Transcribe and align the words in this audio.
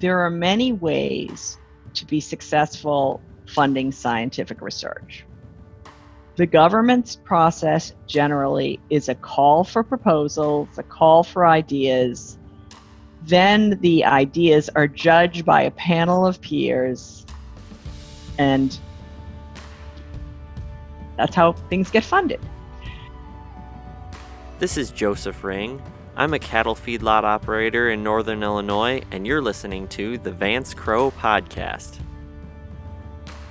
there 0.00 0.20
are 0.20 0.30
many 0.30 0.72
ways 0.72 1.58
to 1.94 2.06
be 2.06 2.20
successful 2.20 3.20
funding 3.46 3.92
scientific 3.92 4.60
research. 4.62 5.24
The 6.36 6.46
government's 6.46 7.16
process 7.16 7.92
generally 8.06 8.80
is 8.88 9.10
a 9.10 9.14
call 9.14 9.62
for 9.62 9.82
proposals, 9.82 10.68
a 10.78 10.82
call 10.82 11.22
for 11.22 11.46
ideas. 11.46 12.38
Then 13.24 13.78
the 13.82 14.06
ideas 14.06 14.70
are 14.74 14.88
judged 14.88 15.44
by 15.44 15.62
a 15.62 15.70
panel 15.72 16.24
of 16.24 16.40
peers, 16.40 17.26
and 18.38 18.78
that's 21.18 21.34
how 21.34 21.52
things 21.52 21.90
get 21.90 22.04
funded. 22.04 22.40
This 24.58 24.78
is 24.78 24.90
Joseph 24.90 25.44
Ring. 25.44 25.82
I'm 26.20 26.34
a 26.34 26.38
cattle 26.38 26.74
feedlot 26.74 27.24
operator 27.24 27.88
in 27.88 28.02
Northern 28.02 28.42
Illinois, 28.42 29.00
and 29.10 29.26
you're 29.26 29.40
listening 29.40 29.88
to 29.88 30.18
the 30.18 30.30
Vance 30.30 30.74
Crowe 30.74 31.12
Podcast. 31.12 31.98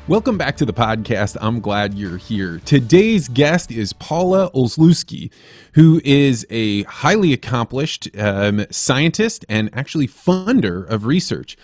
Welcome 0.08 0.38
back 0.38 0.56
to 0.58 0.66
the 0.66 0.74
podcast. 0.74 1.36
I'm 1.42 1.62
glad 1.62 1.96
you're 1.96 2.18
here. 2.18 2.62
Today's 2.66 3.28
guest 3.28 3.72
is 3.72 3.92
Paula 3.94 4.52
Olsiewski, 4.52 5.32
who 5.74 6.00
is 6.06 6.46
a 6.52 6.84
highly 6.84 7.34
accomplished 7.34 8.08
um, 8.16 8.64
scientist 8.70 9.46
and 9.50 9.72
actually 9.74 10.08
funder 10.08 10.88
of 10.88 11.08
research. 11.08 11.58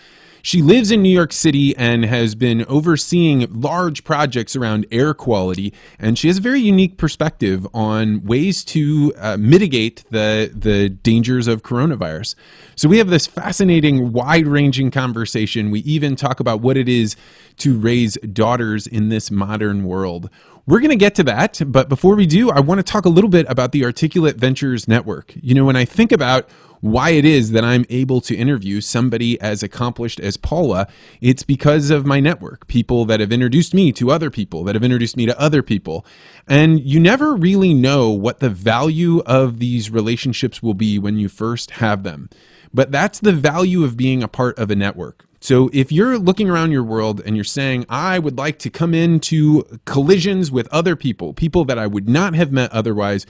She 0.46 0.62
lives 0.62 0.92
in 0.92 1.02
New 1.02 1.10
York 1.10 1.34
City 1.34 1.76
and 1.76 2.06
has 2.06 2.36
been 2.36 2.66
overseeing 2.66 3.52
large 3.52 4.04
projects 4.04 4.56
around 4.56 4.86
air 4.92 5.16
quality, 5.16 5.74
and 5.98 6.20
she 6.20 6.28
has 6.28 6.38
a 6.38 6.42
very 6.42 6.60
unique 6.60 6.98
perspective 6.98 7.66
on 7.74 8.24
ways 8.24 8.64
to 8.66 9.12
uh, 9.18 9.38
mitigate 9.38 10.04
the 10.12 10.52
the 10.54 10.90
dangers 10.90 11.48
of 11.48 11.64
coronavirus. 11.64 12.36
So 12.76 12.88
we 12.88 13.00
have 13.00 13.10
this 13.10 13.26
fascinating, 13.26 14.12
wide-ranging 14.12 14.92
conversation. 14.92 15.72
We 15.72 15.80
even 15.80 16.16
talk 16.16 16.40
about 16.40 16.62
what 16.62 16.78
it 16.78 16.88
is 16.88 17.16
to 17.58 17.76
raise 17.80 18.14
daughters 18.32 18.86
in 18.86 19.10
this 19.10 19.32
modern 19.32 19.84
world. 19.84 20.30
We're 20.68 20.80
going 20.80 20.92
to 20.92 20.96
get 20.96 21.16
to 21.16 21.24
that, 21.24 21.60
but 21.66 21.90
before 21.90 22.16
we 22.16 22.28
do, 22.28 22.52
I 22.52 22.60
want 22.60 22.78
to 22.78 22.84
talk 22.84 23.06
a 23.06 23.10
little 23.10 23.32
bit 23.32 23.48
about 23.50 23.72
the 23.72 23.84
Articulate 23.84 24.36
Ventures 24.36 24.88
Network. 24.88 25.34
You 25.42 25.56
know, 25.56 25.66
when 25.66 25.76
I 25.76 25.86
think 25.86 26.12
about 26.12 26.48
why 26.86 27.10
it 27.10 27.26
is 27.26 27.52
that 27.52 27.64
I'm 27.64 27.84
able 27.90 28.22
to 28.22 28.36
interview 28.36 28.80
somebody 28.80 29.42
as 29.42 29.64
accomplished 29.64 30.20
as 30.20 30.38
Paula, 30.38 30.88
it's 31.20 31.42
because 31.42 31.90
of 31.90 32.06
my 32.06 32.20
network, 32.20 32.68
people 32.68 33.06
that 33.06 33.20
have 33.20 33.32
introduced 33.32 33.74
me 33.74 33.92
to 33.94 34.12
other 34.12 34.30
people, 34.30 34.64
that 34.66 34.76
have 34.76 34.84
introduced 34.84 35.18
me 35.18 35.26
to 35.26 35.40
other 35.40 35.64
people. 35.64 36.06
And 36.48 36.80
you 36.80 37.00
never 37.00 37.36
really 37.36 37.74
know 37.74 38.12
what 38.12 38.40
the 38.40 38.52
value 38.52 39.22
of 39.26 39.58
these 39.58 39.90
relationships 39.90 40.62
will 40.62 40.76
be 40.76 41.00
when 41.00 41.18
you 41.18 41.28
first 41.28 41.72
have 41.72 42.04
them. 42.04 42.30
But 42.72 42.92
that's 42.92 43.20
the 43.20 43.34
value 43.34 43.84
of 43.84 43.98
being 43.98 44.22
a 44.22 44.28
part 44.28 44.60
of 44.60 44.70
a 44.70 44.76
network. 44.76 45.26
So 45.40 45.72
if 45.74 45.92
you're 45.92 46.20
looking 46.20 46.52
around 46.52 46.72
your 46.72 46.84
world 46.84 47.20
and 47.26 47.36
you're 47.36 47.44
saying, 47.44 47.88
I 47.90 48.20
would 48.20 48.38
like 48.38 48.60
to 48.60 48.70
come 48.70 48.94
into 48.94 49.64
collisions 49.86 50.52
with 50.52 50.68
other 50.72 50.96
people, 50.96 51.34
people 51.34 51.66
that 51.66 51.80
I 51.80 51.88
would 51.88 52.08
not 52.08 52.36
have 52.36 52.52
met 52.52 52.72
otherwise, 52.72 53.26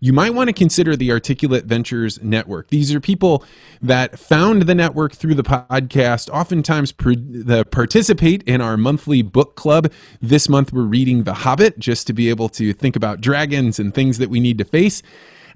you 0.00 0.12
might 0.12 0.34
want 0.34 0.48
to 0.48 0.52
consider 0.52 0.96
the 0.96 1.10
Articulate 1.10 1.64
Ventures 1.64 2.22
Network. 2.22 2.68
These 2.68 2.94
are 2.94 3.00
people 3.00 3.44
that 3.80 4.18
found 4.18 4.62
the 4.62 4.74
network 4.74 5.14
through 5.14 5.34
the 5.34 5.42
podcast, 5.42 6.28
oftentimes 6.30 6.92
the 6.92 7.66
participate 7.70 8.42
in 8.44 8.60
our 8.60 8.76
monthly 8.76 9.22
book 9.22 9.56
club. 9.56 9.92
This 10.20 10.48
month 10.48 10.72
we're 10.72 10.82
reading 10.82 11.24
The 11.24 11.34
Hobbit 11.34 11.78
just 11.78 12.06
to 12.08 12.12
be 12.12 12.28
able 12.28 12.48
to 12.50 12.72
think 12.72 12.96
about 12.96 13.20
dragons 13.20 13.78
and 13.78 13.94
things 13.94 14.18
that 14.18 14.30
we 14.30 14.40
need 14.40 14.58
to 14.58 14.64
face 14.64 15.02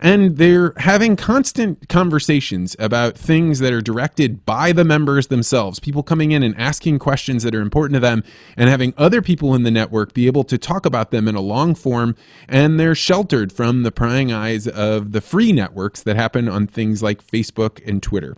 and 0.00 0.38
they're 0.38 0.72
having 0.78 1.16
constant 1.16 1.88
conversations 1.88 2.74
about 2.78 3.16
things 3.16 3.60
that 3.60 3.72
are 3.72 3.80
directed 3.80 4.44
by 4.44 4.72
the 4.72 4.84
members 4.84 5.28
themselves, 5.28 5.78
people 5.78 6.02
coming 6.02 6.32
in 6.32 6.42
and 6.42 6.56
asking 6.56 6.98
questions 6.98 7.42
that 7.42 7.54
are 7.54 7.60
important 7.60 7.94
to 7.94 8.00
them, 8.00 8.24
and 8.56 8.68
having 8.68 8.92
other 8.96 9.22
people 9.22 9.54
in 9.54 9.62
the 9.62 9.70
network 9.70 10.14
be 10.14 10.26
able 10.26 10.44
to 10.44 10.58
talk 10.58 10.86
about 10.86 11.10
them 11.10 11.28
in 11.28 11.34
a 11.34 11.40
long 11.40 11.74
form. 11.74 12.16
And 12.48 12.80
they're 12.80 12.94
sheltered 12.94 13.52
from 13.52 13.82
the 13.82 13.92
prying 13.92 14.32
eyes 14.32 14.66
of 14.66 15.12
the 15.12 15.20
free 15.20 15.52
networks 15.52 16.02
that 16.02 16.16
happen 16.16 16.48
on 16.48 16.66
things 16.66 17.02
like 17.02 17.22
Facebook 17.24 17.86
and 17.86 18.02
Twitter. 18.02 18.36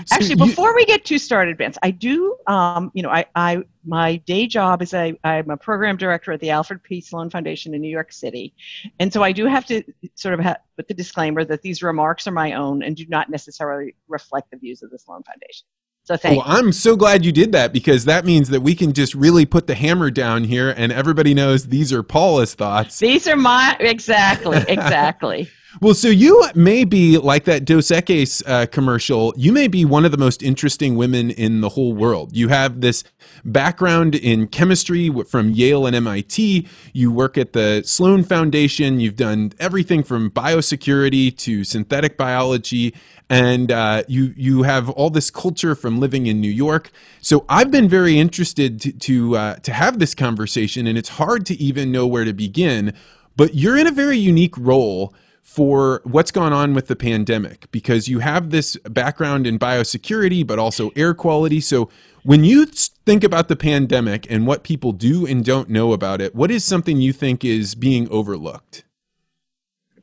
So 0.05 0.15
Actually, 0.15 0.29
you, 0.29 0.35
before 0.37 0.73
we 0.73 0.85
get 0.85 1.03
too 1.05 1.17
started, 1.17 1.57
Vance, 1.57 1.77
I 1.83 1.91
do, 1.91 2.37
um, 2.47 2.91
you 2.93 3.03
know, 3.03 3.09
I, 3.09 3.25
I, 3.35 3.63
my 3.85 4.15
day 4.17 4.47
job 4.47 4.81
is 4.81 4.93
I, 4.93 5.13
I'm 5.23 5.49
a 5.49 5.57
program 5.57 5.97
director 5.97 6.31
at 6.31 6.39
the 6.39 6.49
Alfred 6.49 6.81
P. 6.83 7.01
Sloan 7.01 7.29
Foundation 7.29 7.73
in 7.73 7.81
New 7.81 7.89
York 7.89 8.11
City, 8.11 8.53
and 8.99 9.11
so 9.11 9.23
I 9.23 9.31
do 9.31 9.45
have 9.45 9.65
to 9.67 9.83
sort 10.15 10.33
of 10.33 10.39
have, 10.39 10.57
put 10.77 10.87
the 10.87 10.93
disclaimer 10.93 11.43
that 11.45 11.61
these 11.61 11.83
remarks 11.83 12.27
are 12.27 12.31
my 12.31 12.53
own 12.53 12.81
and 12.83 12.95
do 12.95 13.05
not 13.07 13.29
necessarily 13.29 13.95
reflect 14.07 14.51
the 14.51 14.57
views 14.57 14.81
of 14.81 14.89
the 14.89 14.97
Sloan 14.97 15.23
Foundation. 15.23 15.67
So 16.03 16.17
thank 16.17 16.33
you. 16.33 16.39
well, 16.39 16.47
I'm 16.47 16.71
so 16.71 16.95
glad 16.95 17.23
you 17.23 17.31
did 17.31 17.51
that 17.51 17.73
because 17.73 18.05
that 18.05 18.25
means 18.25 18.49
that 18.49 18.61
we 18.61 18.73
can 18.73 18.93
just 18.93 19.13
really 19.13 19.45
put 19.45 19.67
the 19.67 19.75
hammer 19.75 20.09
down 20.09 20.45
here, 20.45 20.73
and 20.75 20.91
everybody 20.91 21.33
knows 21.33 21.67
these 21.67 21.93
are 21.93 22.01
Paula's 22.01 22.55
thoughts. 22.55 22.97
These 22.99 23.27
are 23.27 23.35
my 23.35 23.77
exactly, 23.79 24.63
exactly. 24.67 25.49
Well, 25.79 25.93
so 25.93 26.09
you 26.09 26.49
may 26.53 26.83
be 26.83 27.17
like 27.17 27.45
that 27.45 27.63
Dos 27.63 27.87
Equis 27.87 28.43
uh, 28.45 28.65
commercial. 28.65 29.33
You 29.37 29.53
may 29.53 29.69
be 29.69 29.85
one 29.85 30.03
of 30.03 30.11
the 30.11 30.17
most 30.17 30.43
interesting 30.43 30.95
women 30.95 31.31
in 31.31 31.61
the 31.61 31.69
whole 31.69 31.93
world. 31.93 32.35
You 32.35 32.49
have 32.49 32.81
this 32.81 33.05
background 33.45 34.13
in 34.15 34.47
chemistry 34.47 35.09
from 35.29 35.51
Yale 35.51 35.85
and 35.85 35.95
MIT. 35.95 36.67
You 36.91 37.11
work 37.11 37.37
at 37.37 37.53
the 37.53 37.83
Sloan 37.85 38.25
Foundation. 38.25 38.99
You've 38.99 39.15
done 39.15 39.53
everything 39.59 40.03
from 40.03 40.29
biosecurity 40.29 41.37
to 41.37 41.63
synthetic 41.63 42.17
biology, 42.17 42.93
and 43.29 43.71
uh, 43.71 44.03
you 44.09 44.33
you 44.35 44.63
have 44.63 44.89
all 44.89 45.09
this 45.09 45.31
culture 45.31 45.73
from 45.73 46.01
living 46.01 46.27
in 46.27 46.41
New 46.41 46.51
York. 46.51 46.91
So 47.21 47.45
I've 47.47 47.71
been 47.71 47.87
very 47.87 48.19
interested 48.19 48.81
to 48.81 48.91
to, 48.91 49.37
uh, 49.37 49.55
to 49.55 49.71
have 49.71 49.99
this 49.99 50.15
conversation, 50.15 50.85
and 50.85 50.97
it's 50.97 51.09
hard 51.09 51.45
to 51.45 51.55
even 51.55 51.93
know 51.93 52.05
where 52.05 52.25
to 52.25 52.33
begin. 52.33 52.93
But 53.37 53.55
you're 53.55 53.77
in 53.77 53.87
a 53.87 53.91
very 53.91 54.17
unique 54.17 54.57
role 54.57 55.13
for 55.41 56.01
what's 56.03 56.31
gone 56.31 56.53
on 56.53 56.73
with 56.73 56.87
the 56.87 56.95
pandemic 56.95 57.69
because 57.71 58.07
you 58.07 58.19
have 58.19 58.51
this 58.51 58.77
background 58.89 59.47
in 59.47 59.59
biosecurity, 59.59 60.45
but 60.45 60.59
also 60.59 60.91
air 60.95 61.13
quality. 61.13 61.59
So, 61.59 61.89
when 62.23 62.43
you 62.43 62.65
think 62.65 63.23
about 63.23 63.47
the 63.47 63.55
pandemic 63.55 64.29
and 64.29 64.45
what 64.45 64.63
people 64.63 64.91
do 64.91 65.25
and 65.25 65.43
don't 65.43 65.69
know 65.69 65.91
about 65.91 66.21
it, 66.21 66.35
what 66.35 66.51
is 66.51 66.63
something 66.63 67.01
you 67.01 67.13
think 67.13 67.43
is 67.43 67.73
being 67.73 68.07
overlooked? 68.09 68.83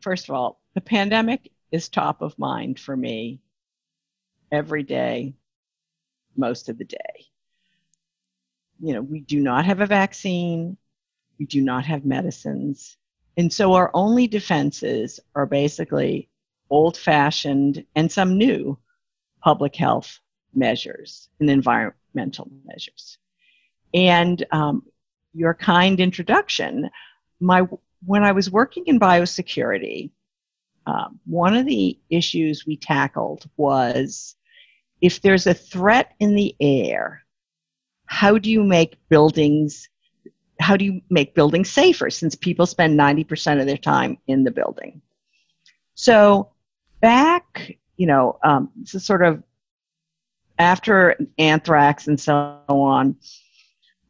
First 0.01 0.29
of 0.29 0.35
all, 0.35 0.61
the 0.75 0.81
pandemic 0.81 1.53
is 1.71 1.89
top 1.89 2.21
of 2.21 2.37
mind 2.39 2.81
for 2.81 2.97
me 2.97 3.41
every 4.51 4.83
day, 4.83 5.35
most 6.37 6.69
of 6.69 6.77
the 6.77 6.85
day. 6.85 7.27
You 8.81 8.95
know, 8.95 9.03
we 9.03 9.21
do 9.21 9.39
not 9.41 9.65
have 9.65 9.81
a 9.81 9.87
vaccine, 9.87 10.77
we 11.39 11.47
do 11.47 11.61
not 11.61 11.85
have 11.85 12.05
medicines 12.05 12.97
and 13.39 13.53
so 13.53 13.75
our 13.75 13.91
only 13.95 14.27
defenses 14.27 15.21
are 15.37 15.47
basically 15.47 16.29
old 16.71 16.97
fashioned 16.97 17.85
and 17.95 18.11
some 18.11 18.37
new 18.37 18.77
public 19.41 19.77
health 19.77 20.19
measures 20.55 21.29
and 21.39 21.49
environmental 21.49 22.51
measures. 22.67 23.17
And 23.95 24.45
um, 24.51 24.83
your 25.33 25.55
kind 25.55 26.01
introduction, 26.01 26.91
my 27.41 27.63
when 28.05 28.25
I 28.25 28.33
was 28.33 28.51
working 28.51 28.85
in 28.87 28.99
biosecurity, 28.99 30.11
um, 30.87 31.21
one 31.25 31.57
of 31.57 31.65
the 31.65 31.99
issues 32.11 32.67
we 32.67 32.77
tackled 32.77 33.49
was 33.57 34.35
if 35.01 35.23
there's 35.23 35.47
a 35.47 35.55
threat 35.55 36.15
in 36.19 36.35
the 36.35 36.57
air, 36.61 37.23
how 38.07 38.37
do 38.37 38.51
you 38.51 38.65
make 38.65 38.99
buildings 39.09 39.89
how 40.61 40.77
do 40.77 40.85
you 40.85 41.01
make 41.11 41.35
buildings 41.35 41.71
safer 41.71 42.11
since 42.11 42.35
people 42.35 42.67
spend 42.67 42.99
90% 42.99 43.61
of 43.61 43.67
their 43.67 43.77
time 43.77 44.19
in 44.27 44.45
the 44.45 44.51
building 44.51 45.01
so 45.95 46.51
back 47.01 47.77
you 47.97 48.07
know 48.07 48.39
um, 48.45 48.71
this 48.77 48.95
is 48.95 49.05
sort 49.05 49.23
of 49.23 49.43
after 50.59 51.17
anthrax 51.39 52.09
and 52.09 52.19
so 52.19 52.59
on 52.69 53.17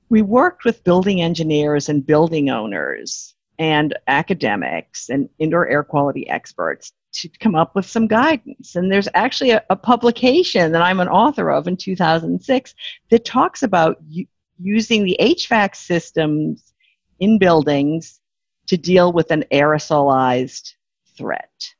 we 0.09 0.23
worked 0.23 0.65
with 0.65 0.85
building 0.85 1.21
engineers 1.21 1.89
and 1.89 2.07
building 2.07 2.49
owners 2.49 3.35
and 3.59 3.99
academics 4.07 5.09
and 5.09 5.29
indoor 5.39 5.69
air 5.69 5.83
quality 5.83 6.29
experts 6.29 6.93
to 7.13 7.29
come 7.41 7.55
up 7.55 7.75
with 7.75 7.87
some 7.87 8.07
guidance. 8.07 8.77
And 8.77 8.93
there's 8.93 9.09
actually 9.15 9.51
a, 9.51 9.65
a 9.71 9.77
publication 9.77 10.73
that 10.73 10.83
I'm 10.83 11.01
an 11.01 11.09
author 11.09 11.51
of 11.51 11.67
in 11.67 11.77
2006 11.77 12.75
that 13.11 13.25
talks 13.25 13.63
about 13.63 13.99
using 14.61 15.05
the 15.05 15.17
HVAC 15.21 15.77
systems 15.77 16.73
in 17.21 17.39
buildings 17.39 18.21
to 18.67 18.77
deal 18.77 19.13
with 19.13 19.31
an 19.31 19.45
aerosolized 19.53 20.75
threat. 21.17 21.75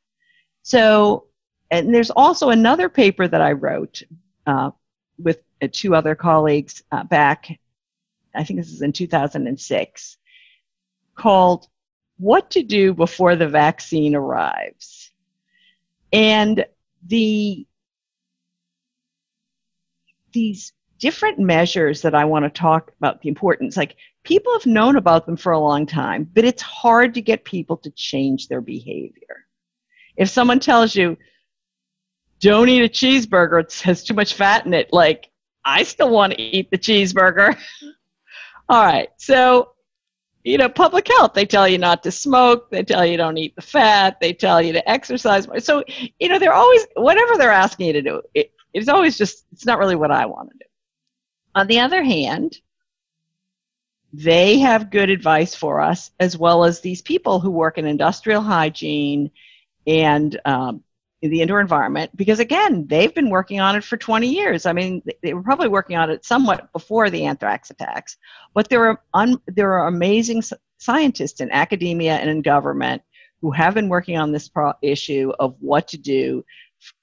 So, 0.63 1.27
and 1.71 1.95
there's 1.95 2.11
also 2.11 2.51
another 2.51 2.89
paper 2.89 3.29
that 3.29 3.41
I 3.41 3.53
wrote 3.53 4.03
uh, 4.47 4.71
with 5.19 5.43
uh, 5.63 5.69
two 5.71 5.95
other 5.95 6.15
colleagues 6.15 6.83
uh, 6.93 7.05
back, 7.05 7.59
I 8.35 8.45
think 8.45 8.61
this 8.61 8.73
is 8.73 8.83
in 8.83 8.93
2006, 8.93 10.17
called 11.15 11.69
What 12.19 12.51
to 12.53 12.63
Do 12.63 12.95
Before 12.95 13.37
the 13.37 13.49
Vaccine 13.49 14.15
Arrives. 14.15 15.11
And 16.13 16.65
the 17.07 17.67
these 20.33 20.73
different 20.99 21.39
measures 21.39 22.03
that 22.03 22.15
I 22.15 22.25
want 22.25 22.45
to 22.45 22.51
talk 22.51 22.93
about 22.99 23.21
the 23.21 23.29
importance, 23.29 23.77
like 23.77 23.97
people 24.25 24.53
have 24.53 24.67
known 24.67 24.97
about 24.97 25.27
them 25.27 25.37
for 25.37 25.53
a 25.53 25.59
long 25.59 25.87
time, 25.87 26.29
but 26.35 26.45
it's 26.45 26.63
hard 26.63 27.15
to 27.15 27.21
get 27.21 27.45
people 27.45 27.77
to 27.79 27.91
change 27.91 28.49
their 28.49 28.61
behavior. 28.61 29.47
If 30.17 30.29
someone 30.29 30.61
tells 30.61 30.95
you, 30.95 31.17
don't 32.41 32.69
eat 32.69 32.85
a 32.85 32.89
cheeseburger, 32.89 33.61
it 33.61 33.81
has 33.85 34.05
too 34.05 34.15
much 34.15 34.35
fat 34.35 34.67
in 34.67 34.75
it, 34.75 34.93
like, 34.93 35.31
I 35.65 35.83
still 35.83 36.11
want 36.11 36.33
to 36.35 36.41
eat 36.41 36.71
the 36.71 36.79
cheeseburger. 36.79 37.59
All 38.69 38.85
right, 38.85 39.09
so 39.19 39.73
you 40.45 40.57
know, 40.57 40.69
public 40.69 41.07
health. 41.09 41.35
They 41.35 41.45
tell 41.45 41.69
you 41.69 41.79
not 41.79 42.03
to 42.05 42.11
smoke. 42.11 42.71
They 42.71 42.83
tell 42.83 43.05
you 43.05 43.17
don't 43.17 43.37
eat 43.37 43.55
the 43.55 43.63
fat. 43.63 44.19
They 44.21 44.33
tell 44.33 44.63
you 44.63 44.73
to 44.73 44.91
exercise 44.91 45.47
more. 45.47 45.61
So, 45.61 45.85
you 46.19 46.29
know, 46.29 46.39
they're 46.39 46.55
always, 46.55 46.87
whatever 46.97 47.37
they're 47.37 47.53
asking 47.53 47.89
you 47.89 47.93
to 47.95 48.03
do, 48.03 48.23
it, 48.35 48.53
it's 48.73 48.89
always 48.89 49.19
just, 49.19 49.47
it's 49.53 49.67
not 49.67 49.79
really 49.79 49.97
what 49.97 50.11
I 50.11 50.27
want 50.27 50.51
to 50.51 50.59
do. 50.59 50.65
On 51.59 51.67
the 51.67 51.81
other 51.81 52.05
hand, 52.05 52.57
they 54.13 54.61
have 54.61 54.93
good 54.93 55.11
advice 55.11 55.57
for 55.57 55.81
us, 55.81 56.13
as 56.21 56.39
well 56.39 56.63
as 56.63 56.81
these 56.81 57.03
people 57.03 57.41
who 57.41 57.51
work 57.51 57.79
in 57.79 57.85
industrial 57.85 58.43
hygiene 58.43 59.33
and 59.85 60.41
um, 60.45 60.85
in 61.21 61.33
the 61.33 61.43
indoor 61.43 61.61
environment 61.61 62.17
because 62.17 62.39
again 62.39 62.87
they've 62.87 63.13
been 63.13 63.29
working 63.29 63.59
on 63.59 63.75
it 63.75 63.83
for 63.83 63.97
20 63.97 64.29
years. 64.29 64.67
I 64.67 64.73
mean 64.73 65.03
they 65.21 65.35
were 65.35 65.43
probably 65.43 65.67
working 65.67 65.97
on 65.97 66.11
it 66.11 66.25
somewhat 66.25 66.73
before 66.73 67.11
the 67.11 67.25
anthrax 67.25 67.71
attacks 67.71 68.17
but 68.55 68.69
there 68.69 68.87
are 68.87 69.03
un, 69.15 69.41
there 69.49 69.73
are 69.73 69.89
amazing 69.89 70.45
scientists 70.79 71.41
in 71.41 71.51
academia 71.51 72.15
and 72.15 72.31
in 72.31 72.41
government 72.41 73.03
who 73.41 73.51
have 73.51 73.75
been 73.75 73.89
working 73.89 74.17
on 74.17 74.31
this 74.31 74.49
pro- 74.49 74.75
issue 74.81 75.33
of 75.41 75.57
what 75.59 75.89
to 75.89 75.99
do 75.99 76.45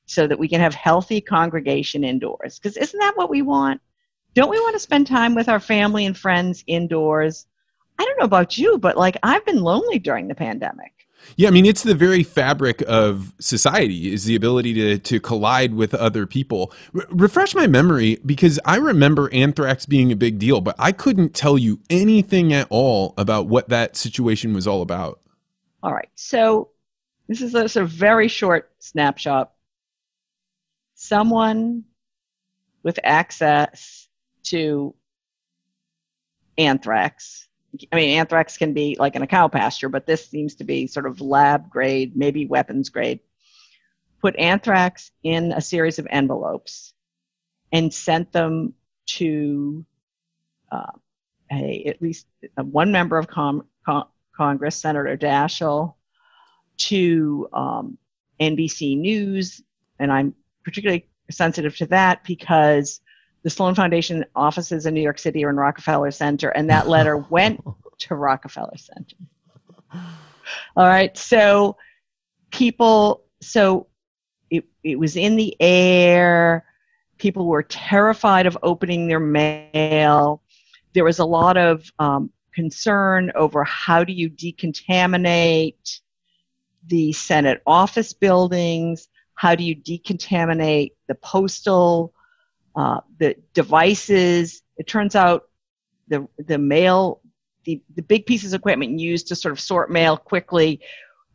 so 0.05 0.27
that 0.27 0.39
we 0.39 0.47
can 0.47 0.61
have 0.61 0.73
healthy 0.73 1.19
congregation 1.19 2.05
indoors. 2.05 2.57
Because 2.57 2.77
isn't 2.77 2.99
that 2.99 3.17
what 3.17 3.29
we 3.29 3.41
want 3.41 3.81
don't 4.35 4.51
we 4.51 4.59
want 4.59 4.75
to 4.75 4.79
spend 4.79 5.07
time 5.07 5.33
with 5.33 5.49
our 5.49 5.59
family 5.59 6.05
and 6.05 6.17
friends 6.17 6.63
indoors 6.67 7.47
i 7.97 8.05
don't 8.05 8.19
know 8.19 8.25
about 8.25 8.57
you 8.57 8.77
but 8.77 8.95
like 8.95 9.17
i've 9.23 9.45
been 9.45 9.61
lonely 9.61 9.97
during 9.97 10.27
the 10.27 10.35
pandemic 10.35 10.95
yeah, 11.37 11.47
I 11.47 11.51
mean 11.51 11.65
it's 11.65 11.83
the 11.83 11.95
very 11.95 12.23
fabric 12.23 12.83
of 12.87 13.33
society 13.39 14.13
is 14.13 14.25
the 14.25 14.35
ability 14.35 14.73
to 14.75 14.97
to 14.97 15.19
collide 15.19 15.73
with 15.73 15.93
other 15.93 16.25
people. 16.25 16.73
refresh 16.93 17.55
my 17.55 17.67
memory 17.67 18.19
because 18.25 18.59
I 18.65 18.77
remember 18.77 19.33
anthrax 19.33 19.85
being 19.85 20.11
a 20.11 20.15
big 20.15 20.39
deal, 20.39 20.61
but 20.61 20.75
I 20.77 20.91
couldn't 20.91 21.33
tell 21.33 21.57
you 21.57 21.79
anything 21.89 22.53
at 22.53 22.67
all 22.69 23.13
about 23.17 23.47
what 23.47 23.69
that 23.69 23.95
situation 23.95 24.53
was 24.53 24.67
all 24.67 24.81
about. 24.81 25.21
All 25.83 25.93
right. 25.93 26.09
So 26.15 26.69
this 27.27 27.41
is 27.41 27.55
a 27.55 27.67
sort 27.67 27.83
of 27.83 27.89
very 27.89 28.27
short 28.27 28.71
snapshot. 28.79 29.51
Someone 30.95 31.83
with 32.83 32.99
access 33.03 34.04
to 34.45 34.93
anthrax 36.57 37.47
I 37.91 37.95
mean, 37.95 38.17
anthrax 38.17 38.57
can 38.57 38.73
be 38.73 38.95
like 38.99 39.15
in 39.15 39.21
a 39.21 39.27
cow 39.27 39.47
pasture, 39.47 39.89
but 39.89 40.05
this 40.05 40.27
seems 40.27 40.55
to 40.55 40.63
be 40.63 40.87
sort 40.87 41.05
of 41.05 41.21
lab 41.21 41.69
grade, 41.69 42.15
maybe 42.15 42.45
weapons 42.45 42.89
grade. 42.89 43.19
Put 44.21 44.35
anthrax 44.37 45.11
in 45.23 45.51
a 45.51 45.61
series 45.61 45.99
of 45.99 46.07
envelopes 46.09 46.93
and 47.71 47.93
sent 47.93 48.31
them 48.31 48.73
to 49.07 49.85
uh, 50.71 50.91
a, 51.51 51.85
at 51.85 52.01
least 52.01 52.27
one 52.55 52.91
member 52.91 53.17
of 53.17 53.27
com- 53.27 53.67
Congress, 54.35 54.75
Senator 54.75 55.17
Daschle, 55.17 55.95
to 56.77 57.47
um, 57.53 57.97
NBC 58.39 58.97
News, 58.97 59.61
and 59.99 60.11
I'm 60.11 60.33
particularly 60.63 61.07
sensitive 61.29 61.75
to 61.77 61.85
that 61.87 62.23
because 62.23 62.99
the 63.45 63.51
Sloan 63.51 63.75
Foundation 63.75 64.25
offices 64.35 64.87
in 64.87 64.95
New 64.95 65.03
York 65.03 65.19
City 65.19 65.45
are 65.45 65.51
in 65.51 65.55
Rockefeller 65.55 66.09
Center, 66.09 66.49
and 66.49 66.67
that 66.71 66.89
letter 66.89 67.15
went 67.29 67.63
to 67.99 68.15
Rockefeller 68.15 68.75
Center. 68.75 69.15
All 70.75 70.87
right, 70.87 71.15
so 71.15 71.77
people, 72.49 73.23
so 73.41 73.85
it, 74.49 74.65
it 74.83 74.97
was 74.97 75.15
in 75.15 75.35
the 75.35 75.55
air. 75.59 76.65
People 77.19 77.45
were 77.45 77.61
terrified 77.61 78.47
of 78.47 78.57
opening 78.63 79.07
their 79.07 79.19
mail. 79.19 80.41
There 80.93 81.03
was 81.03 81.19
a 81.19 81.25
lot 81.25 81.55
of 81.55 81.87
um, 81.99 82.31
concern 82.51 83.31
over 83.35 83.63
how 83.63 84.03
do 84.03 84.11
you 84.11 84.27
decontaminate 84.27 85.99
the 86.87 87.13
Senate 87.13 87.61
office 87.67 88.11
buildings? 88.11 89.07
How 89.35 89.53
do 89.53 89.63
you 89.63 89.75
decontaminate 89.75 90.93
the 91.07 91.13
postal 91.13 92.14
uh, 92.75 93.01
the 93.19 93.35
devices. 93.53 94.61
It 94.77 94.87
turns 94.87 95.15
out 95.15 95.49
the 96.07 96.27
the 96.37 96.57
mail, 96.57 97.21
the, 97.63 97.81
the 97.95 98.01
big 98.01 98.25
pieces 98.25 98.53
of 98.53 98.59
equipment 98.59 98.99
used 98.99 99.27
to 99.27 99.35
sort 99.35 99.51
of 99.51 99.59
sort 99.59 99.89
mail 99.89 100.17
quickly, 100.17 100.81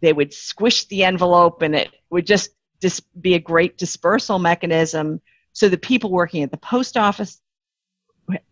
they 0.01 0.13
would 0.13 0.33
squish 0.33 0.87
the 0.87 1.05
envelope 1.05 1.63
and 1.63 1.75
it 1.75 1.91
would 2.11 2.27
just 2.27 2.51
dis- 2.81 3.03
be 3.21 3.35
a 3.35 3.39
great 3.39 3.79
dispersal 3.79 4.39
mechanism. 4.39 5.21
So 5.53 5.69
the 5.69 5.79
people 5.79 6.11
working 6.11 6.43
at 6.43 6.51
the 6.51 6.57
post 6.57 6.97
office 6.97 7.41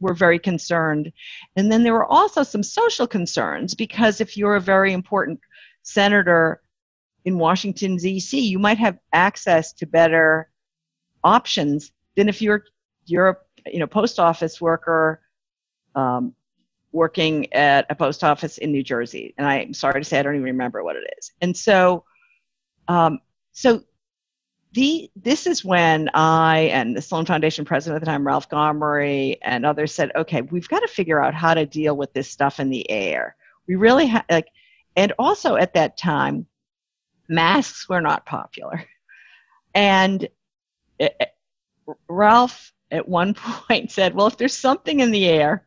were 0.01 0.15
very 0.15 0.39
concerned. 0.39 1.13
And 1.57 1.71
then 1.71 1.83
there 1.83 1.93
were 1.93 2.07
also 2.07 2.43
some 2.43 2.63
social 2.63 3.07
concerns 3.07 3.75
because 3.75 4.21
if 4.21 4.37
you're 4.37 4.57
a 4.57 4.61
very 4.61 4.93
important 4.93 5.41
senator 5.83 6.61
in 7.25 7.39
Washington, 7.39 7.97
D.C., 7.97 8.39
you 8.39 8.59
might 8.59 8.79
have 8.79 8.99
access 9.13 9.73
to 9.75 9.87
better 9.87 10.51
options 11.23 11.93
than 12.17 12.29
if 12.29 12.43
you're 12.43 12.65
a 13.17 13.37
you 13.67 13.79
know 13.79 13.87
post 13.87 14.19
office 14.19 14.61
worker 14.61 15.21
um, 15.95 16.35
working 16.93 17.53
at 17.53 17.87
a 17.91 17.95
post 17.95 18.25
office 18.25 18.59
in 18.59 18.73
New 18.73 18.83
Jersey, 18.83 19.35
and 19.37 19.47
I'm 19.47 19.75
sorry 19.75 20.01
to 20.01 20.05
say 20.05 20.19
I 20.19 20.23
don't 20.23 20.35
even 20.35 20.45
remember 20.45 20.83
what 20.83 20.97
it 20.97 21.05
is. 21.19 21.33
And 21.41 21.57
so, 21.57 22.05
um, 22.89 23.21
so 23.53 23.83
the 24.73 25.11
this 25.17 25.47
is 25.47 25.65
when 25.65 26.11
I 26.15 26.71
and 26.73 26.97
the 26.97 27.03
Sloan 27.03 27.27
Foundation 27.27 27.65
president 27.65 27.97
at 27.97 28.01
the 28.01 28.11
time, 28.11 28.27
Ralph 28.27 28.49
Gomory, 28.49 29.39
and 29.43 29.65
others 29.65 29.95
said, 29.95 30.13
okay, 30.15 30.43
we've 30.43 30.69
got 30.69 30.81
to 30.81 30.89
figure 30.89 31.23
out 31.23 31.35
how 31.35 31.55
to 31.55 31.67
deal 31.67 31.97
with 31.97 32.13
this 32.13 32.31
stuff 32.31 32.61
in 32.61 32.71
the 32.71 32.89
air. 32.91 33.37
We 33.67 33.77
really 33.77 34.07
have 34.07 34.25
like, 34.31 34.49
and 34.97 35.13
also 35.19 35.57
at 35.57 35.75
that 35.75 35.97
time, 35.97 36.47
masks 37.29 37.89
were 37.89 38.01
not 38.01 38.27
popular, 38.27 38.85
and 39.75 40.25
it, 40.99 41.17
eh, 41.21 41.25
eh, 41.25 41.93
Ralph 42.09 42.73
at 42.91 43.09
one 43.09 43.35
point 43.35 43.91
said, 43.91 44.15
Well, 44.15 44.27
if 44.27 44.37
there's 44.37 44.57
something 44.57 45.01
in 45.01 45.11
the 45.11 45.27
air, 45.27 45.67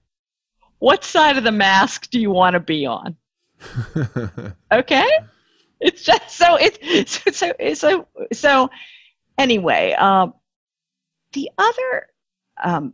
what 0.80 1.04
side 1.04 1.38
of 1.38 1.44
the 1.44 1.52
mask 1.52 2.10
do 2.10 2.20
you 2.20 2.32
want 2.32 2.54
to 2.54 2.60
be 2.60 2.86
on? 2.86 3.16
okay? 4.72 5.10
It's 5.80 6.04
just 6.04 6.32
so 6.32 6.58
it's 6.60 7.22
so 7.32 7.32
so 7.32 7.74
so, 7.74 8.08
so 8.34 8.70
anyway, 9.38 9.94
um, 9.94 10.34
the 11.34 11.50
other 11.58 12.08
um, 12.64 12.94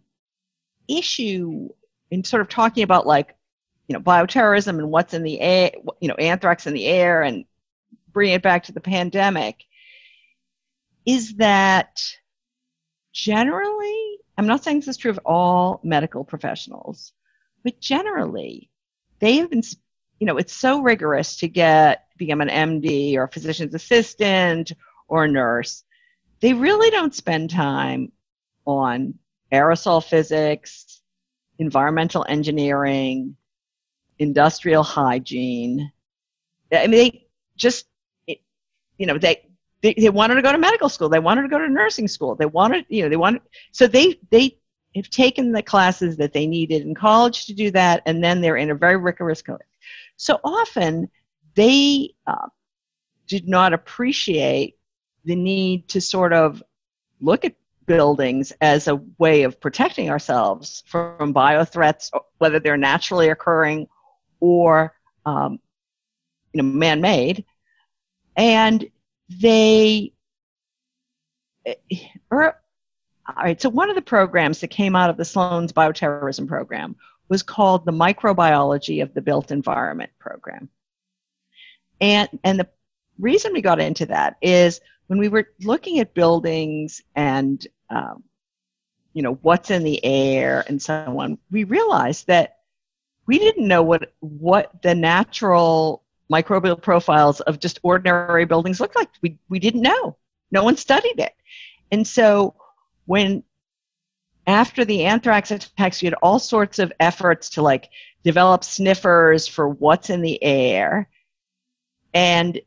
issue 0.88 1.70
in 2.12 2.24
sort 2.24 2.42
of 2.42 2.50
talking 2.50 2.84
about 2.84 3.06
like 3.06 3.36
you 3.88 3.94
know 3.94 4.02
bioterrorism 4.02 4.80
and 4.80 4.90
what's 4.90 5.14
in 5.14 5.24
the 5.24 5.40
air 5.40 5.72
you 6.00 6.08
know 6.08 6.16
anthrax 6.16 6.68
in 6.68 6.74
the 6.74 6.86
air 6.86 7.24
and 7.24 7.46
bringing 8.12 8.36
it 8.36 8.42
back 8.42 8.64
to 8.64 8.72
the 8.72 8.82
pandemic 8.82 9.64
is 11.06 11.36
that 11.36 12.02
generally 13.14 14.17
i'm 14.38 14.48
not 14.48 14.64
saying 14.64 14.80
this 14.80 14.88
is 14.88 14.98
true 14.98 15.12
of 15.12 15.20
all 15.26 15.80
medical 15.84 16.24
professionals 16.24 17.14
but 17.64 17.80
generally 17.80 18.70
they 19.20 19.38
have 19.38 19.50
been 19.50 19.64
you 20.20 20.28
know 20.28 20.38
it's 20.38 20.54
so 20.54 20.82
rigorous 20.82 21.38
to 21.38 21.48
get 21.48 22.06
become 22.18 22.42
an 22.42 22.50
md 22.82 23.16
or 23.16 23.24
a 23.24 23.32
physician's 23.32 23.76
assistant 23.76 24.72
or 25.08 25.26
a 25.26 25.32
nurse 25.32 25.84
they 26.40 26.54
really 26.54 26.90
don't 26.90 27.16
spend 27.16 27.50
time 27.50 28.12
on 28.66 29.14
aerosol 29.52 30.04
physics 30.04 31.02
environmental 31.60 32.26
engineering 32.28 33.36
industrial 34.20 34.84
hygiene. 34.84 35.92
I 36.72 36.88
mean, 36.88 36.92
they 36.92 37.28
just, 37.56 37.86
you 38.26 39.06
know, 39.06 39.18
they, 39.18 39.47
they, 39.82 39.94
they 39.94 40.10
wanted 40.10 40.36
to 40.36 40.42
go 40.42 40.52
to 40.52 40.58
medical 40.58 40.90
school. 40.90 41.10
They 41.10 41.20
wanted 41.20 41.44
to 41.44 41.48
go 41.50 41.60
to 41.60 41.70
nursing 41.70 42.08
school. 42.08 42.36
They 42.36 42.46
wanted, 42.46 42.86
you 42.90 43.04
know, 43.04 43.10
they 43.10 43.18
wanted, 43.18 43.42
so 43.72 43.88
they, 43.88 44.20
they 44.32 44.58
have 44.96 45.10
taken 45.10 45.52
the 45.52 45.62
classes 45.62 46.18
that 46.18 46.34
they 46.34 46.48
needed 46.48 46.82
in 46.82 46.96
college 46.96 47.46
to 47.46 47.54
do 47.54 47.72
that, 47.72 48.02
and 48.06 48.24
then 48.24 48.42
they're 48.42 48.58
in 48.58 48.72
a 48.72 48.76
very 48.76 48.98
rigorous 48.98 49.42
college. 49.42 49.62
So 50.16 50.40
often 50.44 51.10
they 51.56 52.16
uh, 52.26 52.48
did 53.28 53.48
not 53.48 53.74
appreciate 53.74 54.78
the 55.26 55.36
need 55.36 55.90
to 55.90 56.02
sort 56.02 56.34
of 56.34 56.64
look 57.20 57.46
at 57.46 57.56
buildings 57.86 58.52
as 58.60 58.88
a 58.88 58.96
way 59.18 59.44
of 59.44 59.60
protecting 59.60 60.10
ourselves 60.10 60.84
from 60.88 61.34
bio 61.34 61.64
threats, 61.64 62.12
whether 62.38 62.60
they're 62.60 62.78
naturally 62.78 63.30
occurring 63.30 63.88
or 64.40 64.94
um, 65.26 65.60
you 66.54 66.62
know 66.62 66.70
man-made, 66.70 67.46
and 68.36 68.90
they. 69.30 70.14
Or, 72.32 72.44
er, 72.44 72.56
all 73.28 73.44
right, 73.44 73.62
so 73.62 73.70
one 73.70 73.90
of 73.90 73.96
the 73.96 74.02
programs 74.02 74.62
that 74.62 74.70
came 74.70 74.96
out 74.96 75.10
of 75.10 75.18
the 75.18 75.26
Sloan's 75.26 75.74
bioterrorism 75.74 76.48
program 76.48 76.96
was 77.28 77.44
called 77.44 77.86
the 77.86 77.92
Microbiology 77.92 79.04
of 79.04 79.14
the 79.14 79.22
Built 79.22 79.52
Environment 79.52 80.12
program. 80.18 80.70
And, 82.00 82.30
and 82.46 82.58
the 82.58 82.70
reason 83.20 83.52
we 83.52 83.62
got 83.62 83.82
into 83.82 84.06
that 84.06 84.38
is 84.42 84.80
when 85.08 85.20
we 85.20 85.28
were 85.28 85.50
looking 85.62 86.00
at 86.00 86.14
buildings 86.14 87.02
and 87.16 87.66
um, 87.90 88.24
you 89.14 89.24
know 89.24 89.40
what's 89.42 89.72
in 89.72 89.84
the 89.84 90.04
air 90.06 90.64
and 90.68 90.82
so 90.82 90.94
on, 91.20 91.40
we 91.50 91.64
realized 91.64 92.28
that 92.28 92.58
we 93.26 93.40
didn't 93.40 93.68
know 93.68 93.82
what 93.82 94.14
what 94.20 94.82
the 94.84 94.94
natural 94.94 96.04
microbial 96.32 96.82
profiles 96.82 97.40
of 97.42 97.60
just 97.60 97.80
ordinary 97.84 98.46
buildings 98.46 98.80
look 98.80 98.96
like. 98.96 99.10
We 99.22 99.38
we 99.50 99.60
didn't 99.60 99.82
know. 99.82 100.18
No 100.52 100.64
one 100.64 100.78
studied 100.78 101.20
it. 101.20 101.34
And 101.92 102.06
so 102.06 102.56
when 103.06 103.44
after 104.46 104.86
the 104.86 105.06
anthrax 105.06 105.52
attacks, 105.52 106.02
you 106.02 106.08
had 106.08 106.18
all 106.22 106.40
sorts 106.40 106.80
of 106.80 106.94
efforts 107.00 107.50
to 107.52 107.62
like 107.62 107.90
develop 108.24 108.64
sniffers 108.64 109.48
for 109.48 109.68
what's 109.68 110.10
in 110.10 110.22
the 110.22 110.42
air. 110.44 111.10
And 112.14 112.60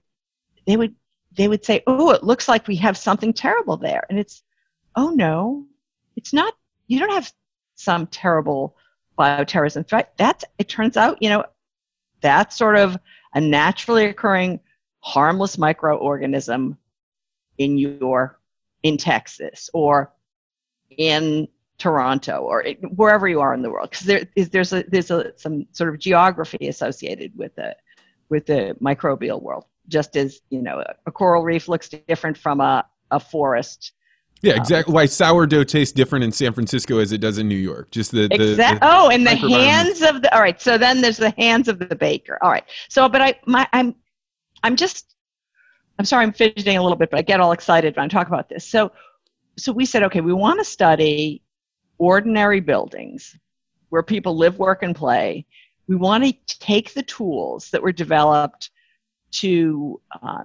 they 0.66 0.76
would 0.76 0.94
they 1.32 1.48
would 1.48 1.64
say, 1.64 1.82
Oh, 1.86 2.10
it 2.10 2.24
looks 2.24 2.48
like 2.48 2.66
we 2.66 2.76
have 2.76 2.96
something 2.96 3.32
terrible 3.32 3.76
there. 3.76 4.04
And 4.10 4.18
it's 4.18 4.42
oh 4.96 5.10
no, 5.10 5.66
it's 6.16 6.32
not 6.32 6.54
you 6.86 6.98
don't 6.98 7.12
have 7.12 7.32
some 7.76 8.06
terrible 8.06 8.76
bioterrorism 9.18 9.86
threat. 9.86 10.12
That's 10.16 10.44
it 10.58 10.68
turns 10.68 10.96
out, 10.96 11.22
you 11.22 11.30
know, 11.30 11.44
that 12.20 12.52
sort 12.52 12.76
of 12.76 12.98
a 13.34 13.40
naturally 13.40 14.06
occurring 14.06 14.60
harmless 15.00 15.56
microorganism 15.56 16.76
in 17.58 17.78
your 17.78 18.38
in 18.82 18.96
Texas 18.96 19.70
or 19.74 20.12
in 20.96 21.48
Toronto 21.78 22.38
or 22.42 22.62
it, 22.62 22.78
wherever 22.94 23.26
you 23.28 23.40
are 23.40 23.54
in 23.54 23.62
the 23.62 23.70
world. 23.70 23.90
Because 23.90 24.06
there 24.06 24.26
is 24.36 24.50
there's 24.50 24.72
a 24.72 24.84
there's 24.88 25.10
a 25.10 25.32
some 25.36 25.66
sort 25.72 25.90
of 25.90 25.98
geography 25.98 26.68
associated 26.68 27.36
with 27.36 27.54
the 27.56 27.76
with 28.28 28.46
the 28.46 28.76
microbial 28.80 29.42
world. 29.42 29.64
Just 29.88 30.16
as 30.16 30.40
you 30.50 30.62
know 30.62 30.84
a 31.06 31.10
coral 31.12 31.42
reef 31.42 31.68
looks 31.68 31.88
different 31.88 32.36
from 32.36 32.60
a, 32.60 32.86
a 33.10 33.20
forest 33.20 33.92
yeah, 34.42 34.56
exactly. 34.56 34.94
Why 34.94 35.06
sourdough 35.06 35.64
tastes 35.64 35.92
different 35.92 36.24
in 36.24 36.32
San 36.32 36.52
Francisco 36.52 36.98
as 36.98 37.12
it 37.12 37.18
does 37.18 37.38
in 37.38 37.48
New 37.48 37.56
York. 37.56 37.90
Just 37.90 38.12
the, 38.12 38.28
the, 38.28 38.50
exact. 38.50 38.80
The 38.80 38.88
oh, 38.90 39.10
and 39.10 39.26
the 39.26 39.34
hands 39.34 40.02
of 40.02 40.22
the. 40.22 40.34
All 40.34 40.40
right. 40.40 40.60
So 40.60 40.78
then 40.78 41.00
there's 41.00 41.18
the 41.18 41.34
hands 41.36 41.68
of 41.68 41.78
the 41.78 41.94
baker. 41.94 42.38
All 42.42 42.50
right. 42.50 42.64
So, 42.88 43.08
but 43.08 43.20
I, 43.20 43.38
my, 43.46 43.68
I'm, 43.72 43.94
I'm 44.62 44.76
just. 44.76 45.14
I'm 45.98 46.06
sorry, 46.06 46.24
I'm 46.24 46.32
fidgeting 46.32 46.78
a 46.78 46.82
little 46.82 46.96
bit, 46.96 47.10
but 47.10 47.18
I 47.18 47.22
get 47.22 47.40
all 47.40 47.52
excited 47.52 47.94
when 47.94 48.06
I 48.06 48.08
talk 48.08 48.26
about 48.26 48.48
this. 48.48 48.64
So, 48.64 48.90
so 49.58 49.70
we 49.70 49.84
said, 49.84 50.02
okay, 50.04 50.22
we 50.22 50.32
want 50.32 50.58
to 50.58 50.64
study 50.64 51.42
ordinary 51.98 52.60
buildings 52.60 53.36
where 53.90 54.02
people 54.02 54.34
live, 54.34 54.58
work, 54.58 54.82
and 54.82 54.96
play. 54.96 55.44
We 55.88 55.96
want 55.96 56.24
to 56.24 56.58
take 56.58 56.94
the 56.94 57.02
tools 57.02 57.68
that 57.72 57.82
were 57.82 57.92
developed 57.92 58.70
to 59.32 60.00
uh, 60.22 60.44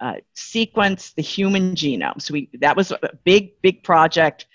uh, 0.00 0.14
sequence 0.34 1.12
the 1.12 1.22
human 1.22 1.74
genome. 1.74 2.20
So 2.20 2.32
we 2.34 2.48
that 2.60 2.76
was 2.76 2.92
a 2.92 2.98
big, 3.24 3.60
big 3.62 3.82
project. 3.82 4.46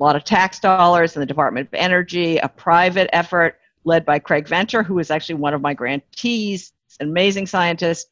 A 0.00 0.02
lot 0.02 0.16
of 0.16 0.24
tax 0.24 0.60
dollars 0.60 1.16
in 1.16 1.20
the 1.20 1.26
Department 1.26 1.68
of 1.68 1.74
Energy, 1.74 2.38
a 2.38 2.48
private 2.48 3.10
effort 3.12 3.58
led 3.84 4.04
by 4.04 4.18
Craig 4.18 4.46
Venter, 4.46 4.82
who 4.82 4.98
is 4.98 5.10
actually 5.10 5.36
one 5.36 5.54
of 5.54 5.60
my 5.60 5.74
grantees, 5.74 6.72
an 7.00 7.08
amazing 7.08 7.46
scientist, 7.46 8.08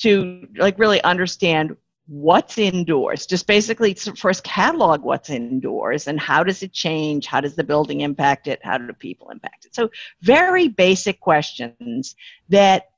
to 0.00 0.48
like 0.56 0.78
really 0.78 1.02
understand 1.02 1.76
what's 2.08 2.58
indoors. 2.58 3.26
Just 3.26 3.46
basically 3.46 3.94
first 3.94 4.44
catalog 4.44 5.02
what's 5.02 5.30
indoors 5.30 6.06
and 6.06 6.20
how 6.20 6.42
does 6.44 6.62
it 6.62 6.72
change? 6.72 7.26
How 7.26 7.40
does 7.40 7.56
the 7.56 7.64
building 7.64 8.00
impact 8.00 8.46
it? 8.46 8.60
How 8.62 8.78
do 8.78 8.92
people 8.92 9.30
impact 9.30 9.66
it? 9.66 9.74
So 9.74 9.90
very 10.20 10.68
basic 10.68 11.20
questions 11.20 12.14
that 12.48 12.90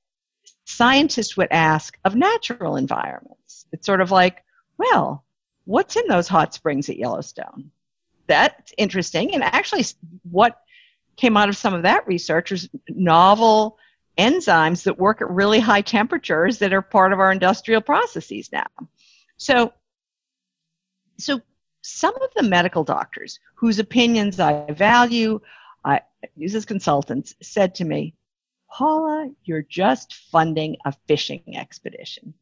scientists 0.69 1.35
would 1.35 1.49
ask 1.51 1.97
of 2.05 2.15
natural 2.15 2.77
environments. 2.77 3.65
It's 3.73 3.87
sort 3.87 4.03
of 4.03 4.11
like, 4.11 4.45
well, 4.77 5.25
what's 5.65 5.97
in 5.97 6.07
those 6.09 6.29
hot 6.29 6.53
springs 6.53 6.91
at 6.91 6.99
Yellowstone? 6.99 7.71
That's 8.27 8.75
interesting. 8.77 9.35
And 9.35 9.43
actually, 9.43 9.85
what 10.31 10.61
came 11.17 11.39
out 11.39 11.49
of 11.49 11.57
some 11.57 11.73
of 11.73 11.85
that 11.85 12.07
research 12.07 12.51
was 12.51 12.69
novel 12.91 13.79
enzymes 14.19 14.83
that 14.83 14.99
work 14.99 15.23
at 15.23 15.31
really 15.31 15.59
high 15.59 15.81
temperatures 15.81 16.59
that 16.59 16.75
are 16.75 16.83
part 16.83 17.15
of 17.15 17.19
our 17.19 17.33
industrial 17.33 17.81
processes 17.81 18.51
now. 18.53 18.67
So, 19.39 19.73
so 21.19 21.41
some 21.81 22.15
of 22.15 22.29
the 22.37 22.43
medical 22.43 22.85
doctors 22.85 23.41
whose 23.55 23.79
opinions 23.79 24.39
I 24.39 24.71
value, 24.73 25.41
I 25.83 26.03
use 26.37 26.55
as 26.55 26.67
consultants, 26.67 27.35
said 27.41 27.75
to 27.77 27.87
me, 27.87 28.15
Paula, 28.71 29.31
you're 29.45 29.63
just 29.63 30.15
funding 30.31 30.77
a 30.85 30.93
fishing 31.07 31.57
expedition. 31.57 32.35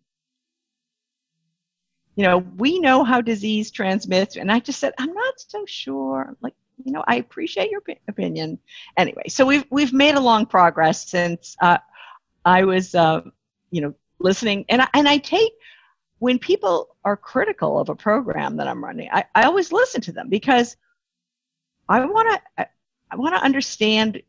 You 2.16 2.25
know, 2.25 2.38
we 2.38 2.80
know 2.80 3.04
how 3.04 3.21
disease 3.21 3.71
transmits, 3.71 4.37
and 4.37 4.50
I 4.50 4.61
just 4.61 4.80
said, 4.80 4.95
I'm 4.99 5.12
not 5.12 5.35
so 5.37 5.66
sure. 5.66 6.37
Like, 6.40 6.54
you 6.83 6.92
know, 6.92 7.04
I 7.06 7.16
appreciate 7.16 7.71
your 7.71 7.83
opinion. 8.09 8.59
Anyway, 8.97 9.25
so 9.28 9.45
we've 9.45 9.64
we've 9.71 9.92
made 9.92 10.14
a 10.14 10.21
long 10.21 10.47
progress 10.47 11.09
since 11.09 11.56
uh, 11.61 11.78
I 12.45 12.64
was, 12.64 12.95
uh, 12.95 13.21
you 13.71 13.83
know, 13.83 13.95
listening, 14.18 14.64
and 14.68 14.83
I, 14.83 14.88
and 14.95 15.09
I 15.09 15.18
take 15.18 15.52
when 16.18 16.38
people 16.38 16.97
are 17.04 17.16
critical 17.16 17.78
of 17.78 17.88
a 17.88 17.95
program 17.95 18.56
that 18.56 18.68
I'm 18.68 18.83
running, 18.83 19.11
I, 19.12 19.25
I 19.35 19.45
always 19.45 19.73
listen 19.73 20.00
to 20.02 20.12
them 20.12 20.28
because 20.28 20.76
I 21.88 22.04
want 22.04 22.30
to 22.30 22.62
I, 22.62 22.66
I 23.11 23.16
want 23.16 23.35
to 23.35 23.42
understand 23.42 24.23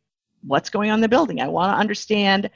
what's 0.45 0.69
going 0.69 0.89
on 0.89 0.95
in 0.95 1.01
the 1.01 1.09
building. 1.09 1.41
I 1.41 1.47
want 1.47 1.73
to 1.73 1.79
understand, 1.79 2.49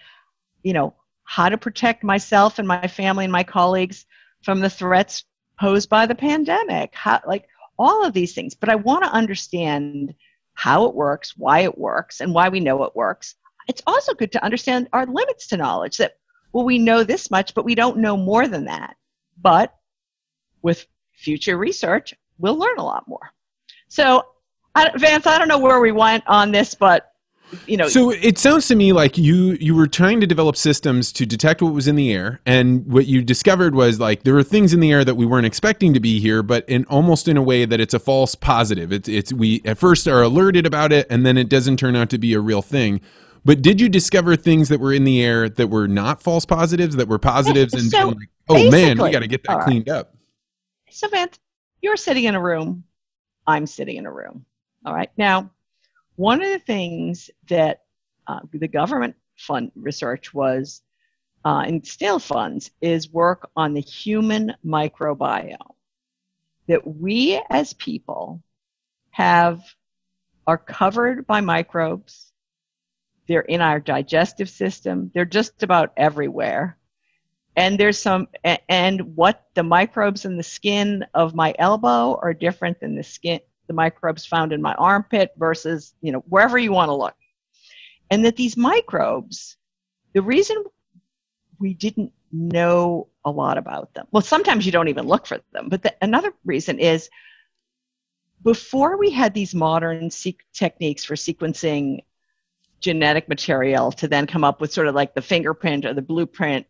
you 0.64 0.74
know, 0.74 0.96
how 1.24 1.50
to 1.50 1.58
protect 1.58 2.04
myself 2.04 2.60
and 2.60 2.68
my 2.68 2.88
family 2.88 3.26
and 3.26 3.32
my 3.32 3.44
colleagues 3.44 4.06
from 4.44 4.60
the 4.60 4.70
threats 4.70 5.24
posed 5.60 5.90
by 5.90 6.06
the 6.06 6.16
pandemic. 6.16 6.94
How, 6.94 7.22
like 7.26 7.48
all 7.82 8.06
of 8.06 8.14
these 8.14 8.34
things. 8.34 8.54
But 8.54 8.70
I 8.70 8.76
want 8.76 9.04
to 9.04 9.12
understand 9.12 10.14
how 10.54 10.86
it 10.86 10.94
works, 10.94 11.36
why 11.36 11.62
it 11.62 11.78
works, 11.78 12.22
and 12.22 12.34
why 12.34 12.50
we 12.50 12.60
know 12.60 12.84
it 12.84 12.96
works. 12.96 13.36
It's 13.68 13.82
also 13.88 14.14
good 14.14 14.32
to 14.34 14.44
understand 14.44 14.88
our 14.94 15.06
limits 15.06 15.48
to 15.48 15.58
knowledge 15.58 15.98
that, 15.98 16.18
well, 16.54 16.66
we 16.66 16.78
know 16.78 17.04
this 17.04 17.32
much, 17.32 17.56
but 17.56 17.66
we 17.66 17.76
don't 17.76 17.98
know 17.98 18.18
more 18.18 18.48
than 18.48 18.66
that. 18.66 18.96
But 19.42 19.74
with 20.62 20.86
future 21.14 21.58
research, 21.58 22.14
we'll 22.38 22.58
learn 22.58 22.78
a 22.78 22.84
lot 22.84 23.08
more. 23.08 23.32
So, 23.88 24.26
Vance, 24.76 25.26
I 25.26 25.38
don't 25.38 25.48
know 25.48 25.60
where 25.60 25.80
we 25.80 25.92
went 25.92 26.24
on 26.28 26.52
this, 26.52 26.76
but 26.76 27.11
you 27.68 27.78
know. 27.78 27.88
So 27.88 28.12
it 28.12 28.38
sounds 28.38 28.68
to 28.70 28.76
me 28.76 28.94
like 28.94 29.18
you 29.18 29.58
you 29.60 29.76
were 29.76 29.88
trying 29.88 30.22
to 30.22 30.28
develop 30.28 30.56
systems 30.56 31.12
to 31.14 31.26
detect 31.26 31.62
what 31.62 31.74
was 31.74 31.88
in 31.88 31.96
the 31.96 32.14
air, 32.14 32.42
and 32.46 32.86
what 32.86 33.08
you 33.08 33.22
discovered 33.22 33.76
was 33.76 34.00
like 34.00 34.24
there 34.24 34.34
were 34.34 34.44
things 34.44 34.74
in 34.74 34.80
the 34.80 34.92
air 34.92 35.04
that 35.06 35.16
we 35.16 35.26
weren't 35.26 35.46
expecting 35.46 35.94
to 35.94 36.00
be 36.00 36.20
here, 36.20 36.44
but 36.44 36.68
in 36.68 36.86
almost 36.86 37.28
in 37.28 37.38
a 37.38 37.42
way 37.42 37.66
that 37.66 37.80
it's 37.80 37.94
a 37.94 38.00
false 38.00 38.36
positive. 38.36 38.92
It's 38.92 39.10
it's 39.10 39.34
we 39.34 39.62
at 39.66 39.78
first 39.78 40.08
are 40.08 40.22
alerted 40.22 40.66
about 40.66 40.92
it, 40.92 41.08
and 41.10 41.26
then 41.26 41.38
it 41.38 41.50
doesn't 41.50 41.78
turn 41.78 41.96
out 41.96 42.10
to 42.12 42.18
be 42.18 42.34
a 42.34 42.40
real 42.40 42.62
thing. 42.62 43.02
But 43.44 43.62
did 43.62 43.82
you 43.82 43.90
discover 43.90 44.36
things 44.36 44.70
that 44.70 44.80
were 44.80 44.94
in 44.94 45.04
the 45.04 45.22
air 45.24 45.50
that 45.50 45.68
were 45.68 45.88
not 45.88 46.22
false 46.22 46.46
positives, 46.46 46.96
that 46.98 47.08
were 47.08 47.18
positives, 47.18 47.74
and, 47.74 47.90
So, 47.90 48.10
like, 48.10 48.30
oh 48.50 48.70
man, 48.70 49.02
we 49.02 49.10
got 49.10 49.20
to 49.20 49.28
get 49.28 49.44
that 49.46 49.58
right. 49.58 49.66
cleaned 49.66 49.90
up. 49.90 50.16
So, 50.92 51.08
Vance, 51.08 51.40
you're 51.82 51.98
sitting 51.98 52.26
in 52.26 52.36
a 52.36 52.42
room. 52.42 52.84
I'm 53.48 53.66
sitting 53.66 53.98
in 53.98 54.06
a 54.06 54.12
room. 54.12 54.46
All 54.86 54.94
right. 54.94 55.10
Now, 55.18 55.50
one 56.16 56.42
of 56.42 56.50
the 56.50 56.60
things 56.60 57.30
that 57.48 57.82
uh, 58.28 58.40
the 58.54 58.68
government 58.68 59.16
fund 59.38 59.72
research 59.76 60.34
was, 60.34 60.82
uh, 61.44 61.64
and 61.66 61.86
still 61.86 62.20
funds, 62.20 62.72
is 62.82 63.12
work 63.12 63.50
on 63.56 63.74
the 63.74 63.82
human 63.82 64.54
microbiome. 64.66 65.58
That 66.68 66.86
we 66.86 67.42
as 67.50 67.74
people 67.74 68.42
have 69.10 69.62
are 70.48 70.58
covered 70.58 71.28
by 71.28 71.42
microbes. 71.42 72.32
They're 73.28 73.42
in 73.42 73.62
our 73.62 73.80
digestive 73.80 74.50
system. 74.50 75.12
They're 75.14 75.26
just 75.26 75.64
about 75.64 75.94
everywhere 75.98 76.78
and 77.56 77.80
there's 77.80 78.00
some 78.00 78.28
and 78.70 79.16
what 79.16 79.46
the 79.56 79.64
microbes 79.64 80.26
in 80.26 80.38
the 80.38 80.44
skin 80.44 81.06
of 81.14 81.36
my 81.36 81.54
elbow 81.60 82.18
are 82.22 82.34
different 82.34 82.80
than 82.80 82.96
the 82.96 83.04
skin 83.04 83.40
the 83.72 83.76
microbes 83.76 84.26
found 84.26 84.52
in 84.52 84.62
my 84.62 84.74
armpit 84.74 85.32
versus 85.38 85.94
you 86.02 86.12
know 86.12 86.20
wherever 86.28 86.58
you 86.58 86.74
want 86.74 86.90
to 86.90 86.96
look. 86.96 87.16
And 88.10 88.26
that 88.26 88.36
these 88.36 88.58
microbes 88.58 89.56
the 90.14 90.22
reason 90.22 90.62
we 91.58 91.74
didn't 91.74 92.12
know 92.34 93.08
a 93.24 93.32
lot 93.32 93.58
about 93.58 93.94
them 93.94 94.08
well 94.12 94.22
sometimes 94.22 94.66
you 94.66 94.72
don't 94.72 94.88
even 94.88 95.06
look 95.06 95.26
for 95.28 95.40
them 95.54 95.70
but 95.70 95.84
the, 95.84 95.94
another 96.02 96.34
reason 96.46 96.80
is 96.80 97.10
before 98.44 98.98
we 98.98 99.12
had 99.12 99.34
these 99.34 99.54
modern 99.54 100.10
techniques 100.54 101.04
for 101.04 101.16
sequencing 101.16 102.04
genetic 102.80 103.30
material 103.30 103.92
to 103.92 104.08
then 104.08 104.28
come 104.28 104.44
up 104.44 104.60
with 104.60 104.74
sort 104.74 104.88
of 104.88 104.96
like 104.96 105.14
the 105.14 105.22
fingerprint 105.22 105.86
or 105.86 105.94
the 105.94 106.02
blueprint 106.02 106.66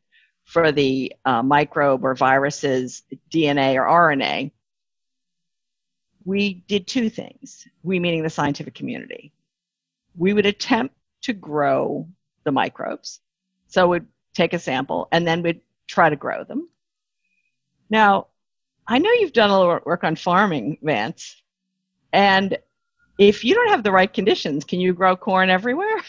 for 0.46 0.72
the 0.72 1.14
uh, 1.26 1.42
microbe 1.42 2.04
or 2.04 2.16
viruses 2.16 3.04
DNA 3.34 3.76
or 3.76 3.86
RNA, 3.86 4.52
we 6.26 6.64
did 6.68 6.88
two 6.88 7.10
things. 7.10 7.68
We, 7.84 8.00
meaning 8.00 8.24
the 8.24 8.30
scientific 8.30 8.76
community, 8.76 9.32
we 10.18 10.34
would 10.34 10.46
attempt 10.46 10.96
to 11.24 11.34
grow 11.34 12.08
the 12.44 12.52
microbes. 12.52 13.20
So 13.68 13.88
we'd 13.88 14.06
take 14.34 14.54
a 14.54 14.60
sample 14.60 15.08
and 15.12 15.26
then 15.28 15.42
we'd 15.42 15.62
try 15.88 16.10
to 16.10 16.16
grow 16.16 16.44
them. 16.44 16.70
Now, 17.90 18.28
I 18.88 18.98
know 18.98 19.12
you've 19.12 19.34
done 19.34 19.50
a 19.50 19.58
lot 19.58 19.78
of 19.78 19.86
work 19.86 20.04
on 20.04 20.16
farming, 20.16 20.78
Vance, 20.82 21.42
and 22.14 22.58
if 23.18 23.44
you 23.44 23.54
don't 23.54 23.70
have 23.70 23.84
the 23.84 23.92
right 23.92 24.12
conditions, 24.12 24.64
can 24.64 24.80
you 24.80 24.94
grow 24.94 25.16
corn 25.16 25.50
everywhere? 25.50 26.02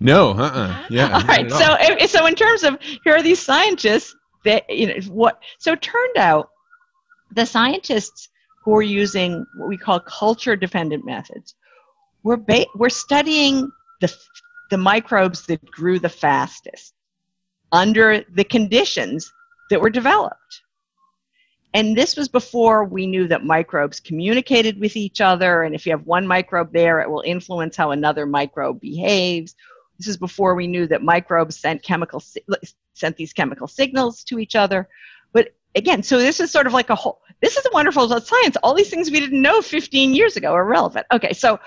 No, 0.00 0.30
uh, 0.30 0.50
uh 0.54 0.84
yeah. 0.90 1.12
all 1.14 1.22
right. 1.22 1.50
So, 1.50 2.06
so 2.06 2.26
in 2.26 2.34
terms 2.34 2.64
of 2.64 2.78
here 3.04 3.14
are 3.14 3.22
these 3.22 3.40
scientists 3.40 4.16
that 4.44 4.68
you 4.68 4.86
know 4.86 5.00
what? 5.12 5.40
So 5.58 5.72
it 5.72 5.82
turned 5.82 6.16
out 6.16 6.50
the 7.30 7.46
scientists 7.46 8.28
who 8.64 8.74
are 8.74 8.82
using 8.82 9.44
what 9.56 9.68
we 9.68 9.76
call 9.76 10.00
culture-dependent 10.00 11.04
methods 11.04 11.54
were 12.22 12.36
ba- 12.36 12.66
were 12.74 12.90
studying 12.90 13.70
the 14.00 14.14
the 14.70 14.78
microbes 14.78 15.44
that 15.46 15.64
grew 15.70 15.98
the 15.98 16.08
fastest 16.08 16.94
under 17.72 18.24
the 18.34 18.44
conditions 18.44 19.30
that 19.70 19.80
were 19.80 19.90
developed. 19.90 20.62
And 21.74 21.96
this 21.96 22.16
was 22.16 22.28
before 22.28 22.84
we 22.84 23.06
knew 23.06 23.26
that 23.28 23.44
microbes 23.44 23.98
communicated 23.98 24.78
with 24.78 24.94
each 24.94 25.20
other, 25.20 25.62
and 25.62 25.74
if 25.74 25.86
you 25.86 25.92
have 25.92 26.06
one 26.06 26.26
microbe 26.26 26.72
there, 26.72 27.00
it 27.00 27.10
will 27.10 27.22
influence 27.24 27.76
how 27.76 27.90
another 27.90 28.26
microbe 28.26 28.80
behaves. 28.80 29.54
This 29.98 30.08
is 30.08 30.16
before 30.18 30.54
we 30.54 30.66
knew 30.66 30.86
that 30.88 31.02
microbes 31.02 31.58
sent 31.58 31.82
chemical 31.82 32.22
sent 32.94 33.16
these 33.16 33.32
chemical 33.32 33.66
signals 33.66 34.22
to 34.24 34.38
each 34.38 34.54
other. 34.54 34.88
Again, 35.74 36.02
so 36.02 36.18
this 36.18 36.40
is 36.40 36.50
sort 36.50 36.66
of 36.66 36.72
like 36.72 36.90
a 36.90 36.94
whole. 36.94 37.22
This 37.40 37.56
is 37.56 37.66
wonderful 37.72 38.04
about 38.04 38.26
science. 38.26 38.56
All 38.62 38.74
these 38.74 38.90
things 38.90 39.10
we 39.10 39.20
didn't 39.20 39.40
know 39.40 39.62
15 39.62 40.14
years 40.14 40.36
ago 40.36 40.52
are 40.52 40.64
relevant. 40.64 41.06
Okay, 41.12 41.32
so 41.32 41.58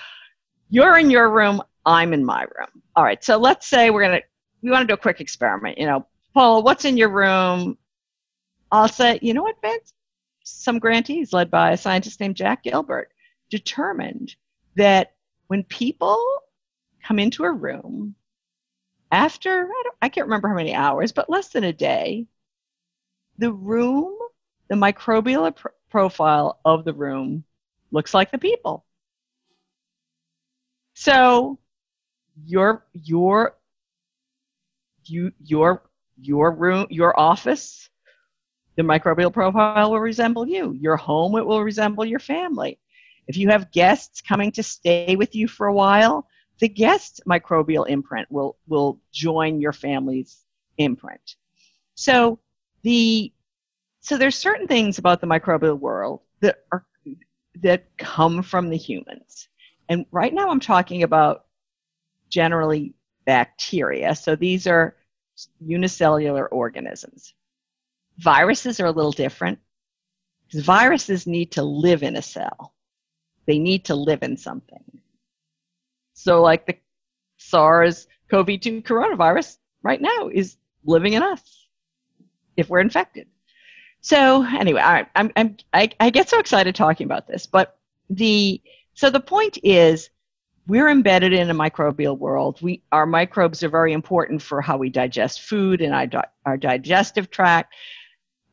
you're 0.70 0.98
in 0.98 1.10
your 1.10 1.30
room, 1.30 1.62
I'm 1.86 2.14
in 2.14 2.24
my 2.24 2.44
room. 2.44 2.82
All 2.96 3.04
right, 3.04 3.24
so 3.24 3.38
let's 3.38 3.68
say 3.68 3.90
we're 3.90 4.04
gonna 4.04 4.22
we 4.62 4.72
want 4.72 4.82
to 4.84 4.88
do 4.88 4.94
a 4.94 4.98
quick 4.98 5.22
experiment. 5.22 5.78
You 5.78 5.86
know, 5.86 6.08
Paul, 6.34 6.64
what's 6.64 6.86
in 6.86 6.98
your 6.98 7.10
room? 7.10 7.78
I'll 8.72 8.88
say, 8.88 9.20
you 9.22 9.34
know 9.34 9.44
what, 9.44 9.62
Vince? 9.62 9.94
Some 10.44 10.80
grantees 10.80 11.34
led 11.34 11.52
by 11.52 11.72
a 11.72 11.78
scientist 11.78 12.20
named 12.20 12.36
Jack 12.36 12.64
Gilbert 12.64 13.12
determined 13.50 14.36
that 14.76 15.14
when 15.48 15.64
people 15.64 16.24
come 17.04 17.20
into 17.20 17.44
a 17.44 17.52
room 17.52 18.16
after 19.12 19.68
I, 19.68 19.84
I 20.02 20.10
can't 20.10 20.28
remember 20.28 20.50
how 20.50 20.56
many 20.56 20.74
hours, 20.74 21.12
but 21.12 21.30
less 21.30 21.50
than 21.50 21.64
a 21.64 21.74
day, 21.74 22.26
the 23.38 23.52
room, 23.52 24.18
the 24.70 24.76
microbial 24.76 25.56
pr- 25.56 25.68
profile 25.90 26.60
of 26.66 26.86
the 26.86 26.94
room 26.94 27.44
looks 27.92 28.14
like 28.14 28.32
the 28.32 28.38
people. 28.38 28.86
So 30.94 31.60
your 32.46 32.86
your 32.94 33.56
you 35.06 35.32
your 35.44 35.84
your 36.18 36.52
room 36.52 36.88
your 36.90 37.18
office 37.20 37.90
the 38.76 38.84
microbial 38.84 39.32
profile 39.32 39.92
will 39.92 40.02
resemble 40.02 40.46
you. 40.46 40.74
Your 40.74 40.98
home 40.98 41.38
it 41.38 41.46
will 41.46 41.64
resemble 41.64 42.04
your 42.04 42.20
family. 42.20 42.78
If 43.28 43.38
you 43.38 43.48
have 43.50 43.72
guests 43.72 44.22
coming 44.22 44.52
to 44.54 44.64
stay 44.64 45.16
with 45.16 45.34
you 45.34 45.48
for 45.48 45.68
a 45.68 45.74
while 45.74 46.28
the 46.60 46.70
guest 46.70 47.22
microbial 47.28 47.88
imprint 47.88 48.30
will 48.32 48.58
will 48.68 49.00
join 49.12 49.60
your 49.60 49.74
family's 49.74 50.44
imprint. 50.78 51.36
So 51.96 52.40
the 52.86 53.34
so 54.02 54.18
there's 54.18 54.38
certain 54.38 54.68
things 54.68 55.00
about 55.00 55.20
the 55.20 55.28
microbial 55.28 55.78
world 55.78 56.22
that 56.42 56.60
are 56.72 56.86
that 57.62 57.98
come 57.98 58.44
from 58.44 58.70
the 58.70 58.78
humans. 58.78 59.50
And 59.90 60.06
right 60.12 60.34
now 60.34 60.50
i'm 60.50 60.60
talking 60.60 61.04
about 61.04 61.46
generally 62.30 62.94
bacteria. 63.26 64.16
So 64.16 64.36
these 64.36 64.68
are 64.68 64.96
unicellular 65.60 66.48
organisms. 66.48 67.34
Viruses 68.20 68.80
are 68.80 68.86
a 68.86 68.92
little 68.92 69.12
different. 69.12 69.60
Because 70.46 70.64
viruses 70.64 71.26
need 71.26 71.54
to 71.54 71.64
live 71.64 72.04
in 72.04 72.16
a 72.16 72.22
cell. 72.22 72.76
They 73.48 73.58
need 73.58 73.86
to 73.86 73.96
live 73.96 74.22
in 74.22 74.38
something. 74.38 74.84
So, 76.14 76.44
like 76.44 76.68
the 76.68 76.78
SARS 77.38 78.08
CoV 78.30 78.60
2 78.60 78.84
coronavirus 78.84 79.58
right 79.82 80.00
now 80.00 80.30
is 80.32 80.58
living 80.84 81.14
in 81.14 81.24
us 81.24 81.65
if 82.58 82.70
we're 82.70 82.80
infected. 82.80 83.28
So, 84.02 84.44
anyway, 84.44 84.82
I, 84.82 85.08
I'm, 85.16 85.32
I'm, 85.36 85.58
I, 85.74 85.90
I 86.00 86.10
get 86.10 86.30
so 86.30 86.40
excited 86.40 86.76
talking 86.76 87.06
about 87.06 87.28
this, 87.28 87.46
but 87.46 87.78
the 88.10 88.62
so 88.94 89.10
the 89.10 89.20
point 89.20 89.58
is 89.64 90.10
we're 90.68 90.90
embedded 90.90 91.34
in 91.34 91.50
a 91.50 91.56
microbial 91.56 92.18
world. 92.18 92.62
We, 92.62 92.82
our 92.92 93.06
microbes 93.06 93.64
are 93.64 93.70
very 93.70 93.94
important 93.94 94.42
for 94.42 94.62
how 94.62 94.78
we 94.78 94.90
digest 94.90 95.42
food 95.42 95.82
and 95.82 95.94
our, 95.94 96.24
our 96.46 96.58
digestive 96.58 97.30
tract. 97.30 97.74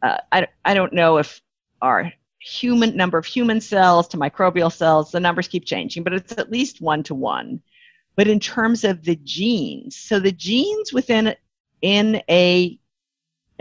Uh, 0.03 0.19
I, 0.31 0.49
I 0.65 0.75
don't 0.75 0.93
know 0.93 1.19
if 1.19 1.41
our 1.81 2.13
human 2.39 2.97
number 2.97 3.19
of 3.19 3.25
human 3.25 3.61
cells 3.61 4.09
to 4.09 4.17
microbial 4.17 4.73
cells 4.73 5.13
the 5.13 5.21
numbers 5.21 5.47
keep 5.47 5.65
changing 5.65 6.03
but 6.03 6.13
it's 6.13 6.33
at 6.33 6.51
least 6.51 6.81
one 6.81 7.01
to 7.05 7.15
one 7.15 7.63
but 8.17 8.27
in 8.27 8.41
terms 8.41 8.83
of 8.83 9.05
the 9.05 9.15
genes 9.23 9.95
so 9.95 10.19
the 10.19 10.33
genes 10.33 10.93
within 10.93 11.37
in 11.83 12.21
a 12.29 12.77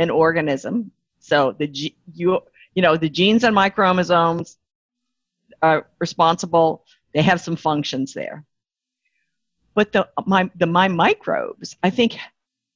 an 0.02 0.10
organism. 0.10 0.92
So 1.20 1.56
the 1.58 1.68
you 2.14 2.42
you 2.74 2.82
know 2.82 2.98
the 2.98 3.10
genes 3.10 3.44
on 3.44 3.54
my 3.54 3.70
chromosomes 3.70 4.58
are 5.62 5.88
responsible. 6.00 6.86
They 7.14 7.22
have 7.22 7.42
some 7.42 7.56
functions 7.56 8.14
there. 8.14 8.46
But 9.74 9.92
the 9.92 10.10
my 10.26 10.50
the 10.56 10.68
my 10.68 10.88
microbes 10.90 11.78
i 11.82 11.90
think 11.90 12.18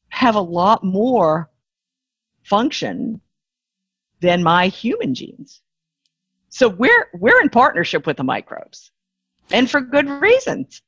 have 0.10 0.36
a 0.36 0.42
lot 0.42 0.84
more 0.84 1.50
function 2.44 3.20
than 4.22 4.44
my 4.44 4.68
human 4.68 5.14
genes. 5.14 5.62
So 6.50 6.70
we're 6.70 7.10
we're 7.14 7.42
in 7.42 7.50
partnership 7.50 8.08
with 8.08 8.18
the 8.18 8.24
microbes, 8.24 8.92
and 9.52 9.70
for 9.70 9.82
good 9.82 10.10
reasons. 10.10 10.82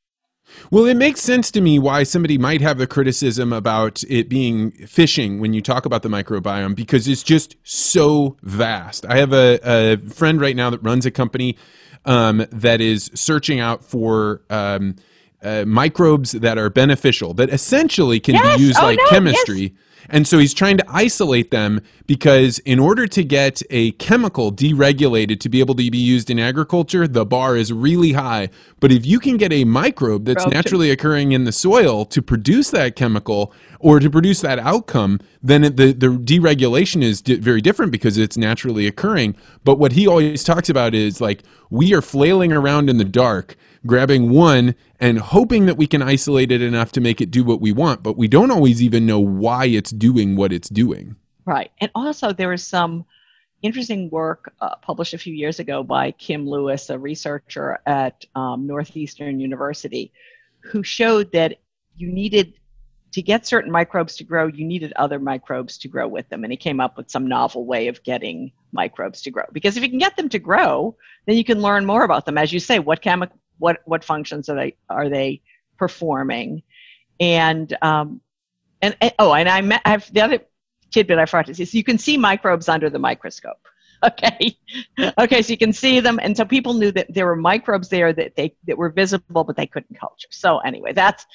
Well, 0.71 0.85
it 0.85 0.95
makes 0.97 1.21
sense 1.21 1.51
to 1.51 1.61
me 1.61 1.79
why 1.79 2.03
somebody 2.03 2.37
might 2.37 2.61
have 2.61 2.77
the 2.77 2.87
criticism 2.87 3.53
about 3.53 4.03
it 4.09 4.27
being 4.29 4.71
fishing 4.71 5.39
when 5.39 5.53
you 5.53 5.61
talk 5.61 5.85
about 5.85 6.03
the 6.03 6.09
microbiome 6.09 6.75
because 6.75 7.07
it's 7.07 7.23
just 7.23 7.55
so 7.63 8.37
vast. 8.43 9.05
I 9.05 9.17
have 9.17 9.33
a, 9.33 9.59
a 9.63 9.97
friend 10.09 10.41
right 10.41 10.55
now 10.55 10.69
that 10.69 10.83
runs 10.83 11.05
a 11.05 11.11
company 11.11 11.57
um, 12.05 12.45
that 12.51 12.81
is 12.81 13.11
searching 13.13 13.59
out 13.59 13.83
for 13.83 14.41
um, 14.49 14.95
uh, 15.43 15.65
microbes 15.65 16.31
that 16.31 16.57
are 16.57 16.69
beneficial 16.69 17.33
that 17.35 17.49
essentially 17.49 18.19
can 18.19 18.35
Yes! 18.35 18.57
be 18.57 18.63
used 18.63 18.79
Oh, 18.79 18.85
like 18.85 18.97
no, 18.97 19.09
chemistry. 19.09 19.75
And 20.09 20.27
so 20.27 20.37
he's 20.37 20.53
trying 20.53 20.77
to 20.77 20.85
isolate 20.87 21.51
them 21.51 21.81
because 22.05 22.59
in 22.59 22.79
order 22.79 23.07
to 23.07 23.23
get 23.23 23.61
a 23.69 23.91
chemical 23.93 24.51
deregulated 24.51 25.39
to 25.41 25.49
be 25.49 25.59
able 25.59 25.75
to 25.75 25.91
be 25.91 25.97
used 25.97 26.29
in 26.29 26.39
agriculture, 26.39 27.07
the 27.07 27.25
bar 27.25 27.57
is 27.57 27.73
really 27.73 28.13
high. 28.13 28.49
But 28.79 28.91
if 28.91 29.05
you 29.05 29.19
can 29.19 29.37
get 29.37 29.51
a 29.51 29.65
microbe 29.65 30.25
that's 30.25 30.47
naturally 30.47 30.91
occurring 30.91 31.33
in 31.33 31.43
the 31.43 31.51
soil 31.51 32.05
to 32.05 32.21
produce 32.21 32.71
that 32.71 32.95
chemical 32.95 33.53
or 33.79 33.99
to 33.99 34.09
produce 34.09 34.41
that 34.41 34.59
outcome, 34.59 35.19
then 35.43 35.61
the, 35.61 35.93
the 35.93 36.07
deregulation 36.07 37.03
is 37.03 37.21
di- 37.21 37.35
very 37.35 37.61
different 37.61 37.91
because 37.91 38.17
it's 38.17 38.37
naturally 38.37 38.87
occurring. 38.87 39.35
But 39.63 39.77
what 39.77 39.91
he 39.91 40.07
always 40.07 40.43
talks 40.43 40.69
about 40.69 40.95
is 40.95 41.19
like 41.19 41.43
we 41.69 41.93
are 41.93 42.01
flailing 42.01 42.53
around 42.53 42.89
in 42.89 42.97
the 42.97 43.05
dark, 43.05 43.57
grabbing 43.87 44.29
one 44.29 44.75
and 44.99 45.19
hoping 45.19 45.65
that 45.65 45.77
we 45.77 45.87
can 45.87 46.01
isolate 46.01 46.51
it 46.51 46.61
enough 46.61 46.91
to 46.93 47.01
make 47.01 47.21
it 47.21 47.31
do 47.31 47.43
what 47.43 47.61
we 47.61 47.71
want, 47.71 48.03
but 48.03 48.17
we 48.17 48.27
don't 48.27 48.51
always 48.51 48.81
even 48.83 49.05
know 49.05 49.19
why 49.19 49.65
it's 49.65 49.91
doing 49.91 50.35
what 50.35 50.53
it's 50.53 50.69
doing. 50.69 51.15
Right. 51.45 51.71
And 51.79 51.89
also, 51.95 52.33
there 52.33 52.49
was 52.49 52.65
some 52.65 53.05
interesting 53.61 54.09
work 54.09 54.53
uh, 54.61 54.75
published 54.81 55.13
a 55.13 55.17
few 55.17 55.33
years 55.33 55.59
ago 55.59 55.83
by 55.83 56.11
Kim 56.11 56.47
Lewis, 56.47 56.89
a 56.89 56.99
researcher 56.99 57.79
at 57.85 58.25
um, 58.35 58.67
Northeastern 58.67 59.39
University, 59.39 60.11
who 60.59 60.83
showed 60.83 61.31
that 61.31 61.59
you 61.95 62.11
needed 62.11 62.53
to 63.13 63.21
get 63.21 63.47
certain 63.47 63.71
microbes 63.71 64.17
to 64.17 64.23
grow, 64.23 64.47
you 64.47 64.65
needed 64.65 64.93
other 64.95 65.17
microbes 65.17 65.77
to 65.79 65.87
grow 65.87 66.07
with 66.07 66.27
them. 66.29 66.43
And 66.43 66.51
he 66.51 66.57
came 66.57 66.79
up 66.79 66.97
with 66.97 67.09
some 67.09 67.27
novel 67.27 67.65
way 67.65 67.87
of 67.87 68.03
getting 68.03 68.51
microbes 68.71 69.21
to 69.23 69.31
grow. 69.31 69.45
Because 69.51 69.77
if 69.77 69.83
you 69.83 69.89
can 69.89 69.97
get 69.97 70.17
them 70.17 70.29
to 70.29 70.39
grow, 70.39 70.95
then 71.25 71.37
you 71.37 71.43
can 71.43 71.61
learn 71.61 71.85
more 71.85 72.03
about 72.03 72.25
them. 72.25 72.37
As 72.37 72.51
you 72.51 72.59
say, 72.59 72.79
what 72.79 73.01
chemi- 73.01 73.31
what 73.59 73.79
what 73.85 74.03
functions 74.03 74.49
are 74.49 74.55
they 74.55 74.75
are 74.89 75.09
they 75.09 75.41
performing? 75.77 76.63
And 77.19 77.75
um, 77.81 78.21
and, 78.81 78.95
and 79.01 79.13
oh, 79.19 79.33
and 79.33 79.49
I 79.49 79.61
met 79.61 79.81
I've 79.85 80.11
the 80.13 80.21
other 80.21 80.39
tidbit 80.91 81.19
I 81.19 81.25
forgot 81.25 81.47
to 81.47 81.55
say. 81.55 81.65
So 81.65 81.77
you 81.77 81.83
can 81.83 81.97
see 81.97 82.17
microbes 82.17 82.69
under 82.69 82.89
the 82.89 82.99
microscope. 82.99 83.57
Okay. 84.05 84.55
okay, 85.17 85.41
so 85.41 85.51
you 85.51 85.57
can 85.57 85.73
see 85.73 85.99
them. 85.99 86.19
And 86.21 86.37
so 86.37 86.45
people 86.45 86.75
knew 86.75 86.91
that 86.91 87.11
there 87.11 87.25
were 87.25 87.35
microbes 87.35 87.89
there 87.89 88.13
that 88.13 88.35
they 88.35 88.55
that 88.67 88.77
were 88.77 88.91
visible, 88.91 89.43
but 89.43 89.55
they 89.55 89.65
couldn't 89.65 89.99
culture. 89.99 90.27
So 90.29 90.59
anyway, 90.59 90.93
that's 90.93 91.25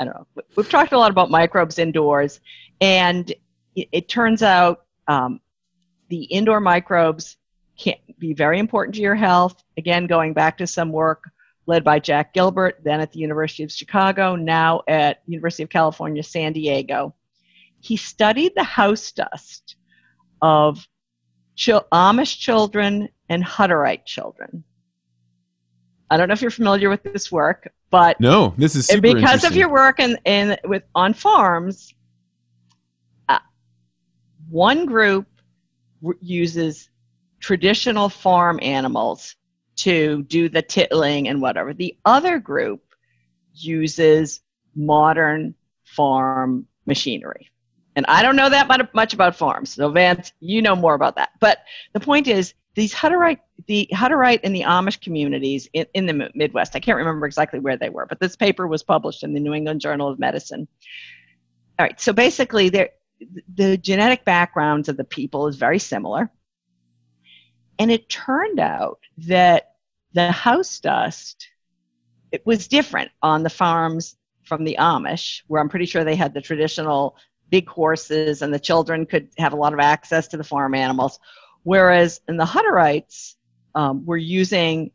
I 0.00 0.04
don't 0.04 0.14
know. 0.14 0.26
We've 0.56 0.68
talked 0.68 0.92
a 0.92 0.98
lot 0.98 1.12
about 1.12 1.30
microbes 1.30 1.78
indoors, 1.78 2.40
and 2.80 3.30
it, 3.76 3.88
it 3.92 4.08
turns 4.08 4.42
out 4.42 4.84
um, 5.06 5.40
the 6.08 6.24
indoor 6.24 6.58
microbes 6.58 7.36
can 7.78 7.94
be 8.18 8.34
very 8.34 8.58
important 8.58 8.96
to 8.96 9.00
your 9.00 9.14
health. 9.14 9.62
Again, 9.76 10.06
going 10.06 10.32
back 10.32 10.58
to 10.58 10.66
some 10.66 10.90
work 10.90 11.30
led 11.66 11.82
by 11.82 11.98
Jack 11.98 12.32
Gilbert, 12.32 12.80
then 12.84 13.00
at 13.00 13.12
the 13.12 13.18
University 13.18 13.64
of 13.64 13.72
Chicago, 13.72 14.36
now 14.36 14.82
at 14.88 15.22
University 15.26 15.62
of 15.64 15.68
California, 15.68 16.22
San 16.22 16.52
Diego. 16.52 17.14
He 17.80 17.96
studied 17.96 18.52
the 18.54 18.62
house 18.62 19.12
dust 19.12 19.76
of 20.40 20.86
chil- 21.56 21.86
Amish 21.92 22.38
children 22.38 23.08
and 23.28 23.44
Hutterite 23.44 24.04
children. 24.04 24.64
I 26.08 26.16
don't 26.16 26.28
know 26.28 26.34
if 26.34 26.42
you're 26.42 26.52
familiar 26.52 26.88
with 26.88 27.02
this 27.02 27.32
work, 27.32 27.72
but 27.90 28.20
No, 28.20 28.54
this 28.56 28.76
is 28.76 28.86
super 28.86 29.00
because 29.00 29.42
of 29.42 29.56
your 29.56 29.68
work 29.68 29.98
in, 29.98 30.16
in 30.24 30.56
with 30.64 30.84
on 30.94 31.14
farms, 31.14 31.92
uh, 33.28 33.40
one 34.48 34.86
group 34.86 35.26
r- 36.04 36.14
uses 36.20 36.88
traditional 37.40 38.08
farm 38.08 38.60
animals 38.62 39.34
to 39.76 40.22
do 40.24 40.48
the 40.48 40.62
tittling 40.62 41.28
and 41.28 41.40
whatever. 41.40 41.74
The 41.74 41.96
other 42.04 42.38
group 42.38 42.82
uses 43.54 44.40
modern 44.74 45.54
farm 45.84 46.66
machinery. 46.86 47.50
And 47.94 48.04
I 48.06 48.22
don't 48.22 48.36
know 48.36 48.50
that 48.50 48.68
much 48.94 49.14
about 49.14 49.36
farms. 49.36 49.72
So 49.72 49.90
Vance, 49.90 50.32
you 50.40 50.60
know 50.60 50.76
more 50.76 50.94
about 50.94 51.16
that. 51.16 51.30
But 51.40 51.58
the 51.94 52.00
point 52.00 52.28
is, 52.28 52.52
these 52.74 52.92
Hutterite, 52.92 53.38
the 53.66 53.88
Hutterite 53.90 54.40
and 54.44 54.54
the 54.54 54.62
Amish 54.62 55.00
communities 55.00 55.66
in, 55.72 55.86
in 55.94 56.04
the 56.04 56.30
Midwest, 56.34 56.76
I 56.76 56.80
can't 56.80 56.98
remember 56.98 57.24
exactly 57.24 57.58
where 57.58 57.78
they 57.78 57.88
were, 57.88 58.04
but 58.04 58.20
this 58.20 58.36
paper 58.36 58.66
was 58.66 58.82
published 58.82 59.22
in 59.22 59.32
the 59.32 59.40
New 59.40 59.54
England 59.54 59.80
Journal 59.80 60.08
of 60.08 60.18
Medicine. 60.18 60.68
All 61.78 61.86
right, 61.86 61.98
so 61.98 62.12
basically, 62.12 62.68
the 62.68 63.78
genetic 63.78 64.26
backgrounds 64.26 64.90
of 64.90 64.98
the 64.98 65.04
people 65.04 65.46
is 65.46 65.56
very 65.56 65.78
similar. 65.78 66.30
And 67.78 67.90
it 67.90 68.08
turned 68.08 68.58
out 68.60 69.00
that 69.18 69.72
the 70.12 70.32
house 70.32 70.80
dust 70.80 71.48
it 72.32 72.44
was 72.44 72.66
different 72.68 73.10
on 73.22 73.42
the 73.44 73.50
farms 73.50 74.16
from 74.44 74.64
the 74.64 74.76
Amish, 74.78 75.42
where 75.46 75.60
I'm 75.60 75.68
pretty 75.68 75.86
sure 75.86 76.04
they 76.04 76.16
had 76.16 76.34
the 76.34 76.40
traditional 76.40 77.16
big 77.50 77.68
horses 77.68 78.42
and 78.42 78.52
the 78.52 78.58
children 78.58 79.06
could 79.06 79.28
have 79.38 79.52
a 79.52 79.56
lot 79.56 79.72
of 79.72 79.78
access 79.78 80.28
to 80.28 80.36
the 80.36 80.44
farm 80.44 80.74
animals. 80.74 81.18
Whereas 81.62 82.20
in 82.28 82.36
the 82.36 82.44
Hutterites, 82.44 83.36
um, 83.74 84.04
were 84.06 84.16
using 84.16 84.90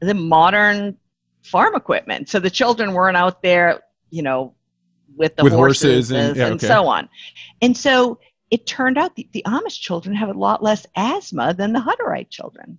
the 0.00 0.14
modern 0.14 0.96
farm 1.42 1.74
equipment. 1.76 2.28
So 2.28 2.40
the 2.40 2.50
children 2.50 2.92
weren't 2.94 3.16
out 3.16 3.42
there, 3.42 3.82
you 4.10 4.22
know, 4.22 4.54
with 5.16 5.36
the 5.36 5.44
With 5.44 5.52
horses, 5.52 6.08
horses 6.08 6.10
and- 6.10 6.36
yeah, 6.36 6.46
and 6.46 6.54
okay. 6.56 6.66
so 6.66 6.86
on. 6.88 7.08
And 7.62 7.76
so 7.76 8.18
it 8.50 8.66
turned 8.66 8.98
out 8.98 9.16
the, 9.16 9.28
the 9.32 9.44
Amish 9.46 9.80
children 9.80 10.14
have 10.14 10.28
a 10.28 10.38
lot 10.38 10.62
less 10.62 10.86
asthma 10.96 11.54
than 11.54 11.72
the 11.72 11.80
Hutterite 11.80 12.30
children. 12.30 12.78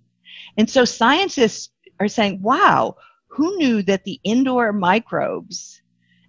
And 0.56 0.68
so 0.68 0.84
scientists 0.84 1.70
are 2.00 2.08
saying, 2.08 2.42
wow, 2.42 2.96
who 3.28 3.56
knew 3.56 3.82
that 3.82 4.04
the 4.04 4.20
indoor 4.24 4.72
microbes, 4.72 5.82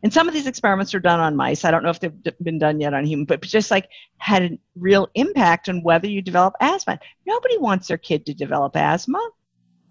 and 0.04 0.13
some 0.13 0.28
of 0.28 0.34
these 0.34 0.47
experiments 0.47 0.93
are 0.93 1.00
done 1.00 1.19
on 1.19 1.36
mice. 1.36 1.65
I 1.65 1.71
don't 1.71 1.84
know 1.84 1.89
if 1.89 2.00
they've 2.00 2.13
been 2.41 2.60
done 2.60 2.80
yet 2.80 2.93
on 2.93 3.06
humans, 3.06 3.28
but 3.28 3.41
just 3.41 3.71
like 3.71 3.89
had 4.17 4.43
a 4.43 4.60
real 4.76 5.10
impact 5.15 5.69
on 5.69 5.84
whether 5.84 6.08
you 6.08 6.21
develop 6.21 6.54
asthma. 6.60 7.00
Nobody 7.26 7.58
wants 7.58 7.88
their 7.88 7.97
kid 7.97 8.26
to 8.28 8.34
develop 8.34 8.76
asthma, 8.76 9.19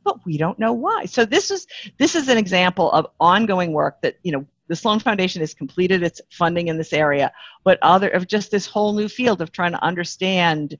but 0.04 0.24
we 0.24 0.38
don't 0.38 0.58
know 0.58 0.72
why. 0.72 1.06
So 1.06 1.24
this 1.24 1.50
is 1.50 1.66
this 1.98 2.14
is 2.14 2.28
an 2.28 2.38
example 2.38 2.90
of 2.92 3.08
ongoing 3.18 3.72
work 3.72 4.00
that 4.02 4.16
you 4.22 4.32
know 4.32 4.46
the 4.68 4.76
Sloan 4.76 4.98
Foundation 4.98 5.40
has 5.40 5.54
completed 5.54 6.02
its 6.02 6.20
funding 6.30 6.68
in 6.68 6.76
this 6.76 6.92
area, 6.92 7.32
but 7.64 7.78
other 7.82 8.08
of 8.08 8.26
just 8.26 8.50
this 8.50 8.66
whole 8.66 8.92
new 8.92 9.08
field 9.08 9.40
of 9.40 9.52
trying 9.52 9.72
to 9.72 9.82
understand 9.84 10.76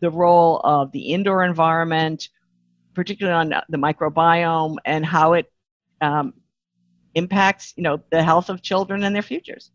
the 0.00 0.10
role 0.10 0.60
of 0.64 0.92
the 0.92 1.12
indoor 1.12 1.44
environment, 1.44 2.28
particularly 2.94 3.36
on 3.36 3.62
the 3.68 3.78
microbiome 3.78 4.76
and 4.84 5.04
how 5.04 5.32
it 5.32 5.50
um, 6.00 6.34
impacts 7.14 7.72
you 7.76 7.82
know 7.82 8.00
the 8.10 8.22
health 8.22 8.50
of 8.50 8.62
children 8.62 9.04
and 9.04 9.14
their 9.14 9.22
futures. 9.22 9.70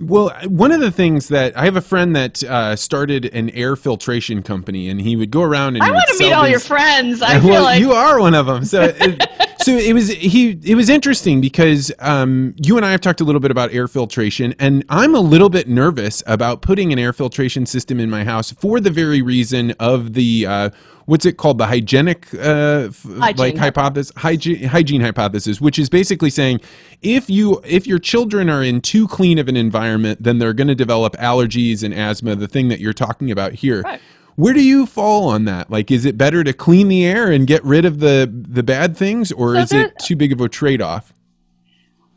Well, 0.00 0.30
one 0.46 0.72
of 0.72 0.80
the 0.80 0.90
things 0.90 1.28
that 1.28 1.56
I 1.58 1.66
have 1.66 1.76
a 1.76 1.82
friend 1.82 2.16
that 2.16 2.42
uh, 2.42 2.74
started 2.74 3.26
an 3.26 3.50
air 3.50 3.76
filtration 3.76 4.42
company, 4.42 4.88
and 4.88 4.98
he 4.98 5.14
would 5.14 5.30
go 5.30 5.42
around 5.42 5.76
and 5.76 5.84
I 5.84 5.90
want 5.90 6.08
to 6.08 6.24
meet 6.24 6.32
all 6.32 6.48
your 6.48 6.58
friends. 6.58 7.20
I 7.20 7.38
feel 7.40 7.50
well, 7.50 7.64
like 7.64 7.80
you 7.80 7.92
are 7.92 8.18
one 8.18 8.34
of 8.34 8.46
them. 8.46 8.64
So, 8.64 8.94
it, 8.96 9.30
so 9.60 9.72
it 9.72 9.92
was 9.92 10.08
he. 10.08 10.58
It 10.64 10.74
was 10.74 10.88
interesting 10.88 11.42
because 11.42 11.92
um, 11.98 12.54
you 12.56 12.78
and 12.78 12.86
I 12.86 12.92
have 12.92 13.02
talked 13.02 13.20
a 13.20 13.24
little 13.24 13.42
bit 13.42 13.50
about 13.50 13.74
air 13.74 13.88
filtration, 13.88 14.54
and 14.58 14.84
I'm 14.88 15.14
a 15.14 15.20
little 15.20 15.50
bit 15.50 15.68
nervous 15.68 16.22
about 16.26 16.62
putting 16.62 16.94
an 16.94 16.98
air 16.98 17.12
filtration 17.12 17.66
system 17.66 18.00
in 18.00 18.08
my 18.08 18.24
house 18.24 18.52
for 18.52 18.80
the 18.80 18.90
very 18.90 19.20
reason 19.20 19.72
of 19.72 20.14
the 20.14 20.46
uh, 20.46 20.70
what's 21.10 21.26
it 21.26 21.36
called, 21.36 21.58
the 21.58 21.66
hygienic 21.66 22.32
uh, 22.34 22.86
f- 22.86 23.04
like 23.04 23.56
hypothesis, 23.56 24.12
hygiene, 24.16 24.62
hygiene 24.62 25.00
hypothesis, 25.00 25.60
which 25.60 25.76
is 25.76 25.88
basically 25.88 26.30
saying 26.30 26.60
if 27.02 27.28
you 27.28 27.60
if 27.64 27.84
your 27.84 27.98
children 27.98 28.48
are 28.48 28.62
in 28.62 28.80
too 28.80 29.08
clean 29.08 29.36
of 29.40 29.48
an 29.48 29.56
environment, 29.56 30.22
then 30.22 30.38
they're 30.38 30.52
going 30.52 30.68
to 30.68 30.74
develop 30.74 31.14
allergies 31.16 31.82
and 31.82 31.92
asthma. 31.92 32.36
The 32.36 32.48
thing 32.48 32.68
that 32.68 32.80
you're 32.80 32.92
talking 32.92 33.30
about 33.30 33.54
here. 33.54 33.82
Right. 33.82 34.00
Where 34.36 34.54
do 34.54 34.62
you 34.62 34.86
fall 34.86 35.28
on 35.28 35.44
that? 35.46 35.70
Like, 35.70 35.90
is 35.90 36.04
it 36.04 36.16
better 36.16 36.44
to 36.44 36.52
clean 36.52 36.88
the 36.88 37.04
air 37.04 37.30
and 37.30 37.46
get 37.46 37.64
rid 37.64 37.84
of 37.84 38.00
the 38.00 38.30
the 38.32 38.62
bad 38.62 38.96
things, 38.96 39.32
or 39.32 39.54
So 39.54 39.60
is 39.60 39.72
it 39.72 39.98
too 39.98 40.16
big 40.16 40.32
of 40.32 40.40
a 40.40 40.48
trade 40.48 40.80
off? 40.80 41.12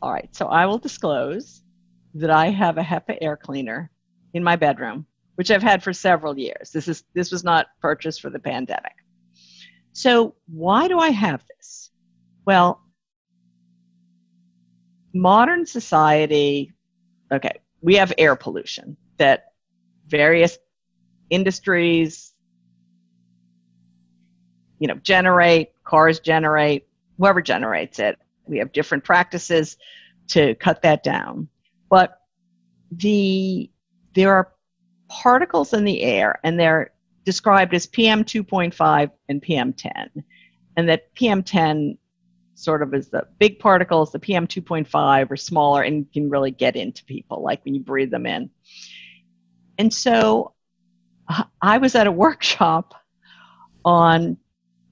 All 0.00 0.12
right, 0.12 0.28
so 0.34 0.46
I 0.46 0.66
will 0.66 0.78
disclose 0.78 1.62
that 2.14 2.30
I 2.30 2.50
have 2.50 2.78
a 2.78 2.82
HEPA 2.82 3.18
air 3.20 3.36
cleaner 3.36 3.90
in 4.32 4.44
my 4.44 4.56
bedroom, 4.56 5.06
which 5.36 5.50
I've 5.50 5.62
had 5.62 5.82
for 5.82 5.92
several 5.92 6.38
years. 6.38 6.70
This 6.70 6.88
is 6.88 7.04
this 7.14 7.32
was 7.32 7.42
not 7.42 7.66
purchased 7.80 8.20
for 8.20 8.30
the 8.30 8.38
pandemic. 8.38 8.92
So 9.92 10.34
why 10.46 10.88
do 10.88 10.98
I 10.98 11.10
have 11.10 11.42
this? 11.56 11.90
Well, 12.46 12.82
modern 15.14 15.64
society, 15.64 16.73
okay, 17.32 17.60
we 17.80 17.96
have 17.96 18.12
air 18.18 18.36
pollution 18.36 18.96
that 19.18 19.52
various 20.06 20.58
industries 21.30 22.34
you 24.78 24.88
know 24.88 24.94
generate 24.96 25.70
cars 25.84 26.20
generate 26.20 26.86
whoever 27.18 27.40
generates 27.40 27.98
it. 27.98 28.18
We 28.46 28.58
have 28.58 28.72
different 28.72 29.04
practices 29.04 29.76
to 30.28 30.54
cut 30.56 30.82
that 30.82 31.02
down. 31.02 31.48
But 31.88 32.20
the 32.90 33.70
there 34.14 34.34
are 34.34 34.52
particles 35.08 35.72
in 35.72 35.84
the 35.84 36.02
air 36.02 36.40
and 36.44 36.58
they're 36.58 36.92
described 37.24 37.74
as 37.74 37.86
pm 37.86 38.24
2.5 38.24 39.10
and 39.28 39.42
pm 39.42 39.72
10 39.72 39.92
and 40.76 40.88
that 40.88 41.14
pm 41.14 41.42
10 41.42 41.98
sort 42.54 42.82
of 42.82 42.94
as 42.94 43.08
the 43.08 43.26
big 43.38 43.58
particles, 43.58 44.12
the 44.12 44.18
PM 44.18 44.46
2.5 44.46 45.30
are 45.30 45.36
smaller 45.36 45.82
and 45.82 46.10
can 46.12 46.30
really 46.30 46.50
get 46.50 46.76
into 46.76 47.04
people, 47.04 47.42
like 47.42 47.64
when 47.64 47.74
you 47.74 47.80
breathe 47.80 48.10
them 48.10 48.26
in. 48.26 48.50
And 49.78 49.92
so 49.92 50.52
I 51.60 51.78
was 51.78 51.94
at 51.94 52.06
a 52.06 52.12
workshop 52.12 52.94
on 53.84 54.36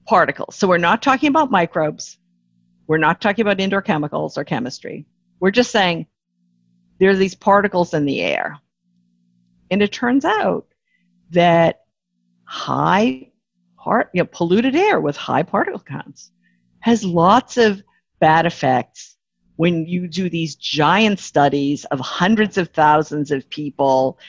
particles. 0.05 0.55
So 0.55 0.67
we're 0.67 0.77
not 0.77 1.01
talking 1.01 1.29
about 1.29 1.51
microbes. 1.51 2.17
We're 2.87 2.97
not 2.97 3.21
talking 3.21 3.43
about 3.43 3.61
indoor 3.61 3.81
chemicals 3.81 4.37
or 4.37 4.43
chemistry. 4.43 5.05
We're 5.39 5.51
just 5.51 5.71
saying 5.71 6.07
there 6.99 7.11
are 7.11 7.15
these 7.15 7.35
particles 7.35 7.93
in 7.93 8.05
the 8.05 8.21
air. 8.21 8.59
And 9.71 9.81
it 9.81 9.91
turns 9.91 10.25
out 10.25 10.67
that 11.31 11.81
high 12.43 13.31
part, 13.77 14.09
you 14.13 14.21
know, 14.21 14.29
polluted 14.31 14.75
air 14.75 14.99
with 14.99 15.15
high 15.15 15.43
particle 15.43 15.79
counts 15.79 16.31
has 16.83 17.05
lots 17.05 17.55
of 17.55 17.81
bad 18.19 18.45
effects 18.45 19.15
when 19.55 19.85
you 19.85 20.05
do 20.05 20.29
these 20.29 20.55
giant 20.55 21.17
studies 21.17 21.85
of 21.85 21.99
hundreds 22.01 22.57
of 22.57 22.67
thousands 22.69 23.31
of 23.31 23.49
people 23.49 24.19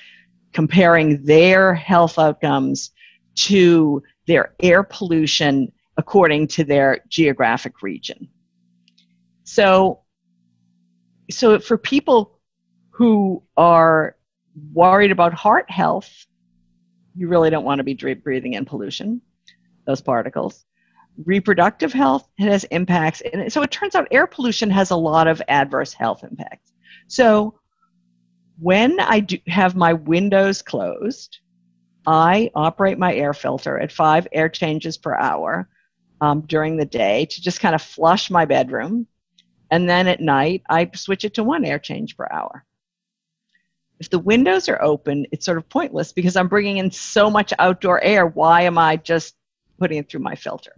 comparing 0.52 1.24
their 1.24 1.74
health 1.74 2.16
outcomes 2.16 2.92
to 3.34 4.00
their 4.28 4.54
air 4.60 4.84
pollution 4.84 5.72
according 5.96 6.46
to 6.46 6.62
their 6.62 7.00
geographic 7.08 7.82
region. 7.82 8.28
So, 9.42 10.02
so 11.32 11.58
for 11.58 11.76
people 11.76 12.38
who 12.90 13.42
are 13.56 14.14
worried 14.72 15.10
about 15.10 15.34
heart 15.34 15.68
health, 15.68 16.26
you 17.16 17.26
really 17.26 17.50
don't 17.50 17.64
want 17.64 17.80
to 17.80 17.84
be 17.84 17.94
breathing 17.94 18.52
in 18.52 18.64
pollution, 18.64 19.22
those 19.86 20.00
particles. 20.00 20.64
Reproductive 21.16 21.92
health. 21.92 22.28
It 22.38 22.48
has 22.48 22.64
impacts, 22.64 23.20
and 23.20 23.52
so 23.52 23.62
it 23.62 23.70
turns 23.70 23.94
out 23.94 24.08
air 24.10 24.26
pollution 24.26 24.70
has 24.70 24.90
a 24.90 24.96
lot 24.96 25.28
of 25.28 25.40
adverse 25.48 25.92
health 25.92 26.24
impacts. 26.24 26.72
So 27.06 27.58
when 28.58 28.98
I 29.00 29.20
do 29.20 29.38
have 29.46 29.76
my 29.76 29.92
windows 29.92 30.62
closed, 30.62 31.38
I 32.06 32.50
operate 32.54 32.98
my 32.98 33.14
air 33.14 33.32
filter 33.32 33.78
at 33.78 33.92
five 33.92 34.28
air 34.32 34.48
changes 34.48 34.96
per 34.96 35.14
hour 35.14 35.68
um, 36.20 36.42
during 36.42 36.76
the 36.76 36.84
day 36.84 37.26
to 37.26 37.42
just 37.42 37.60
kind 37.60 37.74
of 37.74 37.82
flush 37.82 38.30
my 38.30 38.44
bedroom. 38.44 39.06
And 39.70 39.88
then 39.88 40.06
at 40.06 40.20
night, 40.20 40.62
I 40.68 40.90
switch 40.94 41.24
it 41.24 41.34
to 41.34 41.44
one 41.44 41.64
air 41.64 41.78
change 41.78 42.16
per 42.16 42.28
hour. 42.30 42.64
If 43.98 44.10
the 44.10 44.18
windows 44.18 44.68
are 44.68 44.82
open, 44.82 45.26
it's 45.32 45.46
sort 45.46 45.58
of 45.58 45.68
pointless 45.68 46.12
because 46.12 46.36
I'm 46.36 46.48
bringing 46.48 46.78
in 46.78 46.90
so 46.90 47.30
much 47.30 47.52
outdoor 47.58 48.02
air. 48.02 48.26
Why 48.26 48.62
am 48.62 48.78
I 48.78 48.96
just 48.96 49.34
putting 49.78 49.98
it 49.98 50.10
through 50.10 50.20
my 50.20 50.34
filter? 50.34 50.74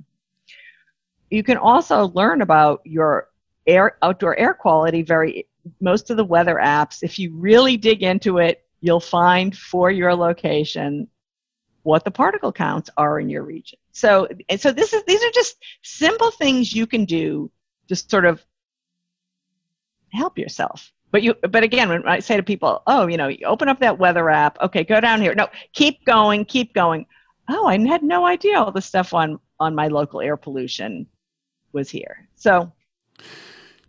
You 1.30 1.42
can 1.42 1.56
also 1.56 2.08
learn 2.08 2.40
about 2.40 2.80
your 2.84 3.28
air 3.66 3.98
outdoor 4.02 4.38
air 4.38 4.54
quality 4.54 5.02
very 5.02 5.46
most 5.80 6.10
of 6.10 6.16
the 6.16 6.24
weather 6.24 6.56
apps, 6.62 7.02
if 7.02 7.18
you 7.18 7.34
really 7.34 7.76
dig 7.76 8.02
into 8.02 8.38
it, 8.38 8.64
you'll 8.80 9.00
find 9.00 9.56
for 9.56 9.90
your 9.90 10.14
location 10.14 11.08
what 11.82 12.04
the 12.04 12.10
particle 12.10 12.52
counts 12.52 12.90
are 12.96 13.20
in 13.20 13.30
your 13.30 13.42
region. 13.42 13.78
So, 13.92 14.28
so 14.58 14.72
this 14.72 14.92
is 14.92 15.04
these 15.04 15.22
are 15.22 15.30
just 15.30 15.56
simple 15.82 16.30
things 16.30 16.72
you 16.72 16.86
can 16.86 17.04
do 17.04 17.50
to 17.88 17.96
sort 17.96 18.24
of 18.24 18.44
help 20.12 20.38
yourself. 20.38 20.92
But 21.12 21.22
you, 21.22 21.34
but 21.34 21.62
again, 21.62 21.88
when 21.88 22.06
I 22.06 22.18
say 22.18 22.36
to 22.36 22.42
people, 22.42 22.82
oh, 22.86 23.06
you 23.06 23.16
know, 23.16 23.28
you 23.28 23.46
open 23.46 23.68
up 23.68 23.80
that 23.80 23.98
weather 23.98 24.28
app. 24.28 24.60
Okay, 24.60 24.84
go 24.84 25.00
down 25.00 25.22
here. 25.22 25.34
No, 25.34 25.48
keep 25.72 26.04
going, 26.04 26.44
keep 26.44 26.74
going. 26.74 27.06
Oh, 27.48 27.66
I 27.66 27.78
had 27.86 28.02
no 28.02 28.26
idea 28.26 28.58
all 28.58 28.72
the 28.72 28.82
stuff 28.82 29.14
on 29.14 29.38
on 29.58 29.74
my 29.74 29.88
local 29.88 30.20
air 30.20 30.36
pollution 30.36 31.06
was 31.76 31.88
here. 31.88 32.26
So, 32.34 32.72
so 33.20 33.24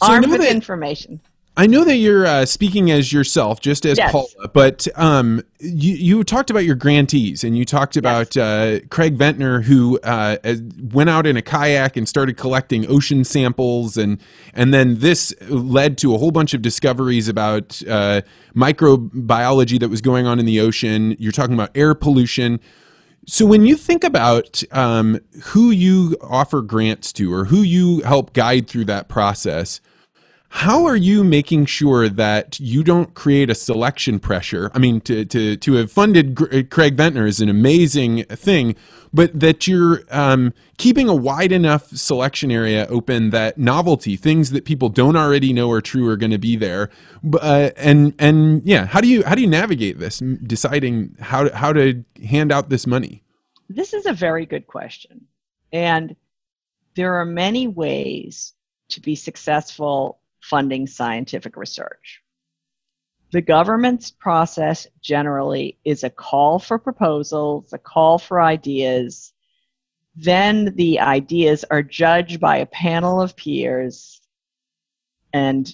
armed 0.02 0.30
with 0.30 0.42
that, 0.42 0.52
information. 0.52 1.20
I 1.60 1.66
know 1.66 1.84
that 1.86 1.96
you're 1.96 2.28
uh, 2.28 2.46
speaking 2.46 2.92
as 2.92 3.12
yourself, 3.12 3.62
just 3.62 3.84
as 3.84 3.98
yes. 3.98 4.12
Paula, 4.12 4.48
but 4.54 4.88
um, 4.94 5.42
you, 5.60 5.96
you 5.96 6.24
talked 6.24 6.52
about 6.52 6.66
your 6.66 6.76
grantees 6.76 7.44
and 7.44 7.58
you 7.58 7.66
talked 7.66 7.98
about 7.98 8.36
yes. 8.36 8.44
uh, 8.44 8.80
Craig 8.92 9.16
Venter, 9.16 9.62
who 9.62 10.00
uh, 10.04 10.38
went 10.94 11.10
out 11.10 11.26
in 11.26 11.36
a 11.36 11.42
kayak 11.42 11.98
and 11.98 12.08
started 12.08 12.38
collecting 12.38 12.88
ocean 12.88 13.24
samples, 13.24 13.98
and 13.98 14.22
and 14.54 14.72
then 14.72 15.00
this 15.00 15.34
led 15.50 15.98
to 15.98 16.14
a 16.14 16.20
whole 16.20 16.30
bunch 16.30 16.54
of 16.54 16.62
discoveries 16.62 17.28
about 17.28 17.82
uh, 17.90 18.22
microbiology 18.56 19.80
that 19.80 19.90
was 19.90 20.02
going 20.02 20.28
on 20.28 20.40
in 20.40 20.46
the 20.46 20.60
ocean. 20.60 21.16
You're 21.18 21.32
talking 21.32 21.56
about 21.56 21.72
air 21.74 21.96
pollution. 21.96 22.60
So 23.30 23.46
when 23.46 23.66
you 23.66 23.76
think 23.76 24.06
about 24.06 24.64
um, 24.72 25.20
who 25.44 25.70
you 25.70 26.16
offer 26.22 26.62
grants 26.62 27.12
to 27.14 27.34
or 27.34 27.44
who 27.44 27.58
you 27.58 28.00
help 28.04 28.32
guide 28.32 28.68
through 28.70 28.86
that 28.86 29.10
process 29.10 29.82
how 30.50 30.86
are 30.86 30.96
you 30.96 31.24
making 31.24 31.66
sure 31.66 32.08
that 32.08 32.60
you 32.60 32.84
don't 32.84 33.14
create 33.14 33.50
a 33.50 33.56
selection 33.56 34.18
pressure? 34.18 34.72
I 34.74 34.80
mean, 34.80 35.02
to 35.02 35.26
to 35.26 35.58
to 35.58 35.74
have 35.74 35.92
funded 35.92 36.42
uh, 36.42 36.64
Craig 36.70 36.96
Venter 36.96 37.28
is 37.28 37.42
an 37.42 37.50
amazing 37.50 38.24
thing, 38.26 38.76
but 39.14 39.38
that 39.38 39.68
you're 39.68 40.04
um, 40.10 40.54
keeping 40.78 41.10
a 41.10 41.16
wide 41.16 41.52
enough 41.52 41.90
selection 41.90 42.50
area 42.50 42.88
open 42.90 43.32
that 43.32 43.58
novelty, 43.58 44.16
things 44.16 44.52
that 44.52 44.64
people 44.64 44.88
don't 44.88 45.18
already 45.18 45.52
know 45.52 45.70
are 45.70 45.82
true, 45.82 46.08
are 46.08 46.18
going 46.18 46.32
to 46.32 46.38
be 46.38 46.56
there. 46.56 46.90
Uh, 47.34 47.72
and 47.76 48.14
and 48.18 48.64
yeah, 48.64 48.86
how 48.86 49.02
do 49.02 49.08
you 49.10 49.24
how 49.26 49.36
do 49.36 49.42
you 49.42 49.48
navigate 49.48 50.00
this, 50.00 50.20
deciding 50.20 51.16
how 51.20 51.44
to, 51.44 51.56
how 51.56 51.74
to 51.74 52.04
hand 52.26 52.54
out 52.54 52.70
this 52.70 52.88
money? 52.88 53.22
This 53.70 53.94
is 53.94 54.06
a 54.06 54.14
very 54.14 54.46
good 54.46 54.66
question, 54.66 55.28
and 55.74 56.16
there 56.96 57.16
are 57.16 57.26
many 57.26 57.68
ways 57.68 58.54
to 58.90 59.02
be 59.02 59.16
successful 59.16 60.20
funding 60.50 60.88
scientific 60.88 61.58
research. 61.58 62.22
The 63.32 63.42
government's 63.42 64.10
process 64.10 64.88
generally 65.02 65.78
is 65.84 66.04
a 66.04 66.10
call 66.10 66.60
for 66.60 66.80
proposals, 66.80 67.74
a 67.74 67.78
call 67.78 68.20
for 68.20 68.42
ideas. 68.42 69.34
Then 70.16 70.74
the 70.76 71.02
ideas 71.02 71.66
are 71.70 71.84
judged 71.84 72.40
by 72.40 72.58
a 72.58 72.66
panel 72.66 73.22
of 73.22 73.36
peers, 73.36 74.22
and 75.34 75.70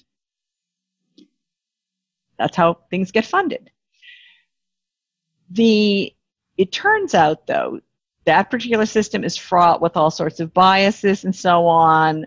that's 2.39 2.57
how 2.57 2.79
things 2.89 3.12
get 3.12 3.25
funded. 3.25 3.69
The 5.51 6.13
it 6.57 6.71
turns 6.71 7.13
out 7.13 7.45
though 7.47 7.79
that 8.25 8.49
particular 8.49 8.86
system 8.86 9.23
is 9.23 9.38
fraught 9.38 9.81
with 9.81 9.97
all 9.97 10.09
sorts 10.09 10.39
of 10.39 10.53
biases 10.53 11.23
and 11.23 11.36
so 11.36 11.67
on. 11.67 12.25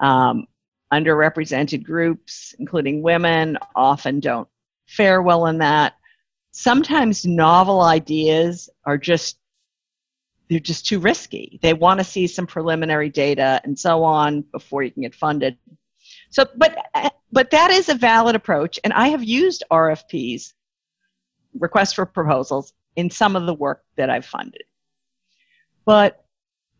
Um, 0.00 0.46
underrepresented 0.92 1.82
groups, 1.82 2.54
including 2.58 3.02
women, 3.02 3.58
often 3.74 4.20
don't 4.20 4.48
fare 4.86 5.22
well 5.22 5.46
in 5.46 5.58
that. 5.58 5.94
Sometimes 6.52 7.24
novel 7.24 7.80
ideas 7.80 8.68
are 8.84 8.98
just 8.98 9.38
they're 10.48 10.60
just 10.60 10.86
too 10.86 10.98
risky. 10.98 11.58
They 11.62 11.72
want 11.72 12.00
to 12.00 12.04
see 12.04 12.26
some 12.26 12.46
preliminary 12.46 13.08
data 13.08 13.60
and 13.64 13.78
so 13.78 14.04
on 14.04 14.42
before 14.42 14.82
you 14.82 14.90
can 14.90 15.02
get 15.02 15.14
funded. 15.14 15.56
So, 16.28 16.44
but 16.56 16.76
but 17.32 17.50
that 17.50 17.70
is 17.70 17.88
a 17.88 17.94
valid 17.94 18.36
approach, 18.36 18.78
and 18.84 18.92
I 18.92 19.08
have 19.08 19.24
used 19.24 19.64
RFPs, 19.70 20.52
requests 21.58 21.94
for 21.94 22.04
proposals, 22.04 22.74
in 22.96 23.08
some 23.08 23.36
of 23.36 23.46
the 23.46 23.54
work 23.54 23.82
that 23.96 24.10
I've 24.10 24.26
funded. 24.26 24.64
But 25.84 26.24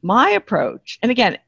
my 0.02 0.30
approach, 0.30 0.98
and 1.02 1.10
again, 1.10 1.38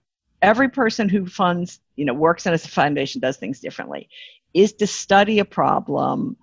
every 0.41 0.69
person 0.69 1.09
who 1.09 1.27
funds, 1.27 1.81
you 1.97 2.05
know, 2.05 2.15
works 2.15 2.47
in 2.47 2.53
a 2.53 2.59
foundation 2.59 3.21
does 3.21 3.37
things 3.37 3.61
differently, 3.61 4.09
is 4.53 4.73
to 4.75 4.87
study 4.87 5.39
a 5.39 5.45
problem, 5.45 6.37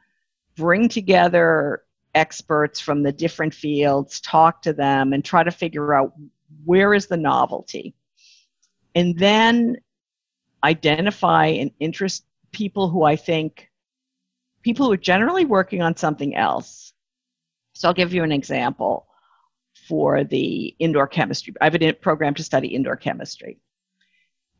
bring 0.56 0.90
together 0.90 1.84
experts 2.14 2.80
from 2.80 3.04
the 3.04 3.12
different 3.12 3.54
fields, 3.54 4.20
talk 4.22 4.62
to 4.64 4.74
them, 4.74 5.14
and 5.14 5.24
try 5.24 5.44
to 5.44 5.52
figure 5.52 5.94
out 5.94 6.14
where 6.66 6.94
is 6.94 7.08
the 7.08 7.18
novelty. 7.18 7.96
And 8.96 9.18
then 9.18 9.78
identify 10.64 11.48
and 11.48 11.72
interest 11.80 12.26
people 12.52 12.90
who 12.90 13.04
I 13.04 13.16
think, 13.16 13.70
people 14.62 14.86
who 14.86 14.92
are 14.92 14.98
generally 14.98 15.46
working 15.46 15.82
on 15.82 15.96
something 15.96 16.36
else. 16.36 16.94
So 17.74 17.88
I'll 17.88 17.94
give 17.94 18.14
you 18.14 18.24
an 18.24 18.32
example 18.32 19.08
for 19.88 20.24
the 20.24 20.76
indoor 20.78 21.08
chemistry. 21.08 21.54
I 21.62 21.66
have 21.66 21.76
a 21.76 21.94
program 21.94 22.34
to 22.36 22.44
study 22.44 22.68
indoor 22.68 22.98
chemistry 22.98 23.60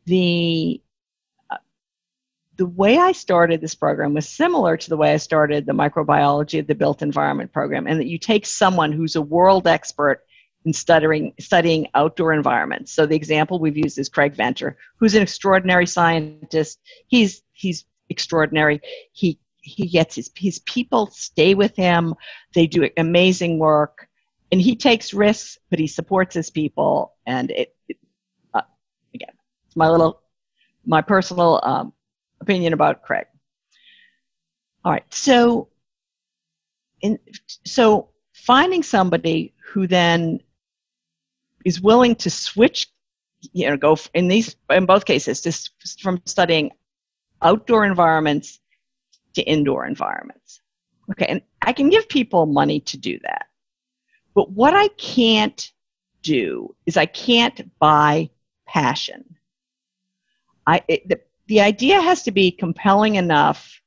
the 0.06 0.80
uh, 1.50 1.56
the 2.56 2.66
way 2.66 2.98
I 2.98 3.12
started 3.12 3.60
this 3.60 3.74
program 3.74 4.14
was 4.14 4.28
similar 4.28 4.76
to 4.76 4.88
the 4.88 4.96
way 4.96 5.12
I 5.12 5.18
started 5.18 5.66
the 5.66 5.72
microbiology 5.72 6.58
of 6.58 6.66
the 6.66 6.74
built 6.74 7.02
environment 7.02 7.52
program, 7.52 7.86
and 7.86 8.00
that 8.00 8.06
you 8.06 8.18
take 8.18 8.46
someone 8.46 8.92
who's 8.92 9.16
a 9.16 9.22
world 9.22 9.66
expert 9.66 10.22
in 10.64 10.72
studying 10.72 11.34
studying 11.40 11.88
outdoor 11.94 12.32
environments. 12.32 12.92
So 12.92 13.06
the 13.06 13.16
example 13.16 13.58
we've 13.58 13.76
used 13.76 13.98
is 13.98 14.08
Craig 14.08 14.34
Venter, 14.34 14.76
who's 14.96 15.14
an 15.14 15.22
extraordinary 15.22 15.86
scientist. 15.86 16.78
He's 17.06 17.42
he's 17.52 17.84
extraordinary. 18.08 18.80
He 19.12 19.38
he 19.60 19.88
gets 19.88 20.14
his 20.16 20.30
his 20.36 20.58
people 20.60 21.08
stay 21.12 21.54
with 21.54 21.74
him. 21.76 22.14
They 22.54 22.66
do 22.66 22.88
amazing 22.96 23.58
work, 23.58 24.08
and 24.50 24.60
he 24.60 24.76
takes 24.76 25.14
risks, 25.14 25.58
but 25.70 25.78
he 25.78 25.86
supports 25.86 26.34
his 26.34 26.50
people, 26.50 27.14
and 27.26 27.50
it, 27.50 27.74
it 27.88 27.96
my 29.76 29.88
little 29.88 30.20
my 30.84 31.00
personal 31.00 31.60
um, 31.62 31.92
opinion 32.40 32.72
about 32.72 33.02
Craig. 33.02 33.26
All 34.84 34.92
right, 34.92 35.04
so 35.10 35.68
in 37.00 37.18
so 37.64 38.08
finding 38.32 38.82
somebody 38.82 39.54
who 39.64 39.86
then 39.86 40.40
is 41.64 41.80
willing 41.80 42.16
to 42.16 42.30
switch, 42.30 42.88
you 43.52 43.68
know, 43.68 43.76
go 43.76 43.96
in 44.14 44.28
these 44.28 44.56
in 44.70 44.86
both 44.86 45.04
cases, 45.04 45.40
just 45.40 45.70
from 46.00 46.20
studying 46.26 46.70
outdoor 47.40 47.84
environments 47.84 48.60
to 49.34 49.42
indoor 49.42 49.86
environments. 49.86 50.60
Okay, 51.10 51.26
and 51.26 51.42
I 51.60 51.72
can 51.72 51.90
give 51.90 52.08
people 52.08 52.46
money 52.46 52.80
to 52.80 52.96
do 52.96 53.18
that. 53.22 53.46
But 54.34 54.50
what 54.50 54.74
I 54.74 54.88
can't 54.88 55.70
do 56.22 56.74
is 56.86 56.96
I 56.96 57.06
can't 57.06 57.78
buy 57.78 58.30
passion. 58.66 59.36
I 60.66 60.82
it, 60.88 61.08
the, 61.08 61.20
the 61.46 61.60
idea 61.60 62.00
has 62.00 62.22
to 62.24 62.30
be 62.30 62.50
compelling 62.50 63.16
enough 63.16 63.80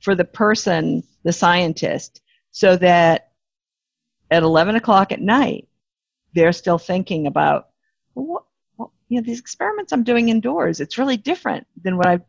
for 0.00 0.14
the 0.14 0.24
person, 0.24 1.02
the 1.24 1.32
scientist, 1.32 2.20
so 2.50 2.76
that 2.76 3.32
at 4.30 4.42
11 4.42 4.76
o'clock 4.76 5.12
at 5.12 5.20
night, 5.20 5.68
they're 6.34 6.52
still 6.52 6.78
thinking 6.78 7.26
about, 7.26 7.68
well, 8.14 8.46
what, 8.76 8.90
you 9.08 9.16
know, 9.20 9.24
these 9.24 9.40
experiments 9.40 9.92
I'm 9.92 10.04
doing 10.04 10.28
indoors, 10.28 10.80
it's 10.80 10.98
really 10.98 11.16
different 11.16 11.66
than 11.82 11.96
what 11.96 12.06
I 12.06 12.20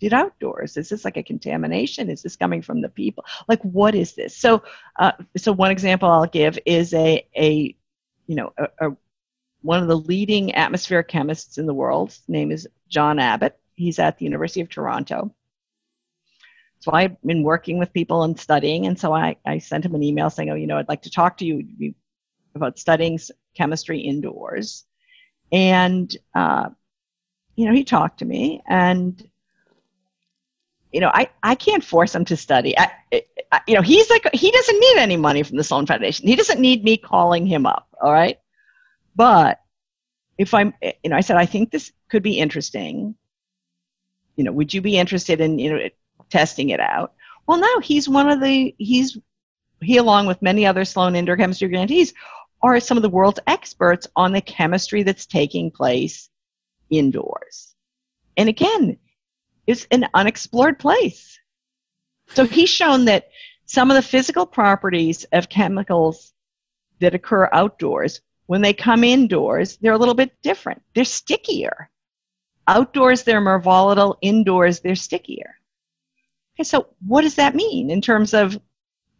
did 0.00 0.14
outdoors. 0.14 0.76
Is 0.76 0.88
this 0.88 1.04
like 1.04 1.16
a 1.16 1.22
contamination? 1.22 2.08
Is 2.08 2.22
this 2.22 2.36
coming 2.36 2.62
from 2.62 2.80
the 2.80 2.88
people? 2.88 3.24
Like, 3.48 3.60
what 3.62 3.94
is 3.94 4.14
this? 4.14 4.36
So, 4.36 4.62
uh, 4.98 5.12
so 5.36 5.52
one 5.52 5.70
example 5.72 6.08
I'll 6.08 6.26
give 6.26 6.58
is 6.64 6.94
a, 6.94 7.26
a 7.36 7.74
you 8.26 8.34
know, 8.36 8.52
a, 8.56 8.88
a, 8.88 8.96
one 9.62 9.82
of 9.82 9.88
the 9.88 9.96
leading 9.96 10.54
atmospheric 10.54 11.08
chemists 11.08 11.58
in 11.58 11.66
the 11.66 11.74
world. 11.74 12.10
His 12.10 12.28
name 12.28 12.50
is 12.50 12.68
John 12.88 13.16
Abbatt. 13.16 13.52
He's 13.74 13.98
at 13.98 14.18
the 14.18 14.24
University 14.24 14.60
of 14.60 14.68
Toronto. 14.68 15.34
So 16.80 16.92
I've 16.92 17.20
been 17.22 17.42
working 17.42 17.78
with 17.78 17.92
people 17.92 18.22
and 18.22 18.38
studying, 18.38 18.86
and 18.86 18.98
so 18.98 19.12
I, 19.12 19.36
I 19.44 19.58
sent 19.58 19.84
him 19.84 19.96
an 19.96 20.02
email 20.02 20.30
saying, 20.30 20.50
oh, 20.50 20.54
you 20.54 20.68
know, 20.68 20.78
I'd 20.78 20.88
like 20.88 21.02
to 21.02 21.10
talk 21.10 21.38
to 21.38 21.44
you 21.44 21.94
about 22.54 22.78
studying 22.78 23.18
chemistry 23.56 23.98
indoors. 23.98 24.84
And, 25.50 26.16
uh, 26.34 26.68
you 27.56 27.66
know, 27.66 27.72
he 27.74 27.82
talked 27.82 28.20
to 28.20 28.24
me, 28.24 28.62
and, 28.68 29.28
you 30.92 31.00
know, 31.00 31.10
I, 31.12 31.30
I 31.42 31.56
can't 31.56 31.82
force 31.82 32.14
him 32.14 32.24
to 32.26 32.36
study. 32.36 32.78
I, 32.78 32.92
I, 33.50 33.60
you 33.66 33.74
know, 33.74 33.82
he's 33.82 34.08
like, 34.08 34.32
he 34.32 34.52
doesn't 34.52 34.78
need 34.78 34.98
any 34.98 35.16
money 35.16 35.42
from 35.42 35.56
the 35.56 35.64
Sloan 35.64 35.84
Foundation. 35.86 36.28
He 36.28 36.36
doesn't 36.36 36.60
need 36.60 36.84
me 36.84 36.96
calling 36.96 37.44
him 37.44 37.66
up, 37.66 37.88
all 38.00 38.12
right? 38.12 38.38
But 39.18 39.60
if 40.38 40.54
I'm, 40.54 40.72
eh, 40.80 40.92
you 41.02 41.10
know, 41.10 41.16
I 41.16 41.20
said, 41.20 41.36
I 41.36 41.44
think 41.44 41.70
this 41.70 41.92
could 42.08 42.22
be 42.22 42.38
interesting. 42.38 43.16
You 44.36 44.44
know, 44.44 44.52
would 44.52 44.72
you 44.72 44.80
be 44.80 44.96
interested 44.96 45.40
in, 45.40 45.58
you 45.58 45.70
know, 45.70 45.88
testing 46.30 46.70
it 46.70 46.80
out. 46.80 47.14
Well, 47.46 47.58
no, 47.58 47.80
he's 47.80 48.08
one 48.08 48.30
of 48.30 48.40
the, 48.40 48.74
he's, 48.78 49.18
he 49.82 49.96
along 49.96 50.26
with 50.26 50.42
many 50.42 50.66
other 50.66 50.84
Sloan 50.84 51.16
Indoor 51.16 51.36
Chemistry 51.36 51.68
grantees 51.68 52.14
are 52.62 52.80
some 52.80 52.96
of 52.96 53.02
the 53.02 53.08
world's 53.08 53.40
experts 53.46 54.06
on 54.16 54.32
the 54.32 54.40
chemistry 54.40 55.02
that's 55.02 55.26
taking 55.26 55.70
place 55.70 56.28
indoors. 56.90 57.74
And 58.36 58.48
again, 58.48 58.98
it's 59.66 59.86
an 59.90 60.06
unexplored 60.14 60.78
place. 60.78 61.38
So 62.28 62.44
he's 62.44 62.70
shown 62.70 63.06
that 63.06 63.30
some 63.66 63.90
of 63.90 63.96
the 63.96 64.02
physical 64.02 64.46
properties 64.46 65.24
of 65.32 65.48
chemicals 65.48 66.32
that 67.00 67.14
occur 67.14 67.48
outdoors, 67.52 68.20
when 68.48 68.62
they 68.62 68.72
come 68.72 69.04
indoors, 69.04 69.76
they're 69.76 69.92
a 69.92 69.98
little 69.98 70.14
bit 70.14 70.32
different. 70.42 70.82
They're 70.94 71.04
stickier. 71.04 71.90
Outdoors, 72.66 73.22
they're 73.22 73.42
more 73.42 73.60
volatile. 73.60 74.16
Indoors, 74.22 74.80
they're 74.80 74.94
stickier. 74.94 75.54
Okay, 76.54 76.64
so 76.64 76.86
what 77.06 77.20
does 77.20 77.34
that 77.34 77.54
mean 77.54 77.90
in 77.90 78.00
terms 78.00 78.32
of 78.32 78.58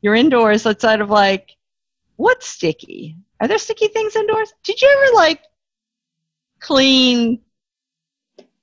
you're 0.00 0.14
indoors? 0.14 0.64
Let's 0.64 0.80
sort 0.80 1.02
of 1.02 1.10
like, 1.10 1.50
what's 2.16 2.48
sticky? 2.48 3.18
Are 3.38 3.46
there 3.46 3.58
sticky 3.58 3.88
things 3.88 4.16
indoors? 4.16 4.50
Did 4.64 4.80
you 4.80 4.88
ever 4.88 5.16
like 5.16 5.42
clean 6.58 7.42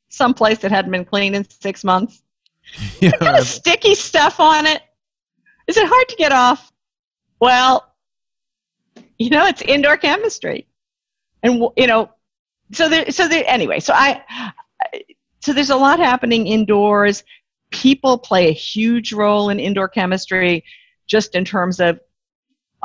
some 0.10 0.34
place 0.34 0.58
that 0.60 0.72
hadn't 0.72 0.92
been 0.92 1.06
cleaned 1.06 1.36
in 1.36 1.48
six 1.48 1.84
months? 1.84 2.22
Yeah. 3.00 3.12
Kind 3.12 3.38
of 3.38 3.46
sticky 3.46 3.94
stuff 3.94 4.40
on 4.40 4.66
it. 4.66 4.82
Is 5.68 5.78
it 5.78 5.88
hard 5.88 6.10
to 6.10 6.16
get 6.16 6.32
off? 6.32 6.74
Well, 7.40 7.95
you 9.18 9.30
know, 9.30 9.46
it's 9.46 9.62
indoor 9.62 9.98
chemistry, 9.98 10.68
and 11.44 11.64
you 11.78 11.88
know, 11.88 12.12
so 12.72 12.90
there. 12.90 13.12
So 13.12 13.28
there. 13.28 13.44
Anyway, 13.48 13.80
so 13.80 13.94
I. 13.94 14.24
So 15.42 15.54
there's 15.54 15.70
a 15.70 15.76
lot 15.76 16.00
happening 16.00 16.48
indoors 16.48 17.24
people 17.72 18.18
play 18.18 18.48
a 18.48 18.54
huge 18.54 19.14
role 19.14 19.50
in 19.50 19.60
indoor 19.60 19.88
chemistry 19.88 20.64
just 21.08 21.36
in 21.36 21.46
terms 21.46 21.80
of 21.80 22.00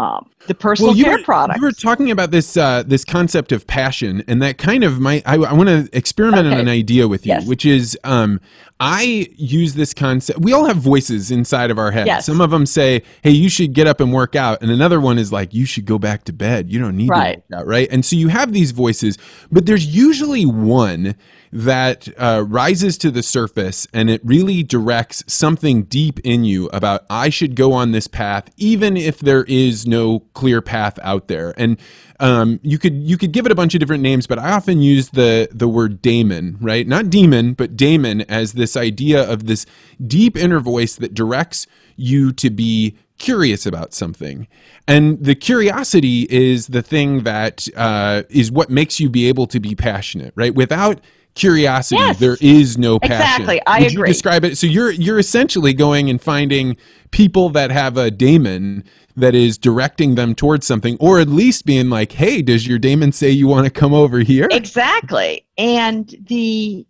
um, 0.00 0.30
the 0.46 0.54
personal 0.54 0.94
well, 0.94 1.04
care 1.04 1.18
were, 1.18 1.22
products. 1.22 1.60
You 1.60 1.66
were 1.66 1.72
talking 1.72 2.10
about 2.10 2.30
this 2.30 2.56
uh, 2.56 2.82
this 2.86 3.04
concept 3.04 3.52
of 3.52 3.66
passion, 3.66 4.24
and 4.26 4.40
that 4.40 4.56
kind 4.56 4.82
of 4.82 4.98
my 4.98 5.22
I, 5.26 5.34
I 5.34 5.52
want 5.52 5.68
to 5.68 5.88
experiment 5.92 6.46
okay. 6.46 6.54
on 6.54 6.60
an 6.60 6.68
idea 6.68 7.06
with 7.06 7.26
you, 7.26 7.32
yes. 7.34 7.46
which 7.46 7.66
is 7.66 7.98
um, 8.02 8.40
I 8.80 9.28
use 9.36 9.74
this 9.74 9.92
concept. 9.92 10.40
We 10.40 10.54
all 10.54 10.64
have 10.64 10.78
voices 10.78 11.30
inside 11.30 11.70
of 11.70 11.78
our 11.78 11.90
head. 11.90 12.06
Yes. 12.06 12.24
Some 12.24 12.40
of 12.40 12.50
them 12.50 12.64
say, 12.64 13.02
"Hey, 13.22 13.32
you 13.32 13.50
should 13.50 13.74
get 13.74 13.86
up 13.86 14.00
and 14.00 14.10
work 14.10 14.34
out," 14.34 14.62
and 14.62 14.70
another 14.70 15.00
one 15.00 15.18
is 15.18 15.32
like, 15.32 15.52
"You 15.52 15.66
should 15.66 15.84
go 15.84 15.98
back 15.98 16.24
to 16.24 16.32
bed. 16.32 16.72
You 16.72 16.78
don't 16.80 16.96
need 16.96 17.10
right. 17.10 17.34
to 17.50 17.56
work 17.56 17.60
out." 17.60 17.66
Right? 17.66 17.88
And 17.90 18.02
so 18.02 18.16
you 18.16 18.28
have 18.28 18.54
these 18.54 18.70
voices, 18.70 19.18
but 19.52 19.66
there's 19.66 19.86
usually 19.86 20.46
one 20.46 21.14
that 21.52 22.08
uh, 22.16 22.44
rises 22.46 22.96
to 22.98 23.10
the 23.10 23.22
surface 23.22 23.86
and 23.92 24.08
it 24.08 24.20
really 24.24 24.62
directs 24.62 25.24
something 25.26 25.82
deep 25.84 26.20
in 26.20 26.44
you 26.44 26.68
about 26.68 27.04
I 27.10 27.28
should 27.28 27.56
go 27.56 27.72
on 27.72 27.92
this 27.92 28.06
path, 28.06 28.50
even 28.56 28.96
if 28.96 29.18
there 29.18 29.44
is 29.44 29.86
no 29.86 30.20
clear 30.34 30.62
path 30.62 30.98
out 31.02 31.28
there. 31.28 31.52
And 31.56 31.78
um, 32.20 32.60
you 32.62 32.78
could 32.78 32.94
you 32.94 33.16
could 33.16 33.32
give 33.32 33.46
it 33.46 33.52
a 33.52 33.56
bunch 33.56 33.74
of 33.74 33.80
different 33.80 34.02
names, 34.02 34.26
but 34.26 34.38
I 34.38 34.52
often 34.52 34.80
use 34.80 35.10
the 35.10 35.48
the 35.50 35.68
word 35.68 36.02
daemon, 36.02 36.58
right? 36.60 36.86
Not 36.86 37.10
demon, 37.10 37.54
but 37.54 37.76
daemon 37.76 38.22
as 38.22 38.52
this 38.52 38.76
idea 38.76 39.28
of 39.28 39.46
this 39.46 39.66
deep 40.06 40.36
inner 40.36 40.60
voice 40.60 40.94
that 40.96 41.14
directs 41.14 41.66
you 41.96 42.32
to 42.32 42.50
be 42.50 42.96
curious 43.18 43.66
about 43.66 43.92
something. 43.92 44.48
And 44.88 45.22
the 45.22 45.34
curiosity 45.34 46.26
is 46.30 46.68
the 46.68 46.82
thing 46.82 47.22
that 47.24 47.68
uh, 47.76 48.22
is 48.28 48.50
what 48.50 48.70
makes 48.70 49.00
you 49.00 49.08
be 49.08 49.28
able 49.28 49.46
to 49.48 49.60
be 49.60 49.74
passionate, 49.74 50.32
right? 50.36 50.54
Without 50.54 51.00
curiosity. 51.35 52.01
Yes. 52.01 52.19
there 52.19 52.37
is 52.40 52.79
no 52.79 52.99
passion. 52.99 53.43
Exactly. 53.43 53.62
I 53.66 53.81
Would 53.81 53.93
agree. 53.93 54.09
describe 54.09 54.45
it? 54.45 54.59
So 54.59 54.66
you're 54.66 54.90
you're 54.90 55.19
essentially 55.19 55.73
going 55.73 56.11
and 56.11 56.21
finding 56.21 56.77
people 57.11 57.51
that 57.51 57.71
have 57.71 57.97
a 57.97 58.11
daemon 58.11 58.85
that 59.16 59.35
is 59.35 59.59
directing 59.59 60.14
them 60.14 60.35
towards 60.35 60.66
something 60.66 60.97
or 61.01 61.19
at 61.19 61.29
least 61.29 61.66
being 61.66 61.90
like 61.90 62.12
hey 62.12 62.40
does 62.43 62.66
your 62.66 62.79
daemon 62.79 63.12
say 63.12 63.29
you 63.29 63.47
want 63.49 63.64
to 63.64 63.71
come 63.71 63.93
over 63.93 64.21
here? 64.21 64.49
Exactly. 64.51 65.47
And 65.59 66.14
the 66.29 66.87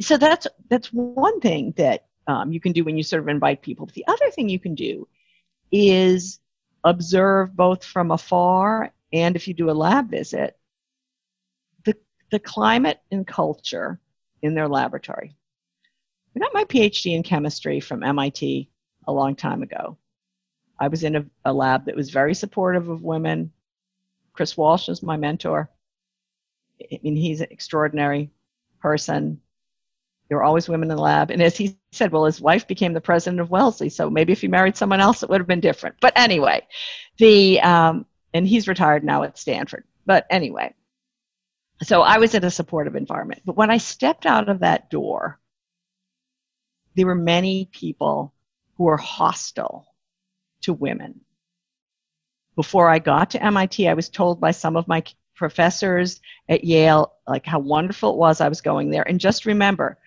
so 0.00 0.16
that's 0.16 0.46
that's 0.68 0.88
one 0.92 1.40
thing 1.40 1.74
that 1.76 2.06
um, 2.26 2.52
you 2.52 2.60
can 2.60 2.72
do 2.72 2.84
when 2.84 2.96
you 2.96 3.02
sort 3.02 3.22
of 3.22 3.28
invite 3.28 3.62
people. 3.62 3.86
But 3.86 3.94
the 3.94 4.06
other 4.06 4.30
thing 4.30 4.48
you 4.48 4.58
can 4.58 4.74
do 4.74 5.08
is 5.70 6.38
observe 6.84 7.54
both 7.54 7.84
from 7.84 8.10
afar 8.10 8.92
and 9.12 9.36
if 9.36 9.46
you 9.46 9.54
do 9.54 9.70
a 9.70 9.72
lab 9.72 10.10
visit 10.10 10.58
the 12.32 12.40
climate 12.40 12.98
and 13.12 13.26
culture 13.26 14.00
in 14.40 14.54
their 14.54 14.66
laboratory. 14.66 15.36
I 16.34 16.40
got 16.40 16.54
my 16.54 16.64
PhD 16.64 17.14
in 17.14 17.22
chemistry 17.22 17.78
from 17.78 18.02
MIT 18.02 18.70
a 19.06 19.12
long 19.12 19.36
time 19.36 19.62
ago. 19.62 19.98
I 20.80 20.88
was 20.88 21.04
in 21.04 21.14
a, 21.14 21.26
a 21.44 21.52
lab 21.52 21.84
that 21.84 21.94
was 21.94 22.08
very 22.08 22.34
supportive 22.34 22.88
of 22.88 23.02
women. 23.02 23.52
Chris 24.32 24.56
Walsh 24.56 24.88
is 24.88 25.02
my 25.02 25.18
mentor. 25.18 25.70
I 26.90 26.98
mean, 27.02 27.16
he's 27.16 27.42
an 27.42 27.48
extraordinary 27.50 28.30
person. 28.80 29.38
There 30.28 30.38
were 30.38 30.44
always 30.44 30.70
women 30.70 30.90
in 30.90 30.96
the 30.96 31.02
lab. 31.02 31.30
And 31.30 31.42
as 31.42 31.54
he 31.54 31.76
said, 31.92 32.12
well, 32.12 32.24
his 32.24 32.40
wife 32.40 32.66
became 32.66 32.94
the 32.94 33.00
president 33.02 33.40
of 33.40 33.50
Wellesley, 33.50 33.90
so 33.90 34.08
maybe 34.08 34.32
if 34.32 34.40
he 34.40 34.48
married 34.48 34.78
someone 34.78 35.00
else, 35.00 35.22
it 35.22 35.28
would 35.28 35.40
have 35.40 35.46
been 35.46 35.60
different. 35.60 35.96
But 36.00 36.14
anyway, 36.16 36.66
the 37.18 37.60
um, 37.60 38.06
and 38.32 38.48
he's 38.48 38.66
retired 38.66 39.04
now 39.04 39.22
at 39.22 39.36
Stanford. 39.36 39.84
But 40.06 40.26
anyway, 40.30 40.74
so 41.82 42.02
I 42.02 42.18
was 42.18 42.34
in 42.34 42.44
a 42.44 42.50
supportive 42.50 42.96
environment. 42.96 43.42
But 43.44 43.56
when 43.56 43.70
I 43.70 43.78
stepped 43.78 44.26
out 44.26 44.48
of 44.48 44.60
that 44.60 44.90
door, 44.90 45.38
there 46.94 47.06
were 47.06 47.14
many 47.14 47.68
people 47.72 48.32
who 48.76 48.84
were 48.84 48.96
hostile 48.96 49.86
to 50.62 50.72
women. 50.72 51.20
Before 52.54 52.88
I 52.88 52.98
got 52.98 53.30
to 53.30 53.42
MIT, 53.42 53.88
I 53.88 53.94
was 53.94 54.08
told 54.08 54.40
by 54.40 54.50
some 54.50 54.76
of 54.76 54.86
my 54.86 55.02
professors 55.34 56.20
at 56.48 56.64
Yale 56.64 57.14
like 57.26 57.46
how 57.46 57.58
wonderful 57.58 58.10
it 58.10 58.18
was 58.18 58.40
I 58.40 58.48
was 58.48 58.60
going 58.60 58.90
there. 58.90 59.08
And 59.08 59.18
just 59.18 59.46
remember, 59.46 59.98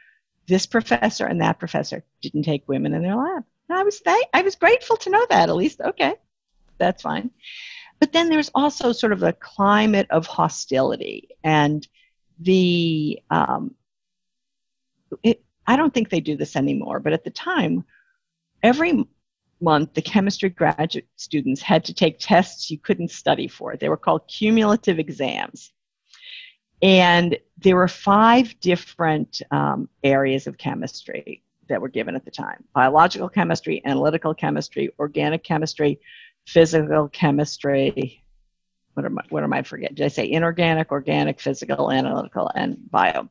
this 0.48 0.66
professor 0.68 1.26
and 1.26 1.42
that 1.42 1.60
professor 1.60 2.04
didn't 2.22 2.44
take 2.44 2.68
women 2.68 2.94
in 2.94 3.02
their 3.02 3.16
lab. 3.16 3.44
And 3.68 3.80
I 3.80 3.84
was 3.84 4.00
th- 4.00 4.28
I 4.34 4.44
was 4.44 4.56
grateful 4.56 4.98
to 4.98 5.10
know 5.10 5.26
that 5.30 5.50
at 5.50 5.56
least. 5.56 5.82
Okay, 5.82 6.14
that's 6.78 7.02
fine. 7.02 7.32
But 8.00 8.12
then 8.12 8.30
there's 8.30 8.52
also 8.54 8.92
sort 8.92 9.14
of 9.14 9.24
a 9.24 9.34
climate 9.34 10.08
of 10.10 10.28
hostility 10.28 11.30
and 11.44 11.88
the 12.40 13.22
um, 13.30 13.76
it, 15.24 15.44
I 15.66 15.76
don't 15.78 15.94
think 15.94 16.10
they 16.10 16.20
do 16.20 16.36
this 16.36 16.56
anymore, 16.56 17.00
but 17.00 17.14
at 17.14 17.24
the 17.24 17.30
time, 17.30 17.86
every 18.62 19.06
month 19.62 19.94
the 19.94 20.02
chemistry 20.02 20.50
graduate 20.50 21.08
students 21.16 21.62
had 21.62 21.86
to 21.86 21.94
take 21.94 22.18
tests 22.20 22.70
you 22.70 22.78
couldn't 22.78 23.12
study 23.12 23.48
for. 23.48 23.76
They 23.76 23.90
were 23.90 23.98
called 23.98 24.28
cumulative 24.28 25.00
exams. 25.00 25.72
And 26.82 27.38
there 27.58 27.76
were 27.76 27.88
five 27.88 28.60
different 28.60 29.42
um, 29.50 29.90
areas 30.04 30.46
of 30.46 30.58
chemistry 30.58 31.42
that 31.68 31.82
were 31.82 31.90
given 31.90 32.16
at 32.16 32.26
the 32.26 32.32
time 32.32 32.64
biological 32.74 33.30
chemistry, 33.30 33.82
analytical 33.86 34.34
chemistry, 34.34 34.90
organic 35.00 35.44
chemistry, 35.44 36.00
physical 36.48 37.10
chemistry. 37.10 38.24
What 38.94 39.06
am 39.06 39.20
I, 39.20 39.24
what 39.30 39.44
am 39.44 39.54
I 39.54 39.62
forgetting? 39.62 39.96
Did 39.96 40.06
I 40.06 40.10
say 40.10 40.30
inorganic, 40.32 40.92
organic, 40.92 41.42
physical, 41.42 41.92
analytical, 41.92 42.50
and 42.56 42.78
bio? 42.90 43.30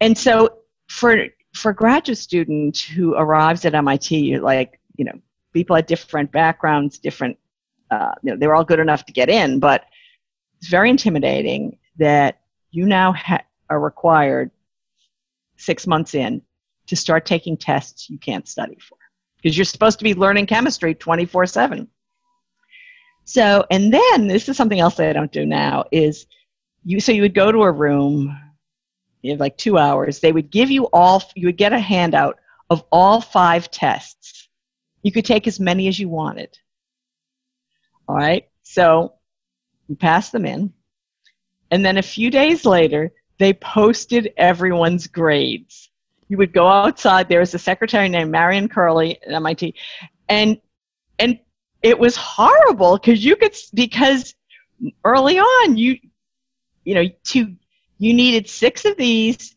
And 0.00 0.16
so 0.16 0.58
for 0.88 1.26
for 1.54 1.70
a 1.70 1.74
graduate 1.74 2.18
student 2.18 2.78
who 2.78 3.14
arrives 3.14 3.64
at 3.64 3.74
MIT, 3.74 4.16
you 4.16 4.40
like 4.40 4.78
you 4.96 5.04
know, 5.04 5.18
people 5.52 5.76
had 5.76 5.86
different 5.86 6.32
backgrounds, 6.32 6.98
different, 6.98 7.38
uh, 7.90 8.12
you 8.22 8.30
know, 8.30 8.36
they 8.36 8.46
were 8.46 8.54
all 8.54 8.64
good 8.64 8.80
enough 8.80 9.04
to 9.06 9.12
get 9.12 9.28
in, 9.28 9.58
but 9.58 9.84
it's 10.58 10.68
very 10.68 10.90
intimidating 10.90 11.78
that 11.98 12.40
you 12.70 12.86
now 12.86 13.12
ha- 13.12 13.44
are 13.70 13.80
required 13.80 14.50
six 15.56 15.86
months 15.86 16.14
in 16.14 16.42
to 16.86 16.96
start 16.96 17.26
taking 17.26 17.56
tests 17.56 18.08
you 18.10 18.18
can't 18.18 18.46
study 18.46 18.76
for 18.80 18.98
because 19.46 19.56
you're 19.56 19.64
supposed 19.64 19.98
to 19.98 20.04
be 20.04 20.14
learning 20.14 20.46
chemistry 20.46 20.94
24 20.94 21.46
7 21.46 21.88
so 23.24 23.64
and 23.70 23.92
then 23.92 24.26
this 24.26 24.48
is 24.48 24.56
something 24.56 24.80
else 24.80 24.96
that 24.96 25.08
i 25.08 25.12
don't 25.12 25.32
do 25.32 25.46
now 25.46 25.84
is 25.92 26.26
you 26.84 27.00
so 27.00 27.12
you 27.12 27.22
would 27.22 27.34
go 27.34 27.52
to 27.52 27.62
a 27.62 27.70
room 27.70 28.36
you 29.22 29.32
have 29.32 29.40
like 29.40 29.56
two 29.56 29.78
hours 29.78 30.20
they 30.20 30.32
would 30.32 30.50
give 30.50 30.70
you 30.70 30.84
all 30.92 31.22
you 31.34 31.46
would 31.46 31.56
get 31.56 31.72
a 31.72 31.78
handout 31.78 32.38
of 32.70 32.84
all 32.90 33.20
five 33.20 33.70
tests. 33.70 34.48
You 35.02 35.12
could 35.12 35.24
take 35.24 35.46
as 35.46 35.60
many 35.60 35.88
as 35.88 35.98
you 35.98 36.08
wanted. 36.08 36.56
All 38.08 38.16
right? 38.16 38.48
So 38.62 39.14
you 39.88 39.96
pass 39.96 40.30
them 40.30 40.44
in. 40.44 40.72
And 41.70 41.84
then 41.84 41.98
a 41.98 42.02
few 42.02 42.30
days 42.30 42.64
later, 42.64 43.12
they 43.38 43.52
posted 43.52 44.32
everyone's 44.36 45.06
grades. 45.06 45.90
You 46.28 46.38
would 46.38 46.52
go 46.52 46.66
outside. 46.66 47.28
There 47.28 47.40
was 47.40 47.54
a 47.54 47.58
secretary 47.58 48.08
named 48.08 48.30
Marion 48.30 48.68
Curley 48.68 49.18
at 49.22 49.32
MIT, 49.32 49.74
and 50.28 50.60
and 51.18 51.38
it 51.82 51.98
was 51.98 52.16
horrible 52.16 52.96
because 52.96 53.24
you 53.24 53.36
could 53.36 53.54
because 53.74 54.34
early 55.04 55.38
on 55.38 55.76
you 55.76 55.98
you 56.84 56.94
know 56.94 57.04
to 57.24 57.54
you 57.98 58.14
needed 58.14 58.48
six 58.48 58.84
of 58.84 58.96
these 58.96 59.56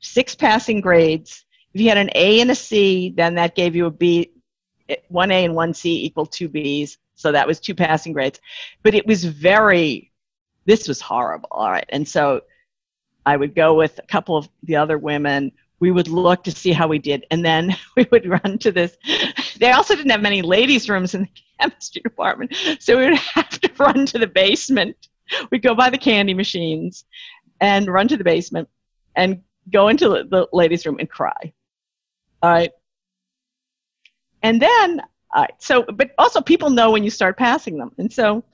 six 0.00 0.34
passing 0.34 0.80
grades. 0.80 1.44
If 1.74 1.80
you 1.80 1.88
had 1.88 1.98
an 1.98 2.10
A 2.14 2.40
and 2.40 2.50
a 2.50 2.54
C, 2.54 3.12
then 3.16 3.34
that 3.34 3.54
gave 3.54 3.76
you 3.76 3.86
a 3.86 3.90
B, 3.90 4.30
eh, 4.88 4.96
one 5.08 5.30
A 5.30 5.44
and 5.44 5.54
one 5.54 5.74
C 5.74 6.04
equal 6.04 6.26
two 6.26 6.48
Bs. 6.48 6.96
So 7.14 7.32
that 7.32 7.46
was 7.46 7.60
two 7.60 7.74
passing 7.74 8.12
grades. 8.12 8.40
But 8.82 8.94
it 8.94 9.06
was 9.06 9.24
very 9.24 10.12
this 10.66 10.88
was 10.88 11.00
horrible. 11.00 11.48
All 11.52 11.70
right. 11.70 11.86
And 11.88 12.06
so 12.06 12.42
I 13.24 13.36
would 13.36 13.54
go 13.54 13.74
with 13.74 13.98
a 13.98 14.06
couple 14.06 14.36
of 14.36 14.48
the 14.62 14.76
other 14.76 14.98
women. 14.98 15.52
We 15.78 15.90
would 15.90 16.08
look 16.08 16.44
to 16.44 16.50
see 16.50 16.72
how 16.72 16.88
we 16.88 16.98
did. 16.98 17.26
And 17.30 17.44
then 17.44 17.76
we 17.96 18.06
would 18.10 18.26
run 18.26 18.58
to 18.58 18.72
this. 18.72 18.96
They 19.58 19.72
also 19.72 19.94
didn't 19.94 20.10
have 20.10 20.22
many 20.22 20.42
ladies' 20.42 20.88
rooms 20.88 21.14
in 21.14 21.22
the 21.22 21.28
chemistry 21.60 22.02
department. 22.02 22.54
So 22.80 22.96
we 22.96 23.10
would 23.10 23.18
have 23.18 23.48
to 23.60 23.70
run 23.78 24.06
to 24.06 24.18
the 24.18 24.26
basement. 24.26 24.96
We'd 25.50 25.62
go 25.62 25.74
by 25.74 25.90
the 25.90 25.98
candy 25.98 26.34
machines 26.34 27.04
and 27.60 27.88
run 27.88 28.08
to 28.08 28.16
the 28.16 28.24
basement 28.24 28.68
and 29.14 29.42
go 29.70 29.88
into 29.88 30.08
the 30.08 30.46
ladies' 30.52 30.86
room 30.86 30.98
and 30.98 31.10
cry. 31.10 31.52
All 32.42 32.50
right. 32.50 32.70
And 34.42 34.62
then, 34.62 35.00
all 35.34 35.42
right, 35.42 35.54
so, 35.58 35.82
but 35.82 36.12
also 36.18 36.40
people 36.40 36.70
know 36.70 36.92
when 36.92 37.02
you 37.02 37.10
start 37.10 37.36
passing 37.36 37.78
them. 37.78 37.92
And 37.98 38.12
so 38.12 38.44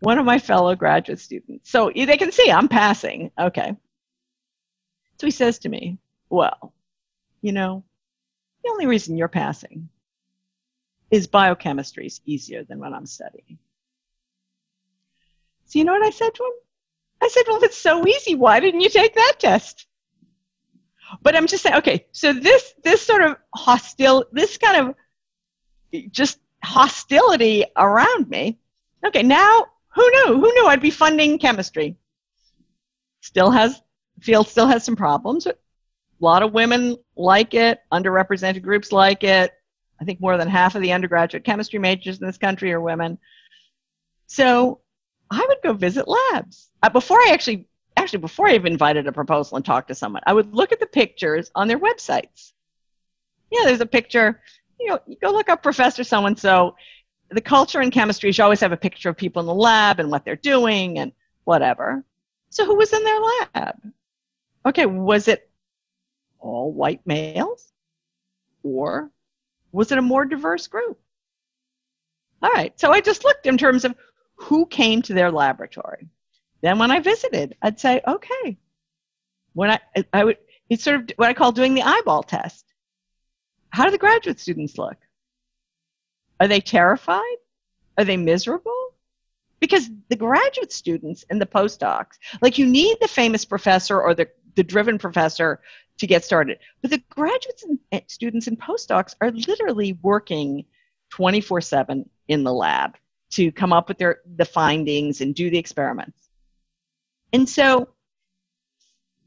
one 0.00 0.18
of 0.18 0.24
my 0.24 0.38
fellow 0.38 0.74
graduate 0.74 1.20
students. 1.20 1.70
So 1.70 1.90
they 1.94 2.16
can 2.16 2.32
see 2.32 2.50
I'm 2.50 2.68
passing. 2.68 3.30
Okay. 3.38 3.76
So 5.20 5.26
he 5.26 5.30
says 5.30 5.58
to 5.60 5.68
me, 5.68 5.98
Well, 6.34 6.74
you 7.42 7.52
know, 7.52 7.84
the 8.64 8.70
only 8.70 8.86
reason 8.86 9.16
you're 9.16 9.28
passing 9.28 9.88
is 11.12 11.28
biochemistry 11.28 12.06
is 12.06 12.20
easier 12.26 12.64
than 12.64 12.80
what 12.80 12.92
I'm 12.92 13.06
studying. 13.06 13.58
So 15.66 15.78
you 15.78 15.84
know 15.84 15.92
what 15.92 16.02
I 16.02 16.10
said 16.10 16.34
to 16.34 16.42
him? 16.42 16.52
I 17.22 17.28
said, 17.28 17.44
Well, 17.46 17.62
it's 17.62 17.76
so 17.76 18.04
easy, 18.04 18.34
why 18.34 18.58
didn't 18.58 18.80
you 18.80 18.88
take 18.88 19.14
that 19.14 19.34
test? 19.38 19.86
But 21.22 21.36
I'm 21.36 21.46
just 21.46 21.62
saying, 21.62 21.76
okay, 21.76 22.06
so 22.10 22.32
this 22.32 22.74
this 22.82 23.00
sort 23.00 23.22
of 23.22 23.36
hostile 23.54 24.24
this 24.32 24.58
kind 24.58 24.88
of 25.92 26.10
just 26.10 26.40
hostility 26.64 27.64
around 27.76 28.28
me. 28.28 28.58
Okay, 29.06 29.22
now 29.22 29.66
who 29.94 30.10
knew? 30.10 30.34
Who 30.40 30.52
knew 30.52 30.66
I'd 30.66 30.82
be 30.82 30.90
funding 30.90 31.38
chemistry? 31.38 31.96
Still 33.20 33.52
has 33.52 33.80
field 34.20 34.48
still 34.48 34.66
has 34.66 34.82
some 34.82 34.96
problems. 34.96 35.46
A 36.24 36.32
lot 36.34 36.42
of 36.42 36.54
women 36.54 36.96
like 37.16 37.52
it. 37.52 37.80
Underrepresented 37.92 38.62
groups 38.62 38.92
like 38.92 39.24
it. 39.24 39.52
I 40.00 40.06
think 40.06 40.22
more 40.22 40.38
than 40.38 40.48
half 40.48 40.74
of 40.74 40.80
the 40.80 40.92
undergraduate 40.92 41.44
chemistry 41.44 41.78
majors 41.78 42.18
in 42.18 42.26
this 42.26 42.38
country 42.38 42.72
are 42.72 42.80
women. 42.80 43.18
So 44.26 44.80
I 45.30 45.44
would 45.46 45.58
go 45.62 45.74
visit 45.74 46.08
labs 46.08 46.70
uh, 46.82 46.88
before 46.88 47.18
I 47.18 47.28
actually 47.32 47.68
actually 47.98 48.20
before 48.20 48.48
I 48.48 48.54
even 48.54 48.72
invited 48.72 49.06
a 49.06 49.12
proposal 49.12 49.56
and 49.58 49.66
talked 49.66 49.88
to 49.88 49.94
someone. 49.94 50.22
I 50.26 50.32
would 50.32 50.54
look 50.54 50.72
at 50.72 50.80
the 50.80 50.86
pictures 50.86 51.50
on 51.54 51.68
their 51.68 51.78
websites. 51.78 52.52
Yeah, 53.50 53.66
there's 53.66 53.82
a 53.82 53.86
picture. 53.86 54.40
You 54.80 54.88
know, 54.88 55.00
you 55.06 55.16
go 55.20 55.30
look 55.30 55.50
up 55.50 55.62
Professor 55.62 56.04
so 56.04 56.24
and 56.24 56.38
so 56.38 56.74
the 57.28 57.42
culture 57.42 57.82
in 57.82 57.90
chemistry 57.90 58.30
is 58.30 58.38
you 58.38 58.44
always 58.44 58.60
have 58.60 58.72
a 58.72 58.78
picture 58.78 59.10
of 59.10 59.18
people 59.18 59.40
in 59.40 59.46
the 59.46 59.54
lab 59.54 60.00
and 60.00 60.10
what 60.10 60.24
they're 60.24 60.36
doing 60.36 60.98
and 61.00 61.12
whatever. 61.44 62.02
So 62.48 62.64
who 62.64 62.76
was 62.76 62.94
in 62.94 63.04
their 63.04 63.20
lab? 63.20 63.92
Okay, 64.64 64.86
was 64.86 65.28
it 65.28 65.50
all 66.44 66.72
white 66.72 67.00
males? 67.06 67.72
Or 68.62 69.10
was 69.72 69.90
it 69.90 69.98
a 69.98 70.02
more 70.02 70.24
diverse 70.24 70.66
group? 70.66 71.00
All 72.42 72.50
right, 72.50 72.78
so 72.78 72.92
I 72.92 73.00
just 73.00 73.24
looked 73.24 73.46
in 73.46 73.56
terms 73.56 73.84
of 73.84 73.94
who 74.36 74.66
came 74.66 75.02
to 75.02 75.14
their 75.14 75.32
laboratory. 75.32 76.08
Then 76.60 76.78
when 76.78 76.90
I 76.90 77.00
visited, 77.00 77.56
I'd 77.62 77.80
say, 77.80 78.00
okay. 78.06 78.58
When 79.54 79.70
I, 79.70 79.80
I 80.12 80.24
would, 80.24 80.38
it's 80.68 80.84
sort 80.84 80.96
of 80.96 81.10
what 81.16 81.28
I 81.28 81.34
call 81.34 81.52
doing 81.52 81.74
the 81.74 81.82
eyeball 81.82 82.22
test. 82.22 82.64
How 83.70 83.84
do 83.84 83.90
the 83.90 83.98
graduate 83.98 84.40
students 84.40 84.78
look? 84.78 84.96
Are 86.40 86.48
they 86.48 86.60
terrified? 86.60 87.36
Are 87.96 88.04
they 88.04 88.16
miserable? 88.16 88.94
Because 89.60 89.88
the 90.08 90.16
graduate 90.16 90.72
students 90.72 91.24
and 91.30 91.40
the 91.40 91.46
postdocs, 91.46 92.18
like 92.42 92.58
you 92.58 92.66
need 92.66 92.98
the 93.00 93.08
famous 93.08 93.44
professor 93.44 94.00
or 94.00 94.14
the, 94.14 94.28
the 94.56 94.62
driven 94.62 94.98
professor 94.98 95.60
to 95.98 96.06
get 96.06 96.24
started. 96.24 96.58
But 96.82 96.90
the 96.90 97.02
graduates 97.08 97.64
and 97.64 97.78
students 98.06 98.46
and 98.46 98.60
postdocs 98.60 99.14
are 99.20 99.30
literally 99.30 99.98
working 100.02 100.64
24 101.10 101.60
7 101.60 102.08
in 102.28 102.44
the 102.44 102.52
lab 102.52 102.96
to 103.30 103.52
come 103.52 103.72
up 103.72 103.88
with 103.88 103.98
their 103.98 104.20
the 104.36 104.44
findings 104.44 105.20
and 105.20 105.34
do 105.34 105.50
the 105.50 105.58
experiments. 105.58 106.28
And 107.32 107.48
so 107.48 107.88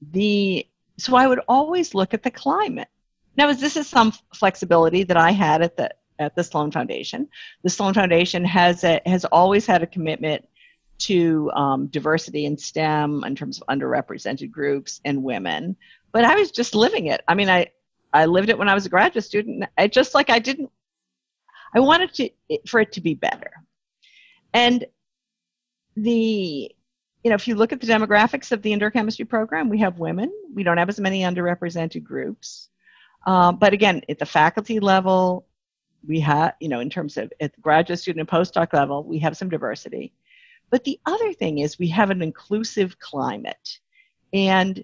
the 0.01 0.68
so 0.97 1.15
I 1.15 1.28
would 1.28 1.41
always 1.47 1.93
look 1.93 2.13
at 2.13 2.24
the 2.24 2.32
climate. 2.32 2.89
Now, 3.36 3.53
this 3.53 3.78
is 3.78 3.88
some 3.88 4.13
flexibility 4.34 5.03
that 5.03 5.18
I 5.18 5.32
had 5.32 5.61
at 5.61 5.78
the 5.78 5.93
at 6.20 6.36
the 6.36 6.43
Sloan 6.43 6.72
Foundation. 6.72 7.28
The 7.63 7.70
Sloan 7.70 7.93
Foundation 7.93 8.43
has 8.45 8.84
a, 8.84 9.01
has 9.05 9.26
always 9.26 9.65
had 9.65 9.84
a 9.84 9.88
commitment 9.88 10.47
to 10.99 11.51
um, 11.51 11.88
diversity 11.88 12.45
in 12.45 12.57
STEM 12.57 13.24
in 13.24 13.36
terms 13.36 13.61
of 13.61 13.68
underrepresented 13.68 14.49
groups 14.49 14.99
and 15.05 15.24
women. 15.24 15.76
But 16.11 16.25
I 16.25 16.35
was 16.35 16.51
just 16.51 16.75
living 16.75 17.07
it. 17.07 17.21
I 17.27 17.35
mean, 17.35 17.49
I 17.49 17.67
I 18.13 18.25
lived 18.25 18.49
it 18.49 18.57
when 18.57 18.69
I 18.69 18.73
was 18.73 18.85
a 18.85 18.89
graduate 18.89 19.25
student. 19.25 19.65
I 19.77 19.87
just 19.87 20.13
like 20.13 20.29
I 20.29 20.39
didn't. 20.39 20.71
I 21.75 21.79
wanted 21.79 22.13
to 22.15 22.29
for 22.67 22.79
it 22.79 22.93
to 22.93 23.01
be 23.01 23.13
better, 23.13 23.51
and 24.53 24.85
the 25.95 26.71
you 27.23 27.29
know 27.29 27.35
if 27.35 27.47
you 27.47 27.55
look 27.55 27.73
at 27.73 27.81
the 27.81 27.87
demographics 27.87 28.51
of 28.51 28.61
the 28.61 28.73
indoor 28.73 28.91
chemistry 28.91 29.25
program, 29.25 29.69
we 29.69 29.79
have 29.79 29.99
women. 29.99 30.31
We 30.53 30.63
don't 30.63 30.77
have 30.77 30.89
as 30.89 30.99
many 30.99 31.21
underrepresented 31.21 32.03
groups. 32.03 32.69
Um, 33.25 33.57
but 33.57 33.73
again, 33.73 34.01
at 34.07 34.19
the 34.19 34.25
faculty 34.25 34.79
level, 34.79 35.45
we 36.07 36.21
have, 36.21 36.53
you 36.61 36.69
know, 36.69 36.79
in 36.79 36.89
terms 36.89 37.17
of 37.17 37.31
at 37.41 37.53
the 37.53 37.61
graduate 37.61 37.99
student 37.99 38.21
and 38.21 38.29
postdoc 38.29 38.71
level, 38.73 39.03
we 39.03 39.19
have 39.19 39.35
some 39.35 39.49
diversity. 39.49 40.13
But 40.69 40.83
the 40.83 40.99
other 41.05 41.33
thing 41.33 41.59
is 41.59 41.77
we 41.77 41.89
have 41.89 42.09
an 42.09 42.21
inclusive 42.21 42.99
climate. 42.99 43.79
And 44.33 44.83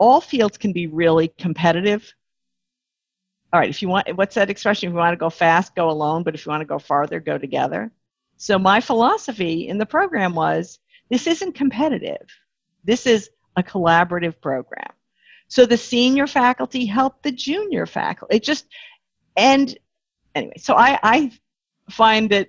all 0.00 0.20
fields 0.20 0.58
can 0.58 0.72
be 0.72 0.86
really 0.88 1.28
competitive. 1.38 2.12
All 3.52 3.60
right, 3.60 3.68
if 3.68 3.82
you 3.82 3.88
want, 3.88 4.16
what's 4.16 4.34
that 4.34 4.50
expression? 4.50 4.88
If 4.88 4.94
you 4.94 4.98
want 4.98 5.12
to 5.12 5.18
go 5.18 5.30
fast, 5.30 5.76
go 5.76 5.90
alone, 5.90 6.22
but 6.22 6.34
if 6.34 6.46
you 6.46 6.50
want 6.50 6.62
to 6.62 6.66
go 6.66 6.78
farther, 6.78 7.20
go 7.20 7.36
together. 7.36 7.92
So 8.38 8.58
my 8.58 8.80
philosophy 8.80 9.68
in 9.68 9.76
the 9.76 9.86
program 9.86 10.34
was 10.34 10.78
this 11.10 11.26
isn't 11.26 11.54
competitive. 11.54 12.26
This 12.82 13.06
is 13.06 13.30
a 13.56 13.62
collaborative 13.62 14.40
program. 14.40 14.90
So 15.48 15.66
the 15.66 15.76
senior 15.76 16.26
faculty 16.26 16.86
help 16.86 17.22
the 17.22 17.32
junior 17.32 17.84
faculty. 17.84 18.36
It 18.36 18.42
just 18.42 18.66
and 19.36 19.76
anyway, 20.34 20.54
so 20.56 20.74
I, 20.74 20.98
I 21.02 21.32
find 21.90 22.30
that 22.30 22.48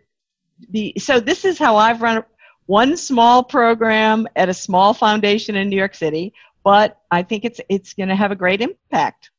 the 0.70 0.94
so 1.00 1.20
this 1.20 1.44
is 1.44 1.58
how 1.58 1.76
I've 1.76 2.02
run 2.02 2.24
one 2.68 2.96
small 2.96 3.44
program 3.44 4.28
at 4.36 4.48
a 4.48 4.54
small 4.54 4.94
foundation 4.94 5.56
in 5.56 5.70
New 5.70 5.76
York 5.76 5.96
City, 5.96 6.34
but 6.64 7.00
I 7.12 7.24
think 7.24 7.46
it's 7.46 7.60
it's 7.70 7.94
going 7.94 8.10
to 8.10 8.16
have 8.16 8.32
a 8.32 8.36
great 8.36 8.62
impact. 8.62 9.32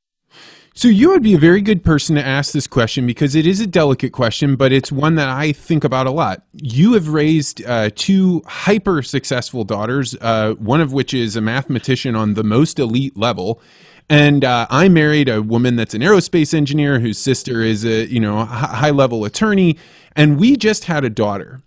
So 0.75 0.89
you 0.89 1.11
would 1.11 1.23
be 1.23 1.35
a 1.35 1.39
very 1.39 1.61
good 1.61 1.85
person 1.85 2.17
to 2.17 2.25
ask 2.25 2.53
this 2.53 2.67
question 2.67 3.07
because 3.07 3.35
it 3.35 3.47
is 3.47 3.61
a 3.61 3.67
delicate 3.67 4.13
question, 4.13 4.57
but 4.57 4.73
it's 4.73 4.91
one 4.91 5.17
that 5.17 5.29
I 5.29 5.53
think 5.53 5.85
about 5.85 6.07
a 6.07 6.11
lot. 6.11 6.45
You 6.55 6.95
have 6.95 7.09
raised 7.09 7.63
uh, 7.67 7.91
two 7.95 8.43
hyper 8.47 9.03
successful 9.03 9.65
daughters, 9.65 10.17
uh, 10.23 10.55
one 10.55 10.81
of 10.81 10.91
which 10.95 11.13
is 11.13 11.37
a 11.37 11.43
mathematician 11.43 12.17
on 12.17 12.35
the 12.35 12.43
most 12.43 12.79
elite 12.79 13.19
level. 13.19 13.61
And 14.09 14.47
uh, 14.47 14.67
I 14.71 14.89
married 14.89 15.29
a 15.29 15.43
woman 15.43 15.77
that's 15.77 15.93
an 15.93 16.01
aerospace 16.01 16.55
engineer 16.55 17.01
whose 17.01 17.19
sister 17.19 17.61
is 17.61 17.85
a 17.85 18.07
you 18.07 18.21
know 18.21 18.45
high 18.45 18.91
level 18.91 19.25
attorney, 19.27 19.77
and 20.17 20.39
we 20.39 20.57
just 20.57 20.85
had 20.85 21.05
a 21.05 21.11
daughter. 21.11 21.63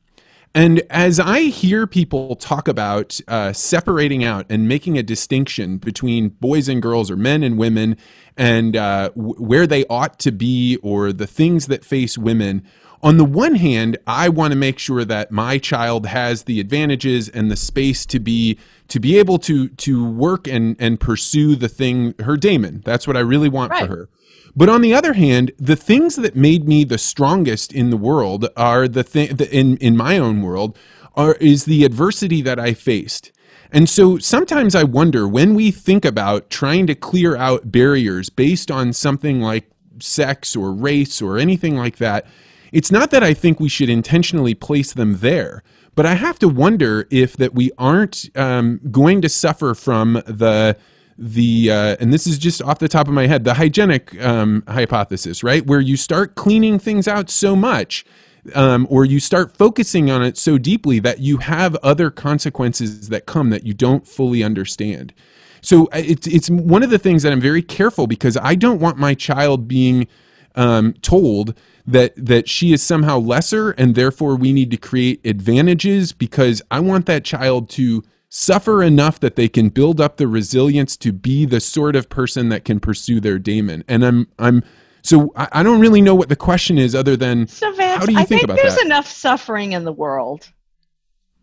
And 0.56 0.84
as 0.90 1.20
I 1.20 1.42
hear 1.42 1.86
people 1.86 2.38
talk 2.38 2.70
about 2.70 3.20
uh, 3.28 3.52
separating 3.52 4.24
out 4.24 4.46
and 4.50 4.70
making 4.70 4.98
a 4.98 5.04
distinction 5.04 5.78
between 5.78 6.30
boys 6.30 6.70
and 6.70 6.82
girls 6.82 7.12
or 7.12 7.18
men 7.18 7.44
and 7.44 7.58
women 7.58 7.98
and 8.38 8.78
uh, 8.78 9.10
w- 9.10 9.36
where 9.36 9.68
they 9.68 9.86
ought 9.88 10.18
to 10.20 10.32
be 10.32 10.78
or 10.78 11.12
the 11.12 11.28
things 11.28 11.68
that 11.68 11.84
face 11.84 12.18
women, 12.18 12.66
on 13.04 13.18
the 13.18 13.26
one 13.26 13.56
hand, 13.56 13.98
I 14.08 14.30
want 14.30 14.54
to 14.54 14.56
make 14.58 14.80
sure 14.80 15.04
that 15.04 15.30
my 15.30 15.58
child 15.58 16.06
has 16.06 16.44
the 16.44 16.62
advantages 16.62 17.28
and 17.28 17.52
the 17.52 17.58
space 17.58 18.06
to 18.06 18.20
be 18.22 18.58
to 18.88 19.02
be 19.02 19.20
able 19.20 19.40
to 19.40 19.68
to 19.68 20.10
work 20.10 20.48
and 20.48 20.78
and 20.80 21.02
pursue 21.02 21.58
the 21.58 21.68
thing 21.68 22.16
her 22.20 22.38
daemon. 22.38 22.82
That's 22.86 23.06
what 23.06 23.18
I 23.18 23.20
really 23.20 23.50
want 23.50 23.72
right. 23.72 23.86
for 23.86 23.94
her. 23.94 24.10
But 24.56 24.70
on 24.70 24.82
the 24.82 24.94
other 24.94 25.14
hand, 25.14 25.52
the 25.58 25.76
things 25.76 26.16
that 26.16 26.36
made 26.36 26.68
me 26.68 26.84
the 26.84 26.98
strongest 26.98 27.74
in 27.74 27.90
the 27.90 27.98
world 27.98 28.48
are 28.56 28.88
the 28.88 29.04
thing 29.04 29.38
in 29.52 29.78
in 29.78 29.98
my 29.98 30.18
own 30.18 30.42
world 30.42 30.78
are 31.16 31.36
is 31.36 31.66
the 31.66 31.84
adversity 31.84 32.42
that 32.42 32.60
I 32.60 32.74
faced. 32.74 33.32
And 33.72 33.90
so 33.90 34.18
sometimes 34.18 34.76
I 34.76 34.84
wonder 34.84 35.28
when 35.28 35.54
we 35.54 35.72
think 35.72 36.06
about 36.06 36.50
trying 36.50 36.88
to 36.88 36.96
clear 36.96 37.36
out 37.36 37.72
barriers 37.72 38.30
based 38.30 38.72
on 38.72 38.94
something 38.94 39.42
like 39.42 39.70
sex 40.00 40.56
or 40.56 40.72
race 40.72 41.22
or 41.22 41.38
anything 41.38 41.76
like 41.76 41.98
that, 41.98 42.26
it's 42.72 42.92
not 42.92 43.12
that 43.12 43.24
I 43.24 43.34
think 43.34 43.60
we 43.60 43.70
should 43.70 43.90
intentionally 43.90 44.54
place 44.54 44.94
them 44.94 45.18
there, 45.18 45.64
but 45.96 46.06
I 46.06 46.14
have 46.16 46.40
to 46.40 46.48
wonder 46.48 47.08
if 47.10 47.36
that 47.38 47.54
we 47.54 47.72
aren't 47.78 48.30
um, 48.36 48.80
going 48.92 49.22
to 49.22 49.30
suffer 49.30 49.74
from 49.74 50.14
the 50.26 50.78
the 51.18 51.72
uh, 51.72 51.96
and 52.00 52.14
this 52.14 52.28
is 52.28 52.38
just 52.38 52.62
off 52.62 52.80
the 52.80 52.90
top 52.90 53.08
of 53.08 53.14
my 53.14 53.28
head 53.28 53.44
the 53.44 53.54
hygienic 53.54 54.22
um, 54.24 54.64
hypothesis 54.68 55.44
right? 55.44 55.66
Where 55.66 55.80
you 55.80 55.98
start 55.98 56.36
cleaning 56.36 56.80
things 56.80 57.08
out 57.08 57.30
so 57.30 57.56
much 57.56 58.06
um, 58.54 58.86
or 58.90 59.06
you 59.06 59.20
start 59.20 59.56
focusing 59.58 60.12
on 60.12 60.22
it 60.22 60.38
so 60.38 60.58
deeply 60.58 61.00
that 61.00 61.20
you 61.20 61.38
have 61.38 61.76
other 61.78 62.12
consequences 62.12 63.10
that 63.10 63.26
come 63.26 63.50
that 63.50 63.66
you 63.66 63.74
don't 63.74 64.08
fully 64.08 64.44
understand. 64.44 65.14
So 65.62 65.86
uh, 65.86 66.02
it's 66.06 66.28
it's 66.28 66.50
one 66.50 66.84
of 66.84 66.90
the 66.90 67.00
things 67.00 67.24
that 67.24 67.32
I'm 67.32 67.42
very 67.42 67.64
careful 67.64 68.08
because 68.08 68.38
I 68.38 68.56
don't 68.56 68.80
want 68.80 68.98
my 68.98 69.14
child 69.14 69.68
being 69.68 70.08
um, 70.56 70.94
told 71.02 71.58
that 71.88 72.14
that 72.18 72.48
she 72.50 72.74
is 72.74 72.84
somehow 72.84 73.20
lesser 73.20 73.72
and 73.72 73.96
therefore 73.96 74.36
we 74.36 74.54
need 74.54 74.70
to 74.72 74.78
create 74.78 75.26
advantages 75.26 76.14
because 76.14 76.62
I 76.70 76.80
want 76.80 77.06
that 77.08 77.24
child 77.24 77.70
to 77.72 78.04
suffer 78.38 78.84
enough 78.84 79.18
that 79.22 79.38
they 79.38 79.48
can 79.48 79.70
build 79.70 80.02
up 80.02 80.18
the 80.18 80.28
resilience 80.28 80.98
to 80.98 81.14
be 81.14 81.46
the 81.46 81.62
sort 81.62 81.96
of 81.96 82.10
person 82.10 82.50
that 82.50 82.66
can 82.66 82.82
pursue 82.82 83.22
their 83.22 83.40
daemon. 83.40 83.82
And 83.88 84.04
I'm 84.06 84.28
I'm 84.38 84.62
so 85.02 85.32
I, 85.38 85.48
I 85.54 85.64
don't 85.64 85.80
really 85.80 86.02
know 86.02 86.16
what 86.16 86.28
the 86.28 86.36
question 86.36 86.78
is 86.78 86.96
other 86.96 87.16
than 87.16 87.48
so 87.48 87.72
Vance, 87.72 88.00
how 88.02 88.06
do 88.06 88.12
you 88.12 88.20
I 88.20 88.26
think, 88.26 88.42
think 88.42 88.60
there's 88.60 88.76
that? 88.76 88.86
enough 88.86 89.08
suffering 89.08 89.72
in 89.72 89.86
the 89.86 89.94
world 89.94 90.50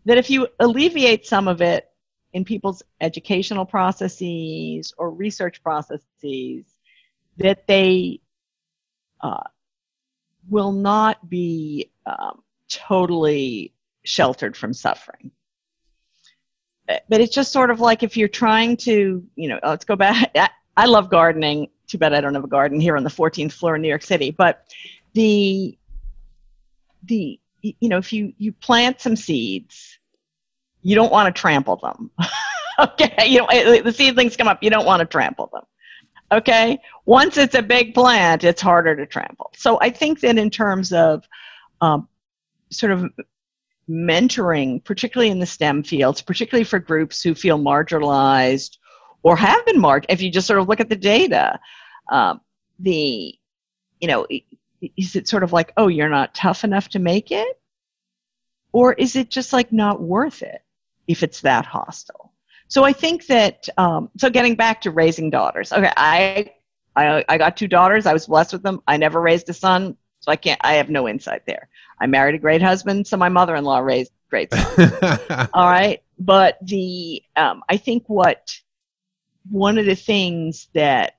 that 0.05 0.19
if 0.19 0.29
you 0.29 0.47
alleviate 0.59 1.25
some 1.25 1.47
of 1.47 1.63
it 1.63 1.89
in 2.31 2.45
people's 2.45 2.83
educational 3.01 3.65
processes 3.65 4.93
or 4.95 5.09
research 5.09 5.63
processes, 5.63 6.63
that 7.37 7.65
they 7.65 8.19
uh, 9.21 9.41
will 10.47 10.73
not 10.73 11.27
be 11.27 11.89
um, 12.05 12.43
totally 12.69 13.73
sheltered 14.03 14.55
from 14.55 14.73
suffering 14.73 15.31
but 16.87 17.21
it's 17.21 17.33
just 17.33 17.51
sort 17.51 17.71
of 17.71 17.79
like 17.79 18.03
if 18.03 18.17
you're 18.17 18.27
trying 18.27 18.77
to, 18.77 19.23
you 19.35 19.47
know, 19.49 19.59
let's 19.63 19.85
go 19.85 19.95
back. 19.95 20.31
I, 20.35 20.49
I 20.75 20.85
love 20.85 21.09
gardening. 21.09 21.69
Too 21.87 21.97
bad 21.97 22.13
I 22.13 22.21
don't 22.21 22.33
have 22.33 22.43
a 22.43 22.47
garden 22.47 22.79
here 22.79 22.97
on 22.97 23.03
the 23.03 23.09
14th 23.09 23.53
floor 23.53 23.75
in 23.75 23.81
New 23.81 23.87
York 23.87 24.03
City. 24.03 24.31
But 24.31 24.65
the 25.13 25.77
the 27.03 27.39
you 27.61 27.89
know 27.89 27.97
if 27.97 28.11
you 28.11 28.33
you 28.37 28.51
plant 28.51 29.01
some 29.01 29.15
seeds, 29.15 29.99
you 30.81 30.95
don't 30.95 31.11
want 31.11 31.33
to 31.33 31.39
trample 31.39 31.77
them. 31.77 32.11
okay, 32.79 33.27
you 33.27 33.39
know 33.39 33.47
the 33.81 33.93
seedlings 33.93 34.35
come 34.35 34.47
up. 34.47 34.63
You 34.63 34.69
don't 34.69 34.85
want 34.85 35.01
to 35.01 35.05
trample 35.05 35.49
them. 35.53 35.63
Okay, 36.31 36.79
once 37.05 37.37
it's 37.37 37.53
a 37.53 37.61
big 37.61 37.93
plant, 37.93 38.43
it's 38.43 38.61
harder 38.61 38.95
to 38.95 39.05
trample. 39.05 39.51
So 39.55 39.77
I 39.81 39.89
think 39.91 40.21
that 40.21 40.37
in 40.37 40.49
terms 40.49 40.91
of 40.91 41.23
um, 41.81 42.07
sort 42.71 42.91
of 42.91 43.11
mentoring, 43.89 44.83
particularly 44.83 45.31
in 45.31 45.39
the 45.39 45.45
STEM 45.45 45.83
fields, 45.83 46.21
particularly 46.21 46.63
for 46.63 46.79
groups 46.79 47.21
who 47.21 47.35
feel 47.35 47.59
marginalized 47.59 48.77
or 49.23 49.35
have 49.35 49.65
been 49.65 49.79
marked. 49.79 50.07
If 50.09 50.21
you 50.21 50.31
just 50.31 50.47
sort 50.47 50.59
of 50.59 50.67
look 50.67 50.79
at 50.79 50.89
the 50.89 50.95
data, 50.95 51.59
um, 52.09 52.41
the, 52.79 53.35
you 53.99 54.07
know, 54.07 54.27
is 54.97 55.15
it 55.15 55.27
sort 55.27 55.43
of 55.43 55.53
like, 55.53 55.73
oh, 55.77 55.87
you're 55.87 56.09
not 56.09 56.35
tough 56.35 56.63
enough 56.63 56.89
to 56.89 56.99
make 56.99 57.31
it? 57.31 57.59
Or 58.71 58.93
is 58.93 59.15
it 59.15 59.29
just 59.29 59.53
like 59.53 59.71
not 59.71 60.01
worth 60.01 60.41
it 60.41 60.61
if 61.07 61.23
it's 61.23 61.41
that 61.41 61.65
hostile? 61.65 62.33
So 62.67 62.83
I 62.83 62.91
think 62.91 63.27
that, 63.27 63.69
um, 63.77 64.09
so 64.17 64.29
getting 64.29 64.55
back 64.55 64.81
to 64.81 64.91
raising 64.91 65.29
daughters, 65.29 65.71
okay, 65.71 65.91
I, 65.95 66.51
I, 66.95 67.23
I 67.29 67.37
got 67.37 67.55
two 67.55 67.67
daughters. 67.67 68.05
I 68.05 68.13
was 68.13 68.27
blessed 68.27 68.53
with 68.53 68.63
them. 68.63 68.81
I 68.87 68.97
never 68.97 69.21
raised 69.21 69.47
a 69.49 69.53
son, 69.53 69.95
so 70.23 70.31
I 70.31 70.37
can't, 70.37 70.61
I 70.63 70.75
have 70.75 70.89
no 70.89 71.09
insight 71.09 71.45
there. 71.45 71.67
I 71.99 72.07
married 72.07 72.35
a 72.35 72.37
great 72.37 72.61
husband, 72.61 73.05
so 73.05 73.17
my 73.17 73.27
mother-in-law 73.27 73.79
raised 73.79 74.13
great. 74.29 74.47
All 75.53 75.69
right, 75.69 76.01
but 76.17 76.57
the 76.61 77.21
um, 77.35 77.61
I 77.67 77.75
think 77.75 78.05
what 78.07 78.57
one 79.51 79.77
of 79.77 79.85
the 79.85 79.95
things 79.95 80.69
that 80.73 81.17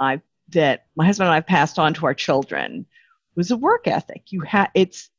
I 0.00 0.20
that 0.48 0.86
my 0.96 1.06
husband 1.06 1.28
and 1.28 1.34
I 1.34 1.42
passed 1.42 1.78
on 1.78 1.94
to 1.94 2.06
our 2.06 2.14
children 2.14 2.86
was 3.36 3.52
a 3.52 3.56
work 3.56 3.86
ethic. 3.86 4.24
You 4.30 4.40
have 4.40 4.70
it's 4.74 5.10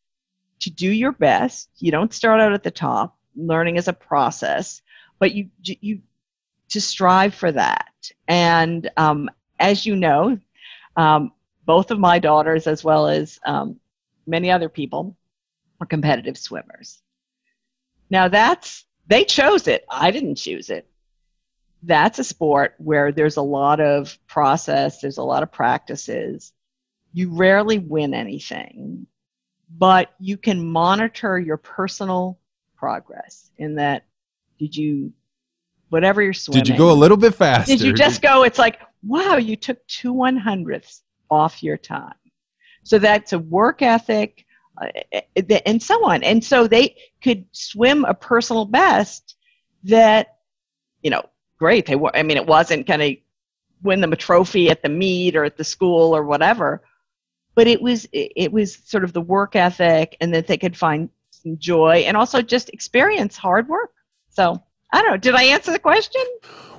to 0.60 0.70
do 0.70 0.92
your 0.92 1.14
best. 1.14 1.70
You 1.78 1.90
don't 1.90 2.14
start 2.14 2.42
out 2.42 2.52
at 2.52 2.64
the 2.64 2.70
top. 2.70 3.18
Learning 3.38 3.78
is 3.78 3.88
a 3.88 3.94
process, 3.94 4.82
but 5.20 5.34
you 5.34 5.50
you 5.64 6.02
to 6.72 6.82
strive 6.82 7.34
for 7.34 7.50
that. 7.50 8.12
And 8.28 8.92
um, 8.98 9.30
as 9.58 9.86
you 9.86 9.96
know, 9.96 10.38
um, 10.98 11.32
both 11.66 11.92
of 11.92 12.00
my 12.00 12.20
daughters, 12.20 12.68
as 12.68 12.84
well 12.84 13.08
as 13.08 13.40
um, 13.46 13.80
many 14.26 14.52
other 14.52 14.70
people 14.70 15.16
were 15.80 15.86
competitive 15.86 16.38
swimmers. 16.38 17.02
Now 18.10 18.28
that's 18.28 18.86
they 19.08 19.24
chose 19.24 19.68
it. 19.68 19.86
I 19.90 20.12
didn't 20.12 20.36
choose 20.36 20.70
it. 20.70 20.88
That's 21.84 22.20
a 22.20 22.24
sport 22.24 22.76
where 22.78 23.12
there's 23.12 23.38
a 23.38 23.42
lot 23.42 23.80
of 23.80 24.18
process, 24.28 25.02
there's 25.02 25.18
a 25.18 25.24
lot 25.24 25.44
of 25.44 25.52
practices. 25.52 26.54
You 27.14 27.36
rarely 27.36 27.80
win 27.80 28.14
anything, 28.14 29.08
but 29.70 30.14
you 30.20 30.38
can 30.38 30.64
monitor 30.64 31.40
your 31.40 31.58
personal 31.58 32.40
progress 32.76 33.50
in 33.58 33.76
that 33.76 34.06
did 34.58 34.76
you 34.76 35.12
whatever 35.90 36.22
you're 36.22 36.34
swimming. 36.34 36.64
Did 36.64 36.72
you 36.72 36.78
go 36.78 36.92
a 36.92 36.94
little 36.94 37.18
bit 37.18 37.36
faster? 37.36 37.72
Did 37.72 37.82
you 37.82 37.94
just 37.94 38.22
go 38.22 38.44
it's 38.44 38.60
like, 38.60 38.80
wow, 39.04 39.38
you 39.38 39.56
took 39.56 39.86
two 39.88 40.14
one 40.14 40.38
hundredths 40.38 41.04
off 41.32 41.64
your 41.64 41.78
time. 41.78 42.14
So 42.84 43.00
that's 43.00 43.34
a 43.34 43.40
work 43.40 43.82
ethic 43.82 44.46
uh, 44.80 44.88
and 45.66 45.82
so 45.82 46.06
on. 46.06 46.24
And 46.24 46.44
so 46.44 46.68
they 46.68 46.98
could 47.24 47.46
swim 47.52 48.06
a 48.06 48.14
personal 48.14 48.66
best 48.66 49.36
that, 49.84 50.38
you 51.02 51.10
know, 51.10 51.24
great. 51.58 51.86
They 51.86 51.96
were, 51.96 52.16
I 52.16 52.24
mean, 52.24 52.38
it 52.38 52.46
wasn't 52.46 52.88
going 52.88 53.00
to 53.00 53.16
win 53.82 54.02
them 54.02 54.14
a 54.14 54.18
trophy 54.18 54.70
at 54.70 54.84
the 54.84 54.90
meet 54.90 55.36
or 55.36 55.46
at 55.46 55.58
the 55.58 55.64
school 55.64 56.16
or 56.16 56.24
whatever, 56.24 56.84
but 57.56 57.68
it 57.68 57.82
was, 57.82 58.08
it 58.12 58.52
was 58.52 58.76
sort 58.86 59.04
of 59.04 59.14
the 59.14 59.22
work 59.22 59.56
ethic 59.56 60.18
and 60.22 60.34
that 60.34 60.48
they 60.48 60.58
could 60.58 60.78
find 60.78 61.10
some 61.32 61.58
joy 61.58 62.04
and 62.06 62.16
also 62.16 62.42
just 62.42 62.70
experience 62.70 63.38
hard 63.38 63.68
work. 63.68 63.92
So 64.30 64.64
I 64.92 65.02
don't 65.02 65.12
know. 65.12 65.18
Did 65.18 65.36
I 65.36 65.44
answer 65.44 65.72
the 65.72 65.80
question? 65.80 66.22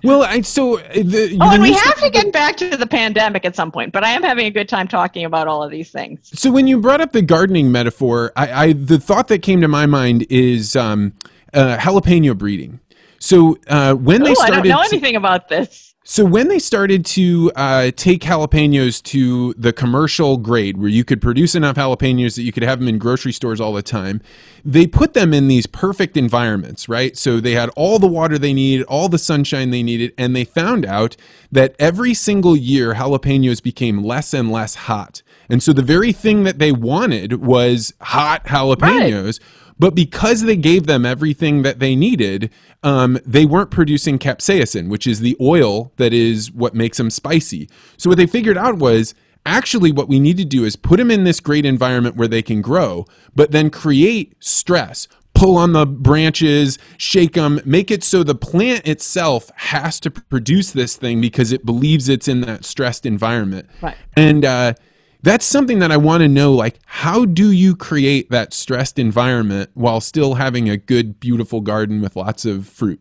Well, 0.04 0.22
I 0.22 0.40
so 0.40 0.78
uh, 0.78 0.92
the, 0.94 1.38
oh, 1.40 1.50
and 1.52 1.62
we 1.62 1.72
have 1.72 2.00
to 2.00 2.10
get 2.10 2.32
back 2.32 2.56
to 2.56 2.76
the 2.76 2.86
pandemic 2.86 3.44
at 3.44 3.54
some 3.54 3.70
point. 3.70 3.92
But 3.92 4.04
I 4.04 4.10
am 4.10 4.22
having 4.22 4.46
a 4.46 4.50
good 4.50 4.68
time 4.68 4.88
talking 4.88 5.24
about 5.24 5.46
all 5.46 5.62
of 5.62 5.70
these 5.70 5.90
things. 5.90 6.30
So 6.38 6.50
when 6.50 6.66
you 6.66 6.80
brought 6.80 7.00
up 7.00 7.12
the 7.12 7.22
gardening 7.22 7.70
metaphor, 7.70 8.32
I, 8.36 8.64
I 8.64 8.72
the 8.72 8.98
thought 8.98 9.28
that 9.28 9.42
came 9.42 9.60
to 9.60 9.68
my 9.68 9.86
mind 9.86 10.26
is 10.28 10.74
um, 10.74 11.12
uh, 11.54 11.76
jalapeno 11.78 12.36
breeding. 12.36 12.80
So 13.20 13.58
uh, 13.68 13.94
when 13.94 14.24
they 14.24 14.32
Ooh, 14.32 14.40
I 14.40 14.50
don't 14.50 14.66
know 14.66 14.80
anything 14.80 15.14
about 15.14 15.48
this. 15.48 15.91
So 16.05 16.24
when 16.24 16.48
they 16.48 16.59
started 16.59 17.07
to 17.07 17.53
uh, 17.55 17.92
take 17.94 18.22
jalapenos 18.22 19.00
to 19.05 19.55
the 19.55 19.72
commercial 19.72 20.36
grade, 20.36 20.76
where 20.76 20.88
you 20.88 21.05
could 21.05 21.22
produce 21.22 21.55
enough 21.55 21.76
jalapenos 21.76 22.34
that 22.34 22.42
you 22.42 22.53
could 22.53 22.64
have 22.64 22.80
them 22.80 22.88
in 22.88 22.98
grocery 22.98 23.32
stores 23.32 23.61
all 23.61 23.72
the 23.72 23.82
time, 23.82 24.20
they 24.64 24.86
put 24.86 25.14
them 25.14 25.32
in 25.32 25.46
these 25.46 25.66
perfect 25.66 26.16
environments, 26.16 26.88
right? 26.88 27.16
So 27.16 27.38
they 27.38 27.53
had 27.53 27.70
all 27.76 28.00
the 28.00 28.09
water 28.09 28.36
they 28.36 28.53
needed, 28.53 28.84
all 28.86 29.09
the 29.09 29.18
sunshine 29.18 29.70
they 29.70 29.82
needed, 29.82 30.12
and 30.18 30.34
they 30.34 30.44
found 30.44 30.84
out 30.84 31.16
that 31.53 31.76
every 31.78 32.14
single 32.14 32.57
year 32.57 32.94
jalapenos 32.94 33.62
became 33.62 34.03
less 34.03 34.34
and 34.34 34.50
less 34.50 34.74
hot. 34.74 35.22
And 35.48 35.62
so 35.62 35.72
the 35.72 35.82
very 35.82 36.12
thing 36.12 36.42
that 36.44 36.59
they 36.59 36.72
wanted 36.72 37.44
was 37.44 37.94
hot 38.00 38.44
jalapenos. 38.46 39.38
But 39.83 39.97
because 39.97 40.43
they 40.43 40.55
gave 40.55 40.87
them 40.87 41.05
everything 41.05 41.62
that 41.62 41.80
they 41.80 41.97
needed, 41.97 42.53
um, 42.85 43.18
they 43.26 43.45
weren't 43.45 43.72
producing 43.72 44.16
capsaicin, 44.16 44.89
which 44.89 45.09
is 45.09 45.18
the 45.18 45.37
oil 45.41 45.91
that 45.97 46.12
is 46.12 46.53
what 46.53 46.72
makes 46.72 46.99
them 46.99 47.11
spicy. 47.11 47.68
So 47.97 48.09
what 48.09 48.16
they 48.16 48.28
figured 48.28 48.57
out 48.57 48.78
was 48.78 49.12
actually 49.45 49.91
what 49.91 50.07
we 50.07 50.20
need 50.20 50.37
to 50.37 50.45
do 50.45 50.64
is 50.64 50.76
put 50.76 50.99
them 50.99 51.11
in 51.11 51.24
this 51.24 51.41
great 51.41 51.66
environment 51.66 52.14
where 52.14 52.28
they 52.28 52.43
can 52.43 52.62
grow, 52.62 53.07
but 53.35 53.51
then 53.51 53.70
create 53.70 54.37
stress. 54.39 55.09
Pull 55.35 55.57
on 55.57 55.72
the 55.72 55.85
branches, 55.85 56.78
shake 56.97 57.33
them, 57.33 57.61
make 57.64 57.91
it 57.91 58.05
so 58.05 58.22
the 58.22 58.37
plant 58.37 58.87
itself 58.87 59.51
has 59.57 59.99
to 59.99 60.12
produce 60.12 60.70
this 60.70 60.95
thing 60.95 61.20
because 61.20 61.51
it 61.51 61.66
believes 61.66 62.09
it's 62.09 62.28
in 62.28 62.43
that 62.43 62.64
stressed 62.64 63.05
environment. 63.05 63.68
Right. 63.80 63.97
And 64.14 64.45
uh, 64.45 64.74
that's 65.23 65.45
something 65.47 65.79
that 65.79 65.93
I 65.93 65.97
want 65.97 66.23
to 66.23 66.29
know. 66.29 66.53
Like, 66.53 66.81
how 66.85 67.25
do 67.25 67.53
you 67.53 67.77
create 67.77 68.31
that 68.31 68.53
stressed 68.53 68.99
environment 68.99 69.70
while 69.75 70.01
still 70.01 70.35
having 70.35 70.68
a 70.68 70.77
good, 70.77 71.20
beautiful 71.20 71.61
garden 71.61 72.01
with 72.01 72.16
lots 72.16 72.45
of 72.45 72.66
fruit? 72.66 73.01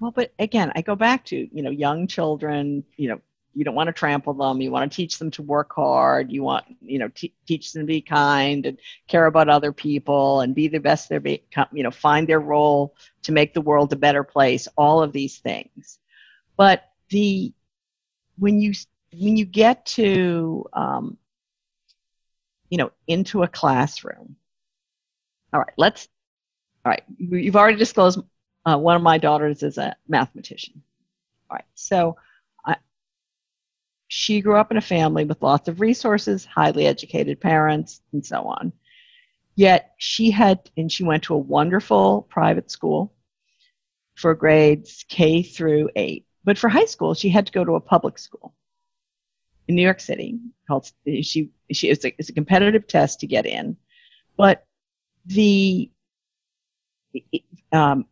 Well, 0.00 0.12
but 0.12 0.32
again, 0.38 0.72
I 0.74 0.82
go 0.82 0.94
back 0.94 1.24
to, 1.26 1.36
you 1.36 1.62
know, 1.62 1.70
young 1.70 2.06
children, 2.06 2.84
you 2.96 3.08
know, 3.08 3.20
you 3.54 3.64
don't 3.64 3.74
want 3.74 3.86
to 3.88 3.92
trample 3.92 4.34
them. 4.34 4.60
You 4.60 4.70
want 4.70 4.92
to 4.92 4.94
teach 4.94 5.18
them 5.18 5.30
to 5.30 5.42
work 5.42 5.72
hard. 5.74 6.30
You 6.30 6.42
want, 6.42 6.66
you 6.82 6.98
know, 6.98 7.08
te- 7.08 7.34
teach 7.46 7.72
them 7.72 7.84
to 7.84 7.86
be 7.86 8.02
kind 8.02 8.66
and 8.66 8.78
care 9.08 9.24
about 9.24 9.48
other 9.48 9.72
people 9.72 10.42
and 10.42 10.54
be 10.54 10.68
the 10.68 10.78
best 10.78 11.08
they're 11.08 11.20
be, 11.20 11.42
you 11.72 11.82
know, 11.82 11.90
find 11.90 12.28
their 12.28 12.38
role 12.38 12.94
to 13.22 13.32
make 13.32 13.54
the 13.54 13.62
world 13.62 13.94
a 13.94 13.96
better 13.96 14.22
place. 14.22 14.68
All 14.76 15.02
of 15.02 15.12
these 15.12 15.38
things. 15.38 15.98
But 16.58 16.90
the, 17.08 17.54
when 18.38 18.60
you, 18.60 18.74
when 19.18 19.38
you 19.38 19.46
get 19.46 19.86
to, 19.86 20.66
um, 20.74 21.16
you 22.70 22.78
know, 22.78 22.90
into 23.06 23.42
a 23.42 23.48
classroom. 23.48 24.36
All 25.52 25.60
right, 25.60 25.74
let's, 25.76 26.08
all 26.84 26.90
right, 26.90 27.02
you've 27.18 27.56
already 27.56 27.78
disclosed 27.78 28.20
uh, 28.64 28.76
one 28.76 28.96
of 28.96 29.02
my 29.02 29.18
daughters 29.18 29.62
is 29.62 29.78
a 29.78 29.96
mathematician. 30.08 30.82
All 31.48 31.54
right, 31.54 31.64
so 31.74 32.16
I, 32.64 32.76
she 34.08 34.40
grew 34.40 34.56
up 34.56 34.70
in 34.70 34.76
a 34.76 34.82
family 34.82 35.24
with 35.24 35.42
lots 35.42 35.68
of 35.68 35.80
resources, 35.80 36.44
highly 36.44 36.86
educated 36.86 37.40
parents, 37.40 38.00
and 38.12 38.26
so 38.26 38.42
on. 38.42 38.72
Yet 39.54 39.94
she 39.98 40.30
had, 40.30 40.68
and 40.76 40.90
she 40.90 41.04
went 41.04 41.24
to 41.24 41.34
a 41.34 41.38
wonderful 41.38 42.26
private 42.28 42.70
school 42.70 43.14
for 44.16 44.34
grades 44.34 45.04
K 45.08 45.42
through 45.42 45.90
eight. 45.94 46.26
But 46.44 46.58
for 46.58 46.68
high 46.68 46.84
school, 46.84 47.14
she 47.14 47.28
had 47.28 47.46
to 47.46 47.52
go 47.52 47.64
to 47.64 47.74
a 47.74 47.80
public 47.80 48.18
school 48.18 48.54
in 49.68 49.74
New 49.74 49.82
York 49.82 50.00
City 50.00 50.38
called 50.66 50.90
she 51.22 51.50
she 51.72 51.88
it's 51.88 52.04
a, 52.04 52.14
it's 52.18 52.28
a 52.28 52.34
competitive 52.34 52.86
test 52.86 53.20
to 53.20 53.26
get 53.26 53.46
in, 53.46 53.76
but 54.36 54.66
the 55.26 55.90
um, 57.72 58.06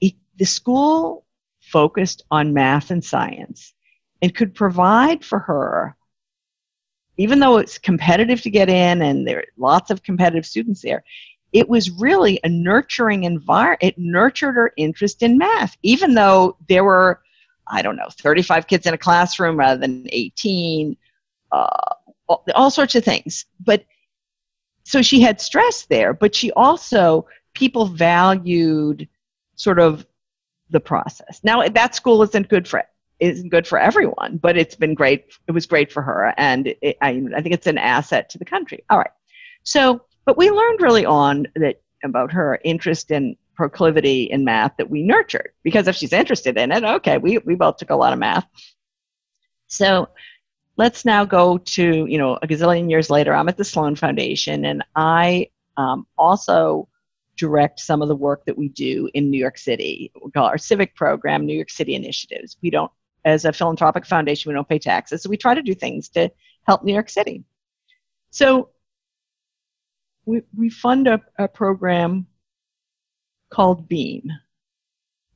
it, 0.00 0.14
the 0.36 0.44
school 0.44 1.24
focused 1.60 2.22
on 2.30 2.52
math 2.52 2.90
and 2.90 3.04
science 3.04 3.74
and 4.22 4.34
could 4.34 4.54
provide 4.54 5.24
for 5.24 5.38
her, 5.38 5.96
even 7.16 7.38
though 7.38 7.58
it's 7.58 7.78
competitive 7.78 8.40
to 8.42 8.50
get 8.50 8.68
in 8.68 9.02
and 9.02 9.26
there 9.26 9.38
are 9.38 9.44
lots 9.56 9.90
of 9.90 10.02
competitive 10.02 10.46
students 10.46 10.82
there, 10.82 11.04
it 11.52 11.68
was 11.68 11.90
really 11.90 12.38
a 12.44 12.48
nurturing 12.48 13.24
environment. 13.24 13.82
It 13.82 13.98
nurtured 13.98 14.54
her 14.54 14.72
interest 14.76 15.22
in 15.22 15.38
math, 15.38 15.76
even 15.82 16.14
though 16.14 16.56
there 16.68 16.84
were, 16.84 17.20
I 17.66 17.82
don't 17.82 17.96
know, 17.96 18.08
35 18.10 18.66
kids 18.66 18.86
in 18.86 18.94
a 18.94 18.98
classroom 18.98 19.56
rather 19.56 19.80
than 19.80 20.06
18, 20.10 20.96
uh, 21.52 21.94
all, 22.30 22.44
all 22.54 22.70
sorts 22.70 22.94
of 22.94 23.04
things. 23.04 23.44
But 23.58 23.84
so 24.84 25.02
she 25.02 25.20
had 25.20 25.40
stress 25.40 25.86
there, 25.86 26.14
but 26.14 26.34
she 26.34 26.52
also, 26.52 27.26
people 27.54 27.86
valued 27.86 29.08
sort 29.56 29.78
of 29.78 30.06
the 30.70 30.80
process. 30.80 31.40
Now 31.42 31.66
that 31.66 31.94
school 31.94 32.22
isn't 32.22 32.48
good 32.48 32.66
for 32.66 32.84
isn't 33.18 33.50
good 33.50 33.66
for 33.66 33.78
everyone, 33.78 34.38
but 34.38 34.56
it's 34.56 34.74
been 34.74 34.94
great. 34.94 35.26
It 35.46 35.52
was 35.52 35.66
great 35.66 35.92
for 35.92 36.00
her, 36.00 36.32
and 36.38 36.68
it, 36.80 36.96
I, 37.02 37.22
I 37.36 37.42
think 37.42 37.54
it's 37.54 37.66
an 37.66 37.76
asset 37.76 38.30
to 38.30 38.38
the 38.38 38.46
country. 38.46 38.82
All 38.88 38.98
right. 38.98 39.10
So, 39.62 40.02
but 40.24 40.38
we 40.38 40.50
learned 40.50 40.80
really 40.80 41.04
on 41.04 41.46
that 41.56 41.82
about 42.02 42.32
her 42.32 42.58
interest 42.64 43.10
and 43.10 43.36
proclivity 43.54 44.22
in 44.22 44.42
math 44.42 44.72
that 44.78 44.88
we 44.88 45.02
nurtured 45.02 45.50
because 45.62 45.86
if 45.86 45.94
she's 45.96 46.14
interested 46.14 46.56
in 46.56 46.72
it, 46.72 46.82
okay, 46.82 47.18
we 47.18 47.38
we 47.38 47.56
both 47.56 47.76
took 47.76 47.90
a 47.90 47.96
lot 47.96 48.14
of 48.14 48.18
math. 48.18 48.46
So 49.66 50.08
let's 50.80 51.04
now 51.04 51.26
go 51.26 51.58
to 51.58 52.06
you 52.06 52.16
know 52.16 52.38
a 52.40 52.46
gazillion 52.46 52.88
years 52.88 53.10
later. 53.10 53.34
I'm 53.34 53.50
at 53.50 53.58
the 53.58 53.64
Sloan 53.64 53.96
Foundation, 53.96 54.64
and 54.64 54.82
I 54.96 55.50
um, 55.76 56.06
also 56.16 56.88
direct 57.36 57.80
some 57.80 58.00
of 58.00 58.08
the 58.08 58.16
work 58.16 58.46
that 58.46 58.56
we 58.56 58.70
do 58.70 59.06
in 59.12 59.30
New 59.30 59.38
York 59.38 59.58
City. 59.58 60.10
We 60.24 60.30
call 60.30 60.46
our 60.46 60.56
civic 60.56 60.94
program 60.94 61.44
New 61.44 61.54
York 61.54 61.68
City 61.68 61.94
Initiatives. 61.94 62.56
We 62.62 62.70
don't, 62.70 62.90
as 63.26 63.44
a 63.44 63.52
philanthropic 63.52 64.06
foundation, 64.06 64.48
we 64.48 64.54
don't 64.54 64.68
pay 64.68 64.78
taxes, 64.78 65.22
so 65.22 65.28
we 65.28 65.36
try 65.36 65.54
to 65.54 65.62
do 65.62 65.74
things 65.74 66.08
to 66.10 66.30
help 66.66 66.82
New 66.82 66.94
York 66.94 67.10
City. 67.10 67.44
So 68.30 68.70
we, 70.24 70.40
we 70.56 70.70
fund 70.70 71.08
a, 71.08 71.20
a 71.38 71.46
program 71.46 72.26
called 73.50 73.86
BEAM, 73.86 74.32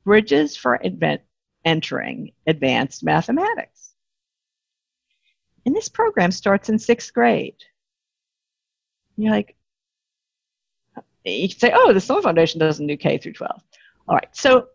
Bridges 0.05 0.57
for 0.57 0.83
Advent, 0.83 1.21
Entering 1.63 2.31
Advanced 2.47 3.03
Mathematics. 3.03 3.94
And 5.65 5.75
this 5.75 5.89
program 5.89 6.31
starts 6.31 6.69
in 6.69 6.77
sixth 6.77 7.13
grade. 7.13 7.55
You're 9.17 9.31
like, 9.31 9.55
you 11.23 11.49
can 11.49 11.57
say, 11.57 11.71
oh, 11.73 11.93
the 11.93 12.01
Sloan 12.01 12.21
Foundation 12.21 12.59
doesn't 12.59 12.85
do 12.85 12.97
K 12.97 13.17
through 13.17 13.33
12. 13.33 13.61
All 14.07 14.15
right. 14.15 14.27
So 14.31 14.67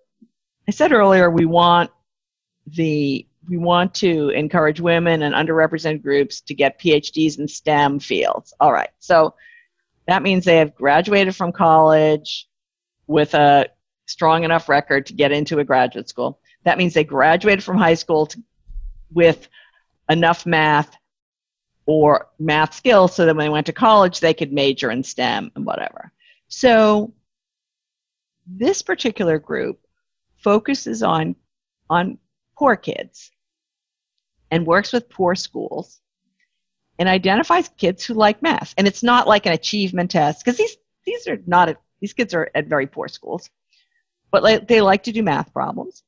I 0.67 0.73
said 0.73 0.93
earlier, 0.93 1.31
we 1.31 1.47
want 1.47 1.91
the 2.67 3.27
we 3.49 3.57
want 3.57 3.95
to 3.95 4.29
encourage 4.31 4.81
women 4.81 5.23
and 5.23 5.35
underrepresented 5.35 6.03
groups 6.03 6.41
to 6.43 6.55
get 6.55 6.79
PhDs 6.79 7.39
in 7.39 7.49
STEM 7.49 7.99
fields. 8.01 8.53
All 8.61 8.73
right. 8.73 8.91
So 8.99 9.35
that 10.07 10.23
means 10.23 10.45
they 10.45 10.59
have 10.59 10.75
graduated 10.75 11.35
from 11.35 11.53
college 11.53 12.49
with 13.07 13.35
a 13.35 13.69
strong 14.07 14.45
enough 14.45 14.69
record 14.69 15.07
to 15.07 15.15
get 15.15 15.33
into 15.33 15.59
a 15.59 15.65
graduate 15.65 16.09
school. 16.09 16.41
That 16.65 16.79
means 16.79 16.95
they 16.95 17.05
graduated 17.05 17.65
from 17.65 17.79
high 17.79 17.95
school 17.95 18.27
to, 18.27 18.43
with 19.13 19.49
enough 20.11 20.45
math 20.45 20.97
or 21.87 22.29
math 22.39 22.75
skills 22.75 23.15
so 23.15 23.25
that 23.25 23.35
when 23.35 23.47
they 23.47 23.51
went 23.51 23.67
to 23.67 23.73
college, 23.73 24.21
they 24.21 24.35
could 24.35 24.53
major 24.53 24.91
in 24.91 25.03
STEM 25.03 25.51
and 25.55 25.65
whatever. 25.65 26.13
So 26.49 27.15
this 28.47 28.83
particular 28.83 29.39
group 29.39 29.81
focuses 30.37 31.03
on 31.03 31.37
on 31.89 32.19
poor 32.57 32.77
kids 32.77 33.31
and 34.51 34.67
works 34.67 34.93
with 34.93 35.09
poor 35.09 35.35
schools 35.35 36.01
and 36.99 37.09
identifies 37.09 37.69
kids 37.69 38.05
who 38.05 38.15
like 38.15 38.43
math. 38.43 38.75
And 38.77 38.87
it's 38.87 39.03
not 39.03 39.27
like 39.27 39.47
an 39.47 39.53
achievement 39.53 40.11
test 40.11 40.45
because 40.45 40.59
these 40.59 40.77
these 41.07 41.27
are 41.27 41.39
not 41.47 41.77
these 42.01 42.13
kids 42.13 42.35
are 42.35 42.51
at 42.55 42.67
very 42.67 42.87
poor 42.87 43.09
schools, 43.09 43.51
but 44.31 44.43
like, 44.43 44.69
they 44.69 44.81
like 44.81 45.05
to 45.05 45.13
do 45.13 45.23
math 45.23 45.53
problems. 45.53 46.03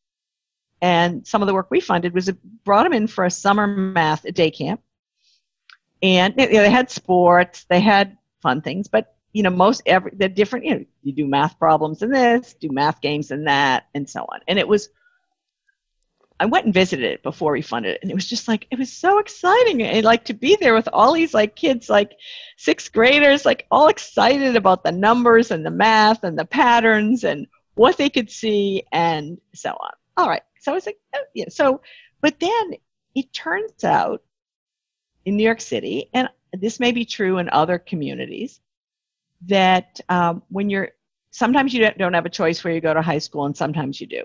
And 0.82 1.24
some 1.26 1.42
of 1.42 1.46
the 1.46 1.54
work 1.54 1.70
we 1.70 1.80
funded 1.80 2.12
was 2.12 2.28
it 2.28 2.36
brought 2.64 2.82
them 2.82 2.92
in 2.92 3.06
for 3.06 3.24
a 3.24 3.30
summer 3.30 3.68
math 3.68 4.24
day 4.34 4.50
camp, 4.50 4.82
and 6.02 6.34
you 6.36 6.46
know, 6.46 6.62
they 6.62 6.70
had 6.70 6.90
sports, 6.90 7.64
they 7.70 7.80
had 7.80 8.18
fun 8.42 8.60
things, 8.60 8.88
but 8.88 9.14
you 9.32 9.42
know 9.42 9.50
most 9.50 9.82
every 9.86 10.10
the 10.14 10.28
different 10.28 10.64
you 10.66 10.74
know 10.74 10.84
you 11.02 11.12
do 11.12 11.26
math 11.26 11.58
problems 11.58 12.02
in 12.02 12.10
this 12.10 12.54
do 12.54 12.68
math 12.70 13.00
games 13.00 13.30
in 13.30 13.44
that 13.44 13.84
and 13.94 14.10
so 14.10 14.20
on. 14.22 14.40
And 14.48 14.58
it 14.58 14.68
was 14.68 14.90
i 16.40 16.44
went 16.44 16.64
and 16.64 16.74
visited 16.74 17.04
it 17.04 17.22
before 17.22 17.52
we 17.52 17.62
funded 17.62 17.94
it 17.94 18.00
and 18.02 18.10
it 18.10 18.14
was 18.14 18.26
just 18.26 18.48
like 18.48 18.66
it 18.70 18.78
was 18.78 18.92
so 18.92 19.18
exciting. 19.18 19.82
And 19.82 20.04
like 20.04 20.24
to 20.26 20.34
be 20.34 20.56
there 20.56 20.74
with 20.74 20.88
all 20.92 21.12
these 21.12 21.32
like 21.32 21.56
kids 21.56 21.88
like 21.88 22.12
sixth 22.58 22.92
graders 22.92 23.44
like 23.44 23.66
all 23.70 23.88
excited 23.88 24.56
about 24.56 24.84
the 24.84 24.92
numbers 24.92 25.50
and 25.50 25.64
the 25.64 25.70
math 25.70 26.24
and 26.24 26.38
the 26.38 26.44
patterns 26.44 27.24
and 27.24 27.46
what 27.74 27.96
they 27.96 28.10
could 28.10 28.30
see 28.30 28.82
and 28.92 29.40
so 29.54 29.70
on. 29.70 29.92
All 30.16 30.28
right 30.28 30.42
so 30.62 30.72
i 30.72 30.74
was 30.74 30.86
like 30.86 30.98
oh, 31.14 31.24
yeah. 31.34 31.46
So 31.48 31.82
but 32.20 32.40
then 32.40 32.74
it 33.14 33.32
turns 33.32 33.84
out 33.84 34.22
in 35.24 35.36
new 35.36 35.44
york 35.44 35.60
city 35.60 36.08
and 36.14 36.28
this 36.52 36.80
may 36.80 36.92
be 36.92 37.04
true 37.04 37.38
in 37.38 37.48
other 37.50 37.78
communities 37.78 38.60
that 39.46 40.00
um, 40.08 40.42
when 40.48 40.70
you're 40.70 40.90
sometimes 41.30 41.72
you 41.74 41.90
don't 41.98 42.14
have 42.14 42.26
a 42.26 42.30
choice 42.30 42.62
where 42.62 42.72
you 42.72 42.80
go 42.80 42.94
to 42.94 43.02
high 43.02 43.18
school 43.18 43.46
and 43.46 43.56
sometimes 43.56 44.00
you 44.00 44.06
do. 44.06 44.22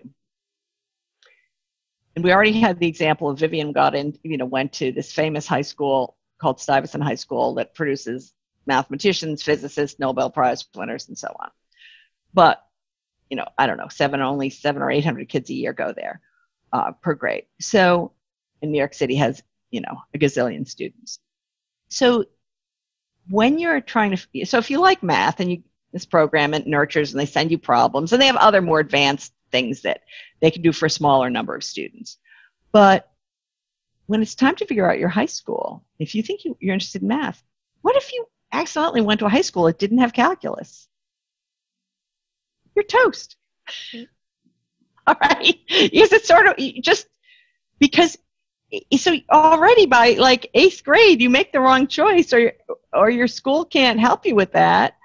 And 2.16 2.24
we 2.24 2.34
already 2.34 2.60
had 2.60 2.80
the 2.80 2.88
example 2.88 3.30
of 3.30 3.40
Vivian 3.40 3.72
got 3.72 3.96
in, 3.96 4.18
you 4.24 4.38
know, 4.38 4.46
went 4.46 4.74
to 4.74 4.92
this 4.92 5.12
famous 5.12 5.48
high 5.48 5.62
school 5.62 6.18
called 6.40 6.60
Stuyvesant 6.60 7.04
High 7.04 7.16
School 7.16 7.56
that 7.56 7.76
produces 7.76 8.34
mathematicians, 8.66 9.44
physicists, 9.44 10.00
Nobel 10.00 10.30
Prize 10.30 10.66
winners, 10.76 11.08
and 11.08 11.18
so 11.18 11.34
on. 11.40 11.50
But, 12.34 12.62
you 13.30 13.38
know, 13.38 13.48
I 13.58 13.68
don't 13.68 13.78
know, 13.78 13.88
seven, 13.88 14.22
only 14.22 14.50
seven 14.50 14.82
or 14.82 14.92
800 14.92 15.30
kids 15.30 15.50
a 15.50 15.54
year 15.54 15.74
go 15.74 15.94
there 15.94 16.22
uh, 16.74 16.92
per 16.92 17.14
grade. 17.14 17.46
So, 17.60 18.12
New 18.62 18.78
York 18.78 18.94
City 18.94 19.16
has, 19.16 19.44
you 19.70 19.82
know, 19.82 20.02
a 20.14 20.18
gazillion 20.18 20.68
students. 20.68 21.20
So, 21.90 22.26
when 23.30 23.60
you're 23.60 23.82
trying 23.82 24.16
to, 24.16 24.46
so 24.46 24.58
if 24.58 24.70
you 24.70 24.80
like 24.80 25.04
math 25.04 25.40
and 25.40 25.52
you, 25.52 25.64
this 25.92 26.06
program 26.06 26.54
it 26.54 26.68
nurtures 26.68 27.12
and 27.12 27.20
they 27.20 27.26
send 27.26 27.52
you 27.52 27.58
problems 27.58 28.14
and 28.14 28.22
they 28.22 28.28
have 28.28 28.36
other 28.36 28.62
more 28.62 28.80
advanced 28.80 29.34
things 29.52 29.82
that 29.82 30.02
they 30.42 30.52
can 30.52 30.62
do 30.62 30.72
for 30.72 30.86
a 30.86 30.90
smaller 30.90 31.30
number 31.30 31.56
of 31.56 31.64
students. 31.64 32.18
But 32.72 33.10
when 34.06 34.22
it's 34.22 34.36
time 34.36 34.56
to 34.56 34.66
figure 34.66 34.90
out 34.90 35.00
your 35.00 35.10
high 35.10 35.26
school, 35.26 35.84
if 36.00 36.16
you 36.16 36.24
think 36.24 36.46
you, 36.46 36.52
are 36.52 36.74
interested 36.74 37.02
in 37.02 37.08
math, 37.10 37.42
what 37.82 37.96
if 37.96 38.12
you 38.14 38.26
accidentally 38.52 39.02
went 39.02 39.20
to 39.20 39.26
a 39.26 39.30
high 39.30 39.42
school 39.42 39.64
that 39.64 39.80
didn't 39.80 40.00
have 40.00 40.14
calculus? 40.14 40.88
You're 42.76 42.86
toast. 42.86 43.36
All 45.12 45.16
right? 45.22 45.58
Because 45.68 46.12
it's 46.12 46.28
sort 46.28 46.48
of 46.48 46.58
just 46.82 47.08
because 47.80 48.18
so 48.98 49.16
already 49.32 49.86
by 49.86 50.12
like 50.20 50.50
eighth 50.54 50.84
grade 50.84 51.22
you 51.22 51.30
make 51.30 51.54
the 51.54 51.60
wrong 51.60 51.88
choice 51.88 52.34
or 52.34 52.52
or 52.92 53.10
your 53.10 53.28
school 53.28 53.64
can't 53.64 54.00
help 54.00 54.26
you 54.26 54.36
with 54.36 54.52
that. 54.52 54.98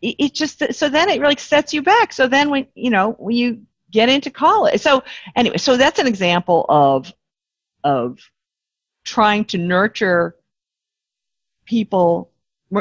It 0.00 0.34
just 0.34 0.62
so 0.74 0.88
then 0.88 1.08
it 1.08 1.20
really 1.20 1.36
sets 1.36 1.74
you 1.74 1.82
back. 1.82 2.12
So 2.12 2.28
then 2.28 2.50
when 2.50 2.66
you 2.74 2.90
know 2.90 3.12
when 3.12 3.36
you 3.36 3.62
get 3.90 4.08
into 4.08 4.30
college 4.30 4.80
so 4.80 5.02
anyway 5.36 5.56
so 5.56 5.76
that's 5.76 6.00
an 6.00 6.08
example 6.08 6.66
of 6.68 7.12
of 7.84 8.18
trying 9.04 9.44
to 9.44 9.58
nurture 9.58 10.34
people 11.64 12.30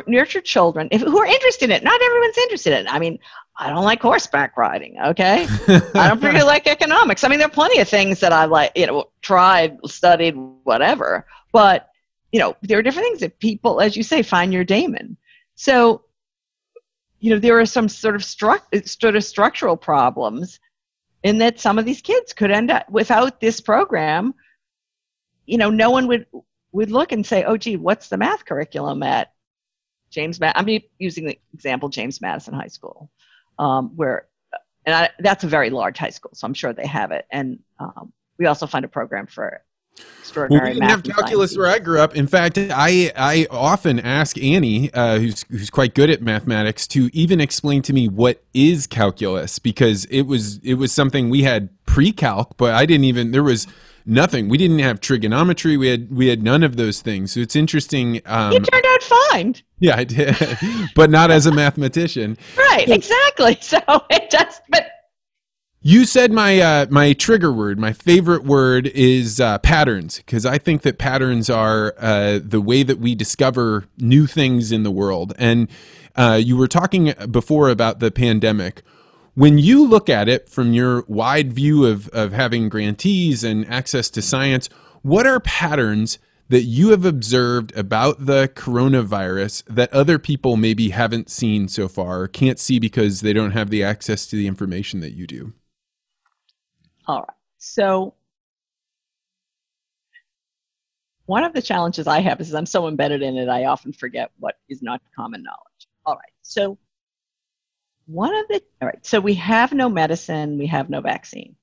nurture 0.07 0.41
children 0.41 0.87
if, 0.91 1.01
who 1.01 1.17
are 1.19 1.25
interested 1.25 1.65
in 1.69 1.75
it. 1.75 1.83
Not 1.83 2.01
everyone's 2.01 2.37
interested 2.37 2.73
in 2.73 2.85
it. 2.85 2.93
I 2.93 2.99
mean 2.99 3.19
i 3.57 3.69
don't 3.69 3.83
like 3.83 4.01
horseback 4.01 4.57
riding 4.57 4.97
okay? 4.99 5.47
I 5.95 6.07
don't 6.07 6.21
really 6.23 6.43
like 6.43 6.67
economics. 6.67 7.23
I 7.23 7.27
mean 7.27 7.39
there 7.39 7.47
are 7.47 7.51
plenty 7.51 7.79
of 7.79 7.87
things 7.87 8.19
that 8.19 8.33
i 8.33 8.45
like 8.45 8.71
you 8.75 8.87
know 8.87 9.05
tried 9.21 9.77
studied 9.85 10.35
whatever. 10.63 11.25
But 11.51 11.89
you 12.31 12.39
know 12.39 12.55
there 12.61 12.77
are 12.79 12.81
different 12.81 13.07
things 13.07 13.19
that 13.21 13.39
people 13.39 13.81
as 13.81 13.95
you 13.95 14.03
say 14.03 14.21
find 14.21 14.53
your 14.53 14.63
daemon. 14.63 15.17
So 15.55 16.03
you 17.19 17.31
know 17.31 17.39
there 17.39 17.59
are 17.59 17.65
some 17.65 17.89
sort 17.89 18.15
of 18.15 18.21
stru- 18.21 18.87
sort 18.87 19.15
of 19.15 19.23
structural 19.23 19.77
problems 19.77 20.59
in 21.23 21.39
that 21.39 21.59
some 21.59 21.79
of 21.79 21.85
these 21.85 22.01
kids 22.01 22.33
could 22.33 22.51
end 22.51 22.69
up 22.69 22.87
without 22.89 23.39
this 23.39 23.59
program 23.59 24.33
you 25.45 25.57
know 25.57 25.69
no 25.69 25.89
one 25.89 26.07
would 26.07 26.27
would 26.71 26.91
look 26.91 27.11
and 27.11 27.25
say 27.25 27.43
oh 27.43 27.57
gee 27.57 27.77
what's 27.77 28.09
the 28.09 28.17
math 28.17 28.45
curriculum 28.45 29.01
at 29.01 29.31
james 30.11 30.39
Ma- 30.39 30.53
i'm 30.55 30.67
using 30.99 31.25
the 31.25 31.39
example 31.53 31.89
james 31.89 32.21
madison 32.21 32.53
high 32.53 32.67
school 32.67 33.09
um, 33.59 33.91
where 33.95 34.27
and 34.85 34.95
I, 34.95 35.09
that's 35.19 35.43
a 35.43 35.47
very 35.47 35.69
large 35.69 35.97
high 35.97 36.09
school 36.09 36.31
so 36.33 36.45
i'm 36.45 36.53
sure 36.53 36.73
they 36.73 36.87
have 36.87 37.11
it 37.11 37.25
and 37.31 37.59
um, 37.79 38.13
we 38.37 38.45
also 38.45 38.67
find 38.67 38.85
a 38.85 38.89
program 38.89 39.27
for 39.27 39.61
extraordinary. 40.19 40.61
Well, 40.61 40.73
we 40.73 40.79
didn't 40.79 40.89
have 40.89 41.03
calculus 41.03 41.57
where 41.57 41.67
I 41.67 41.79
grew 41.79 41.99
up. 41.99 42.15
In 42.15 42.27
fact, 42.27 42.57
I 42.57 43.11
I 43.15 43.47
often 43.49 43.99
ask 43.99 44.41
Annie, 44.41 44.93
uh, 44.93 45.19
who's 45.19 45.45
who's 45.49 45.69
quite 45.69 45.93
good 45.93 46.09
at 46.09 46.21
mathematics, 46.21 46.87
to 46.87 47.09
even 47.13 47.39
explain 47.39 47.81
to 47.83 47.93
me 47.93 48.07
what 48.07 48.43
is 48.53 48.87
calculus 48.87 49.59
because 49.59 50.05
it 50.05 50.23
was 50.23 50.57
it 50.59 50.75
was 50.75 50.91
something 50.91 51.29
we 51.29 51.43
had 51.43 51.69
pre-calc, 51.85 52.57
but 52.57 52.73
I 52.73 52.85
didn't 52.85 53.05
even 53.05 53.31
there 53.31 53.43
was 53.43 53.67
nothing. 54.05 54.49
We 54.49 54.57
didn't 54.57 54.79
have 54.79 55.01
trigonometry. 55.01 55.77
We 55.77 55.87
had 55.87 56.11
we 56.11 56.27
had 56.27 56.43
none 56.43 56.63
of 56.63 56.77
those 56.77 57.01
things. 57.01 57.33
So 57.33 57.39
it's 57.39 57.55
interesting. 57.55 58.21
Um, 58.25 58.53
you 58.53 58.59
turned 58.59 58.85
out 58.85 59.03
fine. 59.03 59.55
Yeah, 59.79 59.97
I 59.97 60.03
did, 60.03 60.35
but 60.95 61.09
not 61.09 61.31
as 61.31 61.45
a 61.45 61.51
mathematician. 61.51 62.37
Right, 62.57 62.87
exactly. 62.87 63.57
So 63.65 63.79
it 64.09 64.29
just, 64.29 64.61
but 64.69 64.87
you 65.81 66.05
said 66.05 66.31
my 66.31 66.59
uh, 66.59 66.85
my 66.89 67.13
trigger 67.13 67.51
word, 67.51 67.79
my 67.79 67.93
favorite 67.93 68.43
word 68.43 68.87
is 68.87 69.39
uh, 69.39 69.59
patterns, 69.59 70.17
because 70.17 70.45
I 70.45 70.57
think 70.57 70.81
that 70.81 70.97
patterns 70.97 71.49
are 71.49 71.93
uh, 71.99 72.39
the 72.43 72.61
way 72.61 72.83
that 72.83 72.99
we 72.99 73.15
discover 73.15 73.85
new 73.97 74.25
things 74.27 74.71
in 74.71 74.83
the 74.83 74.91
world. 74.91 75.33
And 75.37 75.67
uh, 76.15 76.39
you 76.43 76.57
were 76.57 76.67
talking 76.67 77.13
before 77.29 77.69
about 77.69 77.99
the 77.99 78.09
pandemic. 78.09 78.81
When 79.35 79.57
you 79.57 79.85
look 79.85 80.09
at 80.09 80.29
it 80.29 80.47
from 80.47 80.73
your 80.73 81.03
wide 81.07 81.51
view 81.51 81.85
of, 81.85 82.07
of 82.09 82.31
having 82.31 82.69
grantees 82.69 83.43
and 83.43 83.67
access 83.69 84.09
to 84.11 84.21
science, 84.21 84.69
what 85.01 85.27
are 85.27 85.41
patterns 85.41 86.19
that 86.47 86.63
you 86.63 86.91
have 86.91 87.03
observed 87.03 87.75
about 87.75 88.25
the 88.27 88.47
coronavirus 88.55 89.63
that 89.67 89.91
other 89.91 90.17
people 90.19 90.55
maybe 90.55 90.89
haven't 90.89 91.29
seen 91.29 91.67
so 91.67 91.89
far 91.89 92.21
or 92.21 92.27
can't 92.29 92.59
see 92.59 92.79
because 92.79 93.21
they 93.21 93.33
don't 93.33 93.51
have 93.51 93.69
the 93.69 93.83
access 93.83 94.25
to 94.27 94.37
the 94.37 94.47
information 94.47 95.01
that 95.01 95.11
you 95.11 95.27
do? 95.27 95.53
All 97.05 97.19
right. 97.19 97.29
So 97.57 98.13
one 101.25 101.43
of 101.43 101.53
the 101.53 101.61
challenges 101.61 102.07
I 102.07 102.21
have 102.21 102.39
is 102.39 102.53
I'm 102.53 102.65
so 102.65 102.87
embedded 102.87 103.21
in 103.21 103.37
it, 103.37 103.49
I 103.49 103.65
often 103.65 103.91
forget 103.91 104.31
what 104.39 104.55
is 104.69 104.81
not 104.81 105.01
common 105.15 105.43
knowledge. 105.43 105.87
All 106.05 106.13
right. 106.13 106.31
So 106.41 106.77
one 108.05 108.35
of 108.35 108.47
the 108.47 108.61
all 108.81 108.87
right. 108.87 109.05
So 109.05 109.19
we 109.19 109.33
have 109.35 109.73
no 109.73 109.89
medicine. 109.89 110.57
We 110.57 110.67
have 110.67 110.89
no 110.89 111.01
vaccine. 111.01 111.55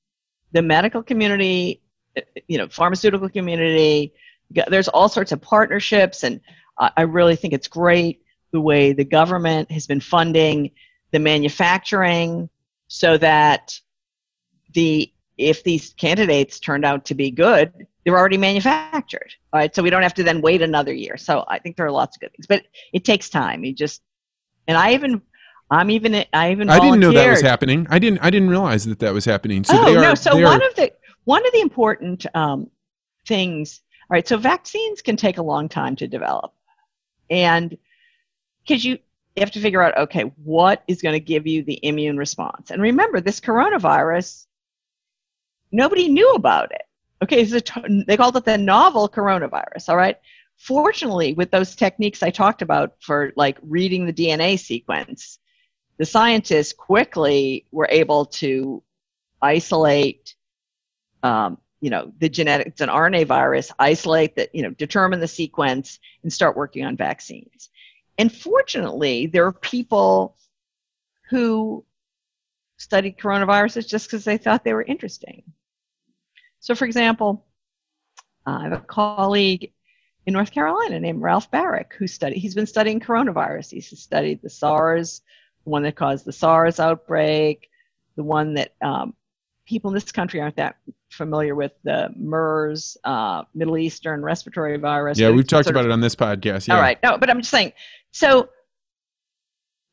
The 0.53 0.63
medical 0.63 1.03
community, 1.03 1.81
uh, 2.17 2.23
you 2.49 2.59
know, 2.59 2.69
pharmaceutical 2.69 3.29
community. 3.29 4.13
There's 4.69 4.89
all 4.89 5.09
sorts 5.09 5.33
of 5.33 5.41
partnerships, 5.41 6.25
and 6.25 6.41
I 6.79 7.03
really 7.03 7.37
think 7.37 7.55
it's 7.55 7.69
great 7.69 8.23
the 8.51 8.61
way 8.61 8.93
the 8.93 9.05
government 9.05 9.71
has 9.71 9.87
been 9.87 10.01
funding 10.01 10.73
the 11.11 11.19
manufacturing 11.19 12.51
so 12.89 13.17
that 13.17 13.79
the 14.75 15.13
if 15.39 15.65
these 15.65 15.95
candidates 15.95 16.61
turned 16.61 16.85
out 16.85 17.07
to 17.07 17.15
be 17.15 17.31
good, 17.31 17.73
they're 18.05 18.19
already 18.19 18.37
manufactured, 18.37 19.33
right? 19.55 19.75
So 19.75 19.83
we 19.83 19.91
don't 19.91 20.03
have 20.03 20.15
to 20.15 20.23
then 20.23 20.43
wait 20.43 20.61
another 20.63 20.93
year. 20.93 21.17
So 21.17 21.45
I 21.49 21.59
think 21.59 21.77
there 21.77 21.87
are 21.87 21.91
lots 21.91 22.17
of 22.17 22.21
good 22.21 22.33
things, 22.33 22.47
but 22.47 22.65
it 22.93 23.05
takes 23.05 23.31
time. 23.31 23.65
You 23.65 23.73
just, 23.73 24.03
and 24.69 24.77
I 24.77 24.93
even, 24.93 25.23
I'm 25.73 25.91
even, 25.91 26.25
I 26.33 26.53
even. 26.53 26.69
I 26.69 26.79
didn't 26.79 27.01
know 27.01 27.13
that 27.13 27.31
was 27.31 27.41
happening. 27.41 27.87
I 27.91 27.99
didn't, 27.99 28.21
I 28.21 28.31
didn't 28.31 28.51
realize 28.51 28.85
that 28.85 28.99
that 29.01 29.15
was 29.15 29.25
happening. 29.25 29.65
So 29.65 29.75
oh 29.77 29.97
are, 29.97 30.01
no! 30.01 30.15
So 30.15 30.35
one 30.35 30.63
are, 30.63 30.69
of 30.69 30.75
the 30.75 30.93
one 31.25 31.47
of 31.47 31.53
the 31.53 31.61
important 31.61 32.27
um, 32.35 32.71
things. 33.27 33.81
All 34.11 34.15
right, 34.15 34.27
so 34.27 34.37
vaccines 34.37 35.01
can 35.01 35.17
take 35.17 35.39
a 35.39 35.43
long 35.43 35.69
time 35.69 35.97
to 35.97 36.07
develop, 36.07 36.53
and 37.31 37.77
because 38.63 38.85
you 38.85 38.99
you 39.37 39.41
have 39.41 39.51
to 39.53 39.61
figure 39.61 39.83
out 39.83 39.97
okay 39.97 40.23
what 40.45 40.85
is 40.87 41.01
going 41.01 41.15
to 41.15 41.21
give 41.21 41.47
you 41.47 41.63
the 41.63 41.81
immune 41.83 42.19
response 42.19 42.71
and 42.71 42.83
remember 42.83 43.19
this 43.19 43.41
coronavirus 43.41 44.45
nobody 45.73 46.09
knew 46.09 46.31
about 46.35 46.71
it. 46.71 46.83
Okay, 47.23 47.45
so 47.47 47.59
they 48.07 48.17
called 48.17 48.37
it 48.37 48.45
the 48.45 48.59
novel 48.59 49.09
coronavirus, 49.09 49.89
all 49.89 49.97
right? 49.97 50.19
Fortunately, 50.59 51.35
with 51.35 51.51
those 51.51 51.75
techniques 51.75 52.23
I 52.23 52.31
talked 52.31 52.63
about 52.63 52.95
for 53.01 53.33
like 53.37 53.59
reading 53.63 54.07
the 54.07 54.13
DNA 54.13 54.59
sequence, 54.59 55.39
the 56.03 56.07
scientists 56.07 56.73
quickly 56.73 57.65
were 57.71 57.87
able 57.89 58.27
to 58.27 58.83
isolate, 59.41 60.35
um, 61.23 61.59
you 61.81 61.91
know, 61.91 62.13
the 62.19 62.29
genetic, 62.29 62.67
it's 62.67 62.81
an 62.81 62.89
RNA 62.89 63.29
virus, 63.29 63.71
isolate 63.79 64.35
that, 64.35 64.53
you 64.53 64.65
know, 64.65 64.71
determine 64.71 65.21
the 65.21 65.29
sequence 65.29 66.01
and 66.25 66.33
start 66.33 66.57
working 66.57 66.85
on 66.85 66.97
vaccines. 66.97 67.69
And 68.19 68.35
fortunately, 68.35 69.29
there 69.29 69.47
are 69.47 69.53
people 69.53 70.37
who 71.31 71.85
studied 72.79 73.17
coronaviruses 73.17 73.87
just 73.87 74.09
because 74.09 74.25
they 74.25 74.39
thought 74.39 74.65
they 74.65 74.75
were 74.75 74.83
interesting. 74.83 75.45
So, 76.59 76.75
for 76.75 76.85
example, 76.85 77.47
I 78.45 78.65
have 78.65 78.73
a 78.73 78.81
colleague 78.81 79.73
in 80.27 80.33
North 80.33 80.51
Carolina 80.51 80.99
named 80.99 81.23
Ralph 81.23 81.49
Baric 81.53 81.93
who 81.97 82.09
studied, 82.09 82.39
he's 82.39 82.57
been 82.57 82.67
studying 82.67 82.99
coronavirus. 82.99 83.71
He's 83.71 83.97
studied 84.01 84.43
the 84.43 84.51
SARS, 84.51 85.23
one 85.65 85.83
that 85.85 85.97
caused 85.97 86.25
the 86.25 86.33
SARS 86.33 86.81
outbreak, 86.81 87.69
the 88.17 88.23
one 88.23 88.55
that 88.55 88.75
um, 88.83 89.15
people 89.67 89.91
in 89.91 89.95
this 89.95 90.11
country 90.13 90.41
aren't 90.41 90.57
that 90.57 90.77
familiar 91.11 91.55
with, 91.55 91.73
the 91.85 92.11
MERS, 92.17 92.97
uh, 93.05 93.45
Middle 93.55 93.79
Eastern 93.79 94.23
respiratory 94.23 94.77
virus. 94.79 95.19
Yeah, 95.19 95.31
we've 95.31 95.47
talked 95.47 95.69
about 95.69 95.85
of, 95.85 95.91
it 95.91 95.93
on 95.93 96.01
this 96.01 96.17
podcast. 96.17 96.69
Yeah. 96.69 96.77
All 96.77 96.81
right. 96.81 96.99
No, 97.03 97.19
but 97.19 97.31
I'm 97.31 97.41
just 97.41 97.51
saying, 97.51 97.73
so 98.11 98.49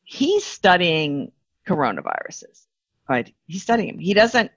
he's 0.04 0.44
studying 0.44 1.32
coronaviruses, 1.66 2.66
right? 3.08 3.32
He's 3.46 3.62
studying 3.62 3.88
them. 3.88 3.98
He 3.98 4.14
doesn't 4.14 4.50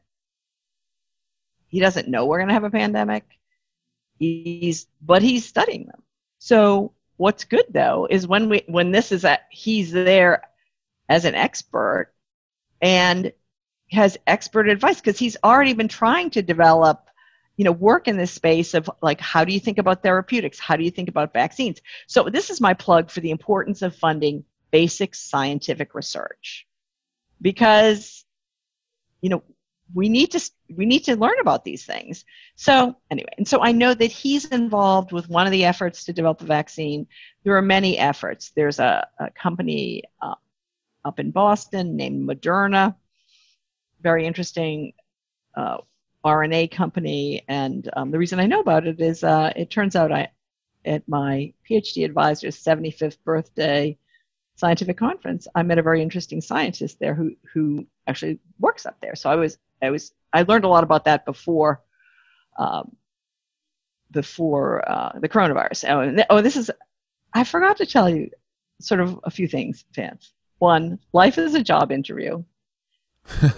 he 1.67 1.79
doesn't 1.79 2.07
know 2.07 2.25
we're 2.25 2.37
going 2.37 2.49
to 2.49 2.53
have 2.53 2.63
a 2.63 2.69
pandemic. 2.69 3.23
He's 4.19 4.87
but 5.01 5.21
he's 5.21 5.45
studying 5.45 5.85
them. 5.85 6.01
So 6.39 6.93
what's 7.17 7.43
good 7.43 7.65
though 7.69 8.07
is 8.09 8.27
when 8.27 8.49
we 8.49 8.63
when 8.67 8.91
this 8.91 9.11
is 9.11 9.25
at 9.25 9.45
he's 9.51 9.91
there 9.91 10.43
as 11.09 11.25
an 11.25 11.35
expert 11.35 12.13
and 12.81 13.31
has 13.91 14.17
expert 14.27 14.67
advice 14.67 14.99
because 14.99 15.19
he's 15.19 15.37
already 15.43 15.73
been 15.73 15.87
trying 15.87 16.29
to 16.31 16.41
develop 16.41 17.07
you 17.57 17.65
know 17.65 17.71
work 17.71 18.07
in 18.07 18.17
this 18.17 18.31
space 18.31 18.73
of 18.73 18.89
like 19.01 19.21
how 19.21 19.43
do 19.45 19.53
you 19.53 19.59
think 19.59 19.77
about 19.77 20.03
therapeutics? 20.03 20.59
How 20.59 20.75
do 20.75 20.83
you 20.83 20.91
think 20.91 21.09
about 21.09 21.33
vaccines? 21.33 21.81
So 22.07 22.29
this 22.29 22.49
is 22.49 22.59
my 22.59 22.73
plug 22.73 23.11
for 23.11 23.19
the 23.19 23.31
importance 23.31 23.81
of 23.81 23.95
funding 23.95 24.43
basic 24.71 25.13
scientific 25.13 25.93
research 25.93 26.65
because 27.41 28.25
you 29.21 29.29
know 29.29 29.43
we 29.93 30.09
need 30.09 30.31
to 30.31 30.51
we 30.75 30.87
need 30.87 31.03
to 31.03 31.15
learn 31.15 31.39
about 31.39 31.63
these 31.63 31.85
things. 31.85 32.25
So 32.55 32.95
anyway 33.11 33.33
and 33.37 33.47
so 33.47 33.61
i 33.61 33.71
know 33.71 33.93
that 33.93 34.11
he's 34.11 34.45
involved 34.45 35.11
with 35.11 35.29
one 35.29 35.45
of 35.45 35.51
the 35.51 35.65
efforts 35.65 36.05
to 36.05 36.13
develop 36.13 36.41
a 36.41 36.45
vaccine. 36.45 37.05
There 37.43 37.55
are 37.55 37.61
many 37.61 37.99
efforts. 37.99 38.51
There's 38.55 38.79
a, 38.79 39.07
a 39.19 39.29
company 39.31 40.03
uh, 40.21 40.35
up 41.05 41.19
in 41.19 41.31
boston 41.31 41.95
named 41.95 42.27
moderna 42.27 42.95
very 44.03 44.27
interesting 44.27 44.93
uh, 45.55 45.77
RNA 46.23 46.71
company. 46.71 47.43
And 47.47 47.89
um, 47.95 48.11
the 48.11 48.19
reason 48.19 48.39
I 48.39 48.45
know 48.45 48.59
about 48.59 48.85
it 48.85 48.99
is 48.99 49.23
uh, 49.23 49.51
it 49.55 49.69
turns 49.69 49.95
out 49.95 50.11
I, 50.11 50.29
at 50.85 51.07
my 51.07 51.53
PhD 51.67 52.05
advisor's 52.05 52.61
75th 52.61 53.17
birthday 53.23 53.97
scientific 54.55 54.97
conference, 54.97 55.47
I 55.55 55.63
met 55.63 55.79
a 55.79 55.83
very 55.83 56.01
interesting 56.01 56.41
scientist 56.41 56.99
there 56.99 57.15
who, 57.15 57.35
who 57.53 57.87
actually 58.05 58.39
works 58.59 58.85
up 58.85 58.97
there. 59.01 59.15
So 59.15 59.29
I 59.29 59.35
was, 59.35 59.57
I 59.81 59.89
was, 59.89 60.13
I 60.31 60.43
learned 60.43 60.65
a 60.65 60.69
lot 60.69 60.83
about 60.83 61.05
that 61.05 61.25
before, 61.25 61.81
um, 62.59 62.95
before 64.11 64.87
uh, 64.89 65.19
the 65.19 65.29
coronavirus. 65.29 65.89
Oh, 65.89 66.23
oh, 66.29 66.41
this 66.41 66.55
is, 66.55 66.69
I 67.33 67.43
forgot 67.43 67.77
to 67.77 67.85
tell 67.85 68.09
you 68.09 68.29
sort 68.79 68.99
of 68.99 69.19
a 69.23 69.31
few 69.31 69.47
things, 69.47 69.85
Vance. 69.95 70.33
One, 70.63 70.97
life 71.11 71.37
is 71.37 71.55
a 71.55 71.61
job 71.61 71.91
interview. 71.91 72.41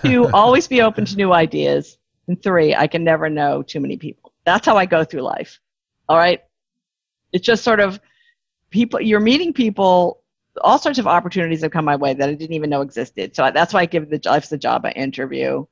Two, 0.01 0.27
always 0.33 0.67
be 0.67 0.81
open 0.81 1.05
to 1.05 1.15
new 1.15 1.33
ideas. 1.33 1.99
And 2.27 2.41
three, 2.41 2.73
I 2.73 2.87
can 2.87 3.03
never 3.03 3.29
know 3.29 3.61
too 3.61 3.79
many 3.79 3.95
people. 3.95 4.33
That's 4.43 4.65
how 4.65 4.75
I 4.75 4.87
go 4.87 5.03
through 5.03 5.21
life. 5.21 5.59
All 6.09 6.17
right. 6.17 6.41
It's 7.31 7.45
just 7.45 7.63
sort 7.63 7.79
of 7.79 7.99
people, 8.71 9.01
you're 9.01 9.19
meeting 9.19 9.53
people, 9.53 10.23
all 10.61 10.79
sorts 10.79 10.97
of 10.97 11.05
opportunities 11.05 11.61
have 11.61 11.69
come 11.69 11.85
my 11.85 11.95
way 11.95 12.15
that 12.15 12.27
I 12.27 12.33
didn't 12.33 12.55
even 12.55 12.71
know 12.71 12.81
existed. 12.81 13.35
So 13.35 13.51
that's 13.53 13.71
why 13.71 13.81
I 13.81 13.85
give 13.85 14.09
the 14.09 14.19
Life's 14.25 14.51
a 14.51 14.57
Job 14.57 14.87
interview. 14.95 15.63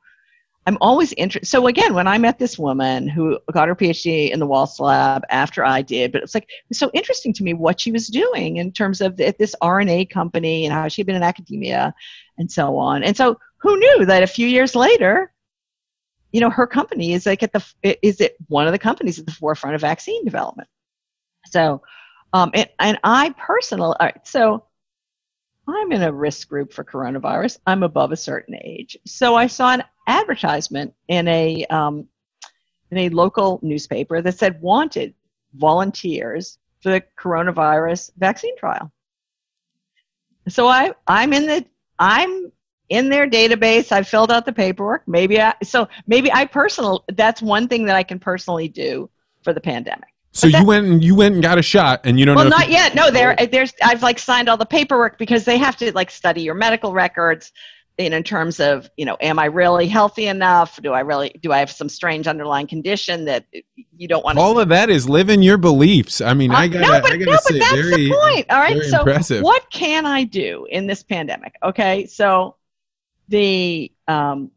I'm 0.65 0.77
always 0.79 1.13
interested. 1.13 1.47
So 1.47 1.67
again, 1.67 1.93
when 1.93 2.07
I 2.07 2.17
met 2.17 2.39
this 2.39 2.57
woman 2.57 3.07
who 3.07 3.37
got 3.51 3.67
her 3.67 3.75
PhD 3.75 4.31
in 4.31 4.39
the 4.39 4.47
Walsh 4.47 4.79
Lab 4.79 5.23
after 5.29 5.65
I 5.65 5.81
did, 5.81 6.11
but 6.11 6.23
it's 6.23 6.33
like 6.33 6.47
it's 6.69 6.79
so 6.79 6.89
interesting 6.93 7.33
to 7.33 7.43
me 7.43 7.53
what 7.53 7.81
she 7.81 7.91
was 7.91 8.07
doing 8.07 8.57
in 8.57 8.71
terms 8.71 9.01
of 9.01 9.17
the, 9.17 9.35
this 9.37 9.55
RNA 9.61 10.09
company 10.09 10.65
and 10.65 10.73
how 10.73 10.87
she'd 10.87 11.05
been 11.05 11.15
in 11.15 11.23
academia 11.23 11.93
and 12.37 12.49
so 12.49 12.77
on. 12.77 13.03
And 13.03 13.15
so 13.15 13.37
who 13.57 13.77
knew 13.77 14.05
that 14.05 14.23
a 14.23 14.27
few 14.27 14.47
years 14.47 14.73
later, 14.75 15.33
you 16.31 16.39
know, 16.39 16.49
her 16.49 16.65
company 16.65 17.13
is 17.13 17.25
like 17.25 17.43
at 17.43 17.51
the 17.51 17.63
is 18.01 18.21
it 18.21 18.37
one 18.47 18.65
of 18.65 18.71
the 18.71 18.79
companies 18.79 19.19
at 19.19 19.25
the 19.25 19.31
forefront 19.31 19.75
of 19.75 19.81
vaccine 19.81 20.23
development. 20.23 20.69
So, 21.47 21.81
um, 22.31 22.51
and, 22.53 22.69
and 22.79 22.99
I 23.03 23.35
personally, 23.37 23.95
so 24.23 24.65
I'm 25.67 25.91
in 25.91 26.01
a 26.01 26.11
risk 26.11 26.47
group 26.47 26.73
for 26.73 26.83
coronavirus. 26.83 27.59
I'm 27.67 27.83
above 27.83 28.11
a 28.11 28.17
certain 28.17 28.55
age, 28.55 28.97
so 29.05 29.35
I 29.35 29.47
saw 29.47 29.73
an 29.73 29.83
advertisement 30.07 30.93
in 31.07 31.27
a 31.27 31.65
um, 31.65 32.07
in 32.91 32.97
a 32.97 33.09
local 33.09 33.59
newspaper 33.61 34.21
that 34.21 34.37
said 34.37 34.61
wanted 34.61 35.13
volunteers 35.55 36.57
for 36.81 36.91
the 36.91 37.03
coronavirus 37.19 38.11
vaccine 38.17 38.57
trial. 38.57 38.91
So 40.49 40.67
I 40.67 40.91
I'm 41.07 41.33
in 41.33 41.45
the 41.45 41.65
I'm 41.99 42.51
in 42.89 43.09
their 43.09 43.27
database. 43.27 43.91
I 43.91 44.03
filled 44.03 44.31
out 44.31 44.45
the 44.45 44.53
paperwork. 44.53 45.03
Maybe 45.07 45.41
I, 45.41 45.53
so 45.63 45.87
maybe 46.05 46.31
I 46.31 46.45
personal, 46.45 47.03
that's 47.13 47.41
one 47.41 47.67
thing 47.67 47.85
that 47.85 47.95
I 47.95 48.03
can 48.03 48.19
personally 48.19 48.67
do 48.67 49.09
for 49.41 49.53
the 49.53 49.61
pandemic. 49.61 50.09
So 50.31 50.47
that, 50.49 50.61
you 50.61 50.65
went 50.65 50.87
and 50.87 51.03
you 51.03 51.15
went 51.15 51.35
and 51.35 51.43
got 51.43 51.59
a 51.59 51.61
shot, 51.61 52.01
and 52.05 52.19
you 52.19 52.25
don't. 52.25 52.35
Well, 52.35 52.49
not 52.49 52.69
yet. 52.69 52.95
No, 52.95 53.11
there, 53.11 53.35
there's. 53.35 53.71
I've 53.83 54.01
like 54.01 54.17
signed 54.17 54.49
all 54.49 54.57
the 54.57 54.65
paperwork 54.65 55.19
because 55.19 55.45
they 55.45 55.59
have 55.59 55.75
to 55.77 55.91
like 55.93 56.09
study 56.09 56.41
your 56.41 56.55
medical 56.55 56.91
records, 56.91 57.51
in, 57.97 58.13
in 58.13 58.23
terms 58.23 58.59
of 58.59 58.89
you 58.97 59.05
know, 59.05 59.17
am 59.21 59.39
I 59.39 59.45
really 59.45 59.87
healthy 59.87 60.27
enough? 60.27 60.81
Do 60.81 60.93
I 60.93 61.01
really 61.01 61.35
do 61.41 61.51
I 61.51 61.59
have 61.59 61.71
some 61.71 61.89
strange 61.89 62.27
underlying 62.27 62.67
condition 62.67 63.25
that 63.25 63.45
you 63.95 64.07
don't 64.07 64.23
want? 64.23 64.37
All 64.37 64.59
of 64.59 64.69
that 64.69 64.89
is 64.89 65.07
living 65.07 65.41
your 65.41 65.57
beliefs. 65.57 66.21
I 66.21 66.33
mean, 66.33 66.51
uh, 66.51 66.57
I 66.57 66.67
got. 66.67 66.81
No, 66.81 67.01
but, 67.01 67.19
no, 67.19 67.25
but 67.25 67.59
that's 67.59 67.71
very, 67.71 68.05
the 68.05 68.13
point. 68.13 68.45
All 68.49 68.59
right. 68.59 68.81
So, 68.83 68.99
impressive. 68.99 69.43
what 69.43 69.69
can 69.71 70.05
I 70.05 70.23
do 70.23 70.67
in 70.69 70.87
this 70.87 71.03
pandemic? 71.03 71.55
Okay, 71.63 72.05
so 72.07 72.55
the 73.29 73.91
um, 74.07 74.51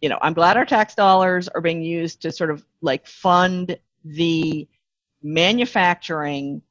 you 0.00 0.08
know 0.08 0.18
i'm 0.20 0.34
glad 0.34 0.56
our 0.56 0.64
tax 0.64 0.94
dollars 0.94 1.48
are 1.48 1.60
being 1.60 1.82
used 1.82 2.22
to 2.22 2.32
sort 2.32 2.50
of 2.50 2.64
like 2.80 3.06
fund 3.06 3.78
the 4.04 4.68
manufacturing 5.22 6.62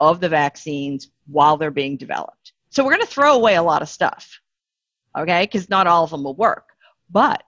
of 0.00 0.20
the 0.20 0.28
vaccines 0.28 1.10
while 1.26 1.56
they're 1.56 1.70
being 1.70 1.96
developed 1.96 2.52
so 2.70 2.84
we're 2.84 2.90
going 2.90 3.00
to 3.00 3.06
throw 3.06 3.34
away 3.34 3.54
a 3.54 3.62
lot 3.62 3.82
of 3.82 3.88
stuff 3.88 4.40
okay 5.16 5.44
because 5.44 5.68
not 5.68 5.86
all 5.86 6.04
of 6.04 6.10
them 6.10 6.24
will 6.24 6.34
work 6.34 6.68
but 7.10 7.42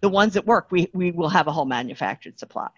the 0.00 0.08
ones 0.08 0.34
that 0.34 0.46
work 0.46 0.68
we, 0.70 0.88
we 0.92 1.10
will 1.10 1.28
have 1.28 1.46
a 1.46 1.52
whole 1.52 1.64
manufactured 1.64 2.38
supply 2.38 2.68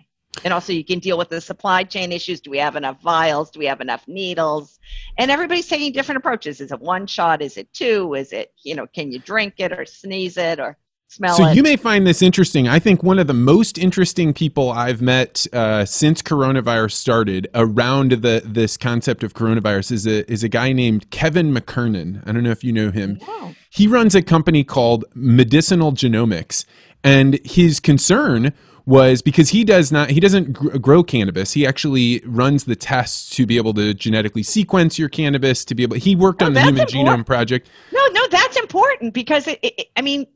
and 0.44 0.54
also, 0.54 0.72
you 0.72 0.84
can 0.84 1.00
deal 1.00 1.18
with 1.18 1.28
the 1.28 1.40
supply 1.40 1.82
chain 1.84 2.12
issues. 2.12 2.40
Do 2.40 2.50
we 2.50 2.58
have 2.58 2.76
enough 2.76 3.00
vials? 3.02 3.50
Do 3.50 3.58
we 3.58 3.66
have 3.66 3.80
enough 3.80 4.06
needles? 4.06 4.78
And 5.18 5.30
everybody's 5.30 5.68
taking 5.68 5.92
different 5.92 6.18
approaches. 6.18 6.60
Is 6.60 6.72
it 6.72 6.80
one 6.80 7.06
shot? 7.06 7.42
Is 7.42 7.56
it 7.56 7.72
two? 7.72 8.14
Is 8.14 8.32
it, 8.32 8.52
you 8.62 8.74
know, 8.74 8.86
can 8.86 9.10
you 9.12 9.18
drink 9.18 9.54
it 9.58 9.72
or 9.72 9.84
sneeze 9.84 10.36
it 10.36 10.60
or 10.60 10.78
smell 11.10 11.36
so 11.36 11.46
it? 11.46 11.56
You 11.56 11.62
may 11.62 11.76
find 11.76 12.06
this 12.06 12.22
interesting. 12.22 12.68
I 12.68 12.78
think 12.78 13.02
one 13.02 13.18
of 13.18 13.26
the 13.26 13.34
most 13.34 13.78
interesting 13.78 14.32
people 14.32 14.70
I've 14.70 15.02
met 15.02 15.46
uh, 15.52 15.84
since 15.84 16.22
coronavirus 16.22 16.92
started 16.92 17.48
around 17.54 18.12
the 18.12 18.42
this 18.44 18.76
concept 18.76 19.22
of 19.22 19.34
coronavirus 19.34 19.92
is 19.92 20.06
a 20.06 20.30
is 20.30 20.42
a 20.44 20.48
guy 20.48 20.72
named 20.72 21.10
Kevin 21.10 21.52
McKernan. 21.52 22.22
I 22.26 22.32
don't 22.32 22.42
know 22.42 22.50
if 22.50 22.64
you 22.64 22.72
know 22.72 22.90
him. 22.90 23.18
Wow. 23.26 23.54
He 23.70 23.86
runs 23.86 24.14
a 24.14 24.22
company 24.22 24.64
called 24.64 25.04
Medicinal 25.14 25.92
Genomics, 25.92 26.64
and 27.04 27.38
his 27.44 27.80
concern 27.80 28.52
was 28.86 29.22
because 29.22 29.50
he 29.50 29.62
does 29.62 29.92
not 29.92 30.10
he 30.10 30.20
doesn't 30.20 30.52
gr- 30.52 30.76
grow 30.78 31.02
cannabis 31.02 31.52
he 31.52 31.66
actually 31.66 32.20
runs 32.24 32.64
the 32.64 32.74
tests 32.74 33.28
to 33.36 33.46
be 33.46 33.56
able 33.56 33.74
to 33.74 33.92
genetically 33.94 34.42
sequence 34.42 34.98
your 34.98 35.08
cannabis 35.08 35.64
to 35.64 35.74
be 35.74 35.82
able 35.82 35.96
he 35.96 36.16
worked 36.16 36.42
oh, 36.42 36.46
on 36.46 36.54
the 36.54 36.60
human 36.60 36.80
important. 36.80 37.08
genome 37.08 37.26
project 37.26 37.68
no 37.92 38.04
no 38.12 38.26
that's 38.30 38.56
important 38.56 39.12
because 39.12 39.46
it, 39.46 39.58
it, 39.62 39.88
i 39.96 40.02
mean 40.02 40.26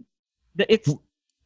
it's 0.58 0.94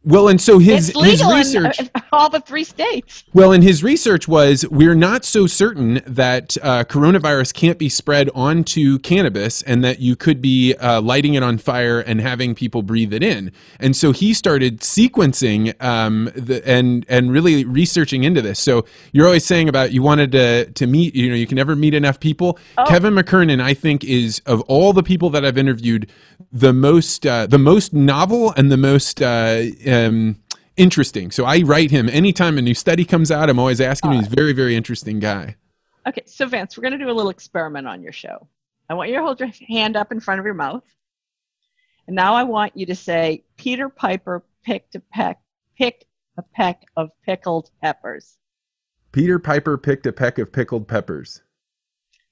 well, 0.04 0.28
and 0.28 0.40
so 0.40 0.58
his 0.58 0.92
his 0.96 1.24
research 1.24 1.80
in 1.80 1.90
all 2.12 2.30
the 2.30 2.40
three 2.40 2.62
states. 2.62 3.24
Well, 3.34 3.52
and 3.52 3.64
his 3.64 3.82
research 3.82 4.28
was 4.28 4.64
we're 4.70 4.94
not 4.94 5.24
so 5.24 5.48
certain 5.48 6.00
that 6.06 6.56
uh, 6.62 6.84
coronavirus 6.84 7.52
can't 7.52 7.78
be 7.78 7.88
spread 7.88 8.30
onto 8.32 9.00
cannabis, 9.00 9.60
and 9.62 9.82
that 9.82 9.98
you 9.98 10.14
could 10.14 10.40
be 10.40 10.74
uh, 10.74 11.00
lighting 11.00 11.34
it 11.34 11.42
on 11.42 11.58
fire 11.58 11.98
and 11.98 12.20
having 12.20 12.54
people 12.54 12.82
breathe 12.82 13.12
it 13.12 13.24
in. 13.24 13.50
And 13.80 13.96
so 13.96 14.12
he 14.12 14.34
started 14.34 14.80
sequencing 14.80 15.74
um, 15.82 16.30
the, 16.36 16.62
and 16.64 17.04
and 17.08 17.32
really 17.32 17.64
researching 17.64 18.22
into 18.22 18.40
this. 18.40 18.60
So 18.60 18.84
you're 19.12 19.26
always 19.26 19.44
saying 19.44 19.68
about 19.68 19.90
you 19.90 20.02
wanted 20.02 20.30
to 20.32 20.66
to 20.70 20.86
meet, 20.86 21.16
you 21.16 21.28
know, 21.28 21.34
you 21.34 21.46
can 21.46 21.56
never 21.56 21.74
meet 21.74 21.94
enough 21.94 22.20
people. 22.20 22.56
Oh. 22.78 22.84
Kevin 22.86 23.14
McKernan, 23.14 23.60
I 23.60 23.74
think, 23.74 24.04
is 24.04 24.40
of 24.46 24.60
all 24.62 24.92
the 24.92 25.02
people 25.02 25.28
that 25.30 25.44
I've 25.44 25.58
interviewed, 25.58 26.08
the 26.52 26.72
most 26.72 27.26
uh, 27.26 27.46
the 27.46 27.58
most 27.58 27.92
novel 27.92 28.52
and 28.56 28.70
the 28.70 28.76
most 28.76 29.20
uh, 29.20 29.62
um, 29.88 30.42
interesting. 30.76 31.30
So 31.30 31.44
I 31.44 31.62
write 31.62 31.90
him 31.90 32.08
anytime 32.08 32.58
a 32.58 32.62
new 32.62 32.74
study 32.74 33.04
comes 33.04 33.30
out. 33.30 33.50
I'm 33.50 33.58
always 33.58 33.80
asking 33.80 34.12
him. 34.12 34.18
He's 34.18 34.28
very 34.28 34.52
very 34.52 34.76
interesting 34.76 35.18
guy. 35.18 35.56
Okay, 36.06 36.22
so 36.26 36.46
Vance, 36.46 36.76
we're 36.76 36.82
going 36.82 36.98
to 36.98 37.04
do 37.04 37.10
a 37.10 37.12
little 37.12 37.30
experiment 37.30 37.86
on 37.86 38.02
your 38.02 38.12
show. 38.12 38.48
I 38.88 38.94
want 38.94 39.10
you 39.10 39.16
to 39.16 39.22
hold 39.22 39.40
your 39.40 39.50
hand 39.68 39.96
up 39.96 40.10
in 40.10 40.20
front 40.20 40.40
of 40.40 40.46
your 40.46 40.54
mouth, 40.54 40.84
and 42.06 42.16
now 42.16 42.34
I 42.34 42.44
want 42.44 42.76
you 42.76 42.86
to 42.86 42.94
say 42.94 43.44
Peter 43.56 43.88
Piper 43.88 44.42
picked 44.64 44.94
a 44.94 45.00
peck 45.00 45.40
picked 45.76 46.04
a 46.36 46.42
peck 46.42 46.82
of 46.96 47.10
pickled 47.24 47.70
peppers. 47.82 48.38
Peter 49.12 49.38
Piper 49.38 49.78
picked 49.78 50.06
a 50.06 50.12
peck 50.12 50.38
of 50.38 50.52
pickled 50.52 50.88
peppers. 50.88 51.42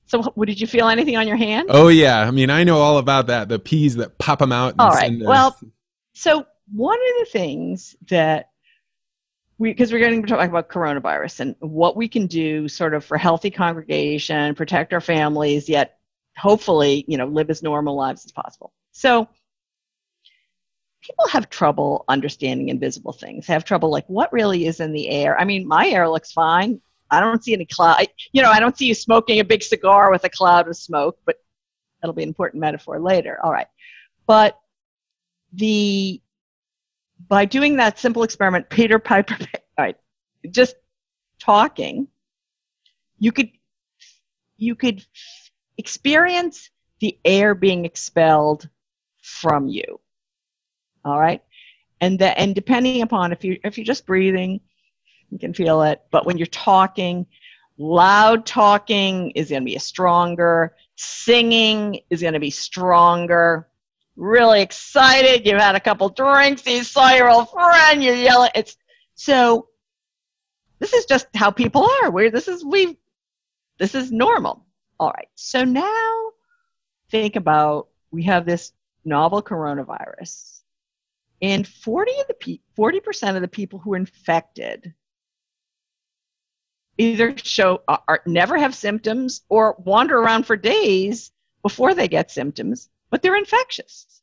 So, 0.07 0.23
what, 0.23 0.47
did 0.47 0.61
you 0.61 0.67
feel 0.69 0.89
anything 0.89 1.17
on 1.17 1.27
your 1.27 1.37
hand? 1.37 1.67
Oh 1.71 1.89
yeah, 1.89 2.21
I 2.21 2.31
mean 2.31 2.49
I 2.49 2.65
know 2.65 2.79
all 2.79 2.99
about 2.99 3.27
that. 3.27 3.49
The 3.49 3.59
peas 3.59 3.97
that 3.97 4.19
pop 4.19 4.39
them 4.39 4.53
out. 4.53 4.75
all 4.79 4.91
right. 4.91 5.13
Well, 5.21 5.59
so 6.15 6.47
one 6.73 6.99
of 6.99 7.27
the 7.27 7.31
things 7.31 7.97
that 8.09 8.51
we 9.59 9.71
because 9.71 9.93
we're 9.93 10.01
going 10.01 10.23
to 10.23 10.29
talk 10.29 10.49
about 10.49 10.69
coronavirus 10.69 11.41
and 11.41 11.57
what 11.61 11.97
we 11.97 12.09
can 12.09 12.27
do 12.27 12.69
sort 12.69 12.95
of 12.95 13.05
for 13.05 13.17
healthy 13.17 13.51
congregation, 13.51 14.55
protect 14.55 14.93
our 14.93 15.01
families, 15.01 15.69
yet 15.69 15.99
hopefully 16.37 17.05
you 17.09 17.17
know 17.17 17.27
live 17.27 17.51
as 17.51 17.63
normal 17.63 17.97
lives 17.97 18.25
as 18.25 18.33
possible. 18.33 18.73
So 18.93 19.29
people 21.03 21.29
have 21.29 21.49
trouble 21.49 22.05
understanding 22.09 22.69
invisible 22.69 23.13
things. 23.13 23.47
Have 23.47 23.65
trouble 23.65 23.91
like 23.91 24.07
what 24.09 24.33
really 24.33 24.67
is 24.67 24.81
in 24.81 24.93
the 24.93 25.09
air. 25.09 25.39
I 25.39 25.45
mean, 25.45 25.67
my 25.67 25.89
air 25.89 26.09
looks 26.09 26.33
fine. 26.33 26.81
I 27.11 27.21
don't 27.21 27.43
see 27.43 27.55
any 27.55 27.67
cloud. 27.67 28.09
You 28.33 28.43
know, 28.43 28.51
I 28.51 28.59
don't 28.59 28.77
see 28.77 28.87
you 28.87 28.95
smoking 28.95 29.39
a 29.39 29.45
big 29.45 29.63
cigar 29.63 30.11
with 30.11 30.25
a 30.25 30.29
cloud 30.29 30.69
of 30.69 30.77
smoke, 30.77 31.19
but 31.25 31.37
that'll 32.01 32.15
be 32.15 32.25
an 32.25 32.29
important 32.29 32.61
metaphor 32.61 33.01
later. 33.01 33.39
All 33.43 33.53
right. 33.53 33.69
But 34.27 34.59
the 35.53 36.21
by 37.29 37.45
doing 37.45 37.77
that 37.77 37.99
simple 37.99 38.23
experiment, 38.23 38.69
Peter 38.69 38.99
Piper, 38.99 39.37
right, 39.79 39.97
just 40.51 40.77
talking, 41.39 42.09
you 43.19 43.33
could 43.33 43.51
you 44.59 44.75
could 44.75 45.05
experience 45.79 46.71
the 47.01 47.19
air 47.25 47.55
being 47.55 47.85
expelled 47.85 48.69
from 49.23 49.69
you. 49.69 50.01
All 51.05 51.19
right, 51.19 51.43
and 52.01 52.19
the, 52.19 52.39
and 52.39 52.55
depending 52.55 53.03
upon 53.03 53.33
if 53.33 53.45
you 53.45 53.59
if 53.65 53.79
you're 53.79 53.85
just 53.85 54.07
breathing, 54.07 54.61
you 55.31 55.39
can 55.39 55.55
feel 55.55 55.83
it. 55.83 56.03
But 56.11 56.27
when 56.27 56.39
you're 56.39 56.47
talking, 56.47 57.27
loud 57.79 58.47
talking 58.47 59.31
is 59.33 59.51
going 59.51 59.63
to 59.63 59.67
be 59.67 59.79
stronger. 59.79 60.77
Singing 60.97 62.01
is 62.11 62.23
going 62.23 62.35
to 62.35 62.41
be 62.41 62.51
stronger. 62.51 63.69
Really 64.17 64.63
excited. 64.63 65.47
You've 65.47 65.61
had 65.61 65.75
a 65.75 65.81
couple 65.81 66.09
drinks. 66.09 66.67
You 66.67 66.83
saw 66.83 67.11
your 67.11 67.31
old 67.31 67.51
friend. 67.51 68.03
You're 68.03 68.15
yelling. 68.15 68.51
It's 68.55 68.77
so. 69.15 69.69
This 70.79 70.93
is 70.93 71.07
just 71.07 71.27
how 71.35 71.51
people 71.51 71.89
are. 72.03 72.11
Where 72.11 72.31
this 72.31 72.49
is 72.49 72.65
we. 72.65 72.99
This 73.79 73.95
is 73.95 74.11
normal. 74.11 74.65
All 74.99 75.11
right. 75.11 75.29
So 75.35 75.65
now, 75.65 76.31
think 77.11 77.37
about 77.37 77.89
we 78.11 78.23
have 78.25 78.47
this 78.47 78.73
novel 79.05 79.43
coronavirus, 79.43 80.61
and 81.43 81.69
40 81.69 82.13
of 82.21 82.27
the 82.29 82.35
pe- 82.35 82.61
40 82.75 83.01
percent 83.01 83.37
of 83.37 83.43
the 83.43 83.49
people 83.49 83.79
who 83.79 83.93
are 83.93 83.99
infected 83.99 84.95
either 86.99 87.37
show 87.37 87.83
are, 87.89 88.23
never 88.27 88.57
have 88.57 88.75
symptoms 88.75 89.43
or 89.49 89.77
wander 89.79 90.19
around 90.19 90.47
for 90.47 90.57
days 90.57 91.31
before 91.63 91.95
they 91.95 92.09
get 92.09 92.31
symptoms, 92.31 92.89
but 93.11 93.23
they're 93.23 93.37
infectious. 93.37 94.21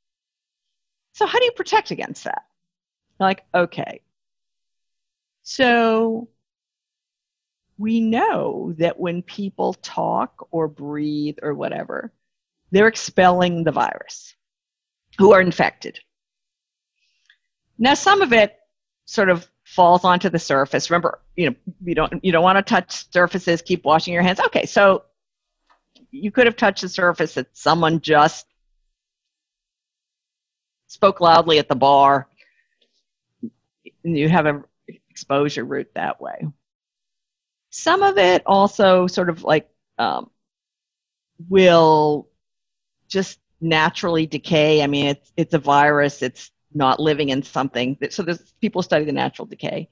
So 1.13 1.25
how 1.25 1.39
do 1.39 1.45
you 1.45 1.51
protect 1.51 1.91
against 1.91 2.23
that? 2.23 2.43
Like, 3.19 3.43
okay. 3.53 4.01
So 5.43 6.29
we 7.77 7.99
know 7.99 8.73
that 8.77 8.99
when 8.99 9.21
people 9.21 9.73
talk 9.73 10.47
or 10.51 10.67
breathe 10.67 11.37
or 11.41 11.53
whatever, 11.53 12.11
they're 12.71 12.87
expelling 12.87 13.63
the 13.63 13.71
virus 13.71 14.35
who 15.17 15.33
are 15.33 15.41
infected. 15.41 15.99
Now, 17.77 17.93
some 17.93 18.21
of 18.21 18.33
it 18.33 18.57
sort 19.05 19.29
of 19.29 19.47
falls 19.63 20.03
onto 20.03 20.29
the 20.29 20.39
surface. 20.39 20.89
Remember, 20.89 21.19
you 21.35 21.49
know, 21.49 21.55
you 21.83 21.95
don't 21.95 22.23
you 22.23 22.31
don't 22.31 22.43
want 22.43 22.57
to 22.57 22.61
touch 22.61 23.11
surfaces. 23.11 23.61
Keep 23.61 23.85
washing 23.85 24.13
your 24.13 24.23
hands. 24.23 24.39
Okay, 24.39 24.65
so 24.65 25.03
you 26.11 26.31
could 26.31 26.45
have 26.45 26.55
touched 26.55 26.81
the 26.81 26.89
surface 26.89 27.33
that 27.35 27.47
someone 27.53 27.99
just 28.01 28.45
spoke 30.93 31.19
loudly 31.19 31.57
at 31.57 31.67
the 31.67 31.75
bar. 31.75 32.27
You 34.03 34.29
have 34.29 34.45
an 34.45 34.63
exposure 35.09 35.65
route 35.65 35.91
that 35.95 36.21
way. 36.21 36.47
Some 37.71 38.03
of 38.03 38.19
it 38.19 38.43
also 38.45 39.07
sort 39.07 39.29
of 39.29 39.43
like 39.43 39.67
um, 39.97 40.29
will 41.49 42.29
just 43.07 43.39
naturally 43.59 44.27
decay. 44.27 44.83
I 44.83 44.87
mean, 44.87 45.07
it's 45.07 45.31
it's 45.35 45.53
a 45.55 45.59
virus. 45.59 46.21
It's 46.21 46.51
not 46.73 46.99
living 46.99 47.29
in 47.29 47.41
something. 47.41 47.97
That, 47.99 48.13
so 48.13 48.21
there's 48.21 48.53
people 48.61 48.83
study 48.83 49.05
the 49.05 49.11
natural 49.13 49.47
decay, 49.47 49.89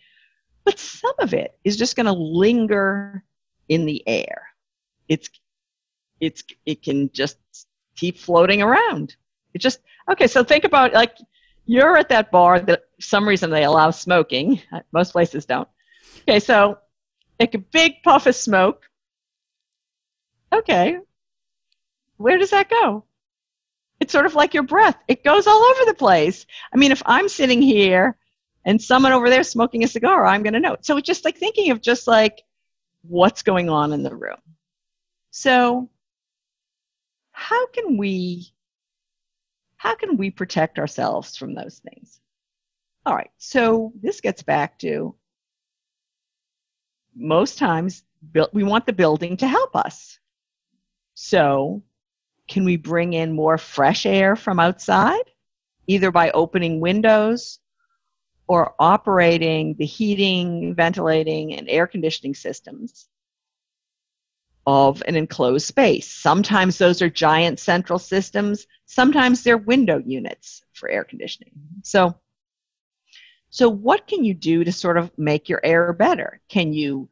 but 0.63 0.77
some 0.77 1.15
of 1.17 1.33
it 1.33 1.57
is 1.63 1.77
just 1.77 1.95
going 1.95 2.05
to 2.05 2.13
linger 2.13 3.23
in 3.67 3.85
the 3.85 4.07
air. 4.07 4.49
It's 5.07 5.31
it's 6.19 6.43
it 6.63 6.83
can 6.83 7.09
just 7.11 7.37
keep 7.95 8.19
floating 8.19 8.61
around. 8.61 9.15
It 9.55 9.61
just 9.61 9.79
okay. 10.09 10.27
So 10.27 10.43
think 10.43 10.63
about 10.63 10.93
like 10.93 11.15
you're 11.65 11.97
at 11.97 12.09
that 12.09 12.31
bar 12.31 12.59
that 12.59 12.83
some 12.99 13.27
reason 13.27 13.49
they 13.49 13.63
allow 13.63 13.91
smoking. 13.91 14.61
Most 14.91 15.11
places 15.11 15.45
don't. 15.45 15.67
Okay, 16.21 16.39
so 16.39 16.77
like 17.39 17.53
a 17.55 17.59
big 17.59 18.03
puff 18.03 18.27
of 18.27 18.35
smoke. 18.35 18.83
Okay, 20.53 20.97
where 22.17 22.37
does 22.37 22.51
that 22.51 22.69
go? 22.69 23.05
It's 23.99 24.11
sort 24.11 24.25
of 24.25 24.35
like 24.35 24.53
your 24.53 24.63
breath. 24.63 24.97
It 25.07 25.23
goes 25.23 25.47
all 25.47 25.63
over 25.63 25.85
the 25.85 25.93
place. 25.93 26.45
I 26.73 26.77
mean, 26.77 26.91
if 26.91 27.03
I'm 27.05 27.29
sitting 27.29 27.61
here 27.61 28.17
and 28.65 28.81
someone 28.81 29.11
over 29.11 29.29
there 29.29 29.43
smoking 29.43 29.83
a 29.83 29.87
cigar, 29.87 30.25
I'm 30.25 30.43
going 30.43 30.53
to 30.53 30.59
know. 30.59 30.77
So 30.81 30.97
it's 30.97 31.07
just 31.07 31.23
like 31.23 31.37
thinking 31.37 31.71
of 31.71 31.81
just 31.81 32.07
like 32.07 32.41
what's 33.03 33.43
going 33.43 33.69
on 33.69 33.93
in 33.93 34.03
the 34.03 34.15
room. 34.15 34.37
So 35.29 35.89
how 37.31 37.67
can 37.67 37.97
we 37.97 38.51
how 39.81 39.95
can 39.95 40.15
we 40.15 40.29
protect 40.29 40.77
ourselves 40.77 41.35
from 41.35 41.55
those 41.55 41.79
things? 41.79 42.21
All 43.03 43.15
right. 43.15 43.31
So 43.39 43.91
this 43.99 44.21
gets 44.21 44.43
back 44.43 44.77
to 44.79 45.15
most 47.15 47.57
times 47.57 48.03
we 48.53 48.63
want 48.63 48.85
the 48.85 48.93
building 48.93 49.37
to 49.37 49.47
help 49.47 49.75
us. 49.75 50.19
So 51.15 51.81
can 52.47 52.63
we 52.63 52.77
bring 52.77 53.13
in 53.13 53.33
more 53.33 53.57
fresh 53.57 54.05
air 54.05 54.35
from 54.35 54.59
outside, 54.59 55.23
either 55.87 56.11
by 56.11 56.29
opening 56.29 56.79
windows 56.79 57.57
or 58.47 58.75
operating 58.77 59.73
the 59.79 59.85
heating, 59.87 60.75
ventilating, 60.75 61.55
and 61.55 61.67
air 61.67 61.87
conditioning 61.87 62.35
systems 62.35 63.07
of 64.65 65.01
an 65.07 65.15
enclosed 65.15 65.65
space? 65.65 66.07
Sometimes 66.07 66.77
those 66.77 67.01
are 67.01 67.09
giant 67.09 67.59
central 67.59 67.99
systems, 67.99 68.67
sometimes 68.85 69.43
they're 69.43 69.57
window 69.57 70.01
units 70.05 70.63
for 70.73 70.89
air 70.89 71.03
conditioning. 71.03 71.51
So, 71.83 72.15
so 73.49 73.69
what 73.69 74.07
can 74.07 74.23
you 74.23 74.33
do 74.33 74.63
to 74.63 74.71
sort 74.71 74.97
of 74.97 75.11
make 75.17 75.49
your 75.49 75.61
air 75.63 75.93
better? 75.93 76.39
Can 76.47 76.73
you 76.73 77.09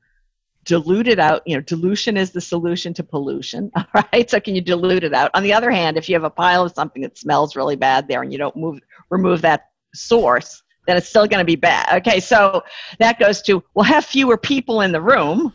dilute 0.66 1.08
it 1.08 1.20
out 1.20 1.42
you 1.46 1.56
know 1.56 1.62
dilution 1.62 2.18
is 2.18 2.32
the 2.32 2.42
solution 2.42 2.94
to 2.94 3.04
pollution 3.04 3.72
all 3.76 4.04
right 4.14 4.30
so 4.30 4.40
can 4.40 4.54
you 4.54 4.62
dilute 4.62 5.04
it 5.04 5.14
out 5.14 5.32
on 5.34 5.42
the 5.42 5.54
other 5.54 5.72
hand 5.72 5.98
if 5.98 6.08
you 6.08 6.14
have 6.14 6.24
a 6.24 6.30
pile 6.30 6.64
of 6.64 6.72
something 6.74 7.02
that 7.02 7.18
smells 7.18 7.56
really 7.56 7.76
bad 7.76 8.08
there 8.08 8.22
and 8.22 8.32
you 8.32 8.38
don't 8.38 8.56
move 8.56 8.80
remove 9.10 9.42
that 9.42 9.70
source 9.96 10.62
then 10.86 10.98
it's 10.98 11.10
still 11.10 11.26
going 11.26 11.40
to 11.40 11.46
be 11.46 11.56
bad 11.56 11.98
okay 11.98 12.20
so 12.20 12.62
that 13.00 13.18
goes 13.20 13.42
to 13.42 13.64
well 13.74 13.84
have 13.84 14.06
fewer 14.06 14.38
people 14.38 14.82
in 14.82 14.92
the 14.92 15.02
room 15.02 15.54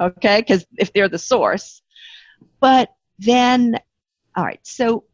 okay 0.00 0.40
because 0.40 0.64
if 0.76 0.92
they're 0.92 1.08
the 1.08 1.18
source 1.18 1.82
but 2.60 2.90
then 3.18 3.78
all 4.36 4.44
right 4.44 4.60
so 4.62 5.04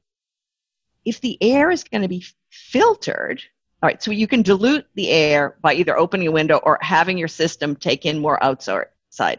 if 1.04 1.20
the 1.20 1.38
air 1.40 1.70
is 1.70 1.84
going 1.84 2.02
to 2.02 2.08
be 2.08 2.24
filtered 2.50 3.42
all 3.82 3.88
right 3.88 4.02
so 4.02 4.10
you 4.10 4.26
can 4.26 4.42
dilute 4.42 4.86
the 4.94 5.08
air 5.08 5.56
by 5.62 5.74
either 5.74 5.96
opening 5.96 6.28
a 6.28 6.32
window 6.32 6.58
or 6.58 6.78
having 6.80 7.18
your 7.18 7.28
system 7.28 7.76
take 7.76 8.06
in 8.06 8.18
more 8.18 8.42
outside 8.42 8.86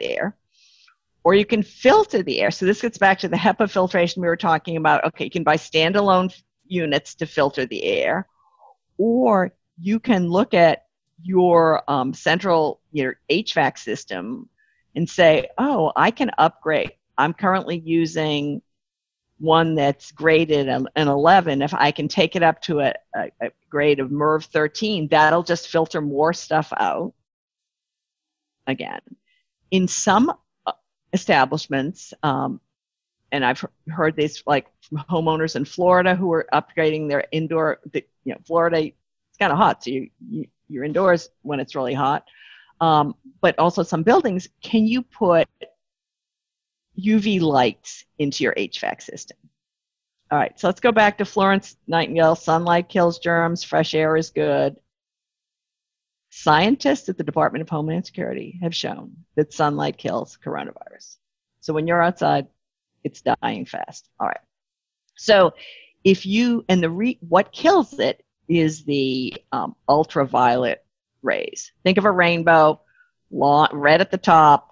air. 0.02 0.36
Or 1.24 1.36
you 1.36 1.46
can 1.46 1.62
filter 1.62 2.24
the 2.24 2.40
air. 2.42 2.50
So 2.50 2.66
this 2.66 2.82
gets 2.82 2.98
back 2.98 3.20
to 3.20 3.28
the 3.28 3.38
HEPA 3.38 3.70
filtration 3.70 4.22
we 4.22 4.28
were 4.28 4.36
talking 4.36 4.76
about. 4.76 5.06
Okay, 5.06 5.26
you 5.26 5.32
can 5.32 5.44
buy 5.44 5.56
standalone 5.56 6.36
units 6.66 7.16
to 7.16 7.28
filter 7.28 7.66
the 7.66 7.84
air, 7.84 8.28
or 8.98 9.54
you 9.80 10.00
can 10.00 10.30
look 10.30 10.54
at 10.54 10.86
your 11.24 11.84
um, 11.88 12.14
central 12.14 12.80
your 12.92 13.20
HVAC 13.30 13.78
system 13.78 14.50
and 14.96 15.10
say, 15.10 15.50
oh, 15.58 15.92
I 15.96 16.12
can 16.12 16.32
upgrade. 16.38 16.94
I'm 17.18 17.34
currently 17.34 17.80
using 17.80 18.62
one 19.40 19.76
that's 19.76 20.12
graded 20.12 20.68
an, 20.68 20.88
11. 20.96 21.62
If 21.62 21.74
I 21.74 21.92
can 21.92 22.08
take 22.08 22.36
it 22.36 22.44
up 22.44 22.62
to 22.64 22.82
a, 22.82 22.94
a, 23.16 23.32
a 23.42 23.52
grade 23.70 24.00
of 24.00 24.10
MERV 24.10 24.46
13, 24.46 25.08
that'll 25.08 25.44
just 25.44 25.68
filter 25.68 26.02
more 26.02 26.34
stuff 26.34 26.72
out 26.78 27.14
again 28.68 29.02
in 29.72 29.88
some 29.88 30.32
uh, 30.66 30.74
establishments, 31.14 32.14
um, 32.22 32.60
and 33.32 33.46
I've 33.46 33.66
heard 33.90 34.18
this 34.18 34.44
like 34.46 34.68
from 34.82 35.00
homeowners 35.10 35.56
in 35.56 35.64
Florida 35.64 36.14
who 36.14 36.32
are 36.34 36.48
upgrading 36.54 37.08
their 37.08 37.26
indoor. 37.32 37.80
The, 37.94 38.06
you 38.26 38.34
know, 38.34 38.40
Florida 38.46 38.80
it's 38.80 39.38
kind 39.40 39.54
of 39.54 39.58
hot, 39.58 39.84
so 39.84 39.92
you, 39.92 40.10
you 40.30 40.46
you're 40.68 40.84
indoors 40.84 41.30
when 41.42 41.62
it's 41.62 41.76
really 41.76 41.94
hot. 41.94 42.26
Um, 42.82 43.16
but 43.42 43.58
also 43.60 43.84
some 43.84 44.04
buildings, 44.04 44.50
can 44.62 44.88
you 44.88 45.04
put 45.04 45.48
UV 47.00 47.40
lights 47.40 48.04
into 48.20 48.44
your 48.44 48.54
HVAC 48.56 49.02
system? 49.02 49.38
All 50.32 50.38
right, 50.38 50.60
so 50.60 50.68
let's 50.68 50.80
go 50.80 50.92
back 50.92 51.18
to 51.20 51.26
Florence 51.26 51.78
Nightingale. 51.88 52.36
Sunlight 52.36 52.90
kills 52.90 53.20
germs, 53.20 53.64
fresh 53.64 53.94
air 53.94 54.18
is 54.18 54.32
good. 54.32 54.78
Scientists 56.32 57.10
at 57.10 57.18
the 57.18 57.24
Department 57.24 57.62
of 57.62 57.70
Homeland 57.70 58.06
Security 58.06 58.58
have 58.62 58.74
shown 58.74 59.12
that 59.36 59.54
sunlight 59.54 59.98
kills 59.98 60.40
coronavirus. 60.44 61.18
So 61.60 61.74
when 61.74 61.86
you're 61.86 62.02
outside, 62.02 62.48
it's 63.04 63.22
dying 63.22 63.66
fast. 63.66 64.10
All 64.20 64.28
right. 64.28 64.40
So 65.16 65.54
if 66.04 66.26
you, 66.26 66.66
and 66.70 66.82
the 66.82 66.90
re, 66.90 67.20
what 67.28 67.52
kills 67.52 68.00
it 68.00 68.24
is 68.48 68.86
the 68.86 69.36
um, 69.52 69.76
ultraviolet 69.88 70.84
rays. 71.22 71.72
Think 71.84 71.98
of 71.98 72.06
a 72.06 72.12
rainbow, 72.12 72.82
long, 73.32 73.68
red 73.72 74.02
at 74.02 74.12
the 74.12 74.18
top, 74.18 74.68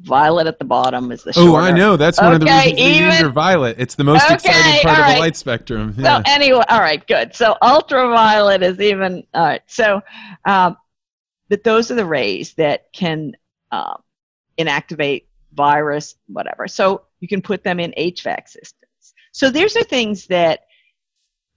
Violet 0.00 0.46
at 0.46 0.60
the 0.60 0.64
bottom 0.64 1.10
is 1.10 1.24
the 1.24 1.32
Oh. 1.36 1.56
I 1.56 1.72
know. 1.72 1.96
That's 1.96 2.20
one 2.20 2.32
of 2.34 2.40
the 2.40 2.46
Okay, 2.46 2.72
reasons 2.72 2.80
even- 2.80 3.12
her 3.24 3.30
Violet. 3.30 3.76
It's 3.80 3.96
the 3.96 4.04
most 4.04 4.24
Okay, 4.26 4.34
exciting 4.34 4.82
part 4.82 4.96
all 4.98 5.04
of 5.04 5.14
the 5.14 5.18
light 5.20 5.34
spectrum. 5.36 5.92
So 6.00 6.22
anyway, 6.24 6.62
all 6.68 6.78
right, 6.80 7.04
good. 7.04 7.34
So 7.34 7.56
ultraviolet 7.62 8.62
is 8.62 8.80
even 8.80 9.24
all 9.34 9.42
right. 9.42 9.62
So 9.66 10.00
um, 10.44 10.76
that 11.48 11.64
those 11.64 11.90
are 11.90 11.96
the 11.96 12.06
rays 12.06 12.54
that 12.54 12.92
can 12.92 13.32
um, 13.72 14.00
inactivate 14.56 15.24
virus, 15.54 16.14
whatever. 16.28 16.68
So 16.68 17.02
you 17.18 17.26
can 17.26 17.42
put 17.42 17.64
them 17.64 17.80
in 17.80 17.92
HVAC 17.98 18.48
systems. 18.48 19.14
So 19.32 19.50
these 19.50 19.76
are 19.76 19.82
things 19.82 20.26
that 20.28 20.60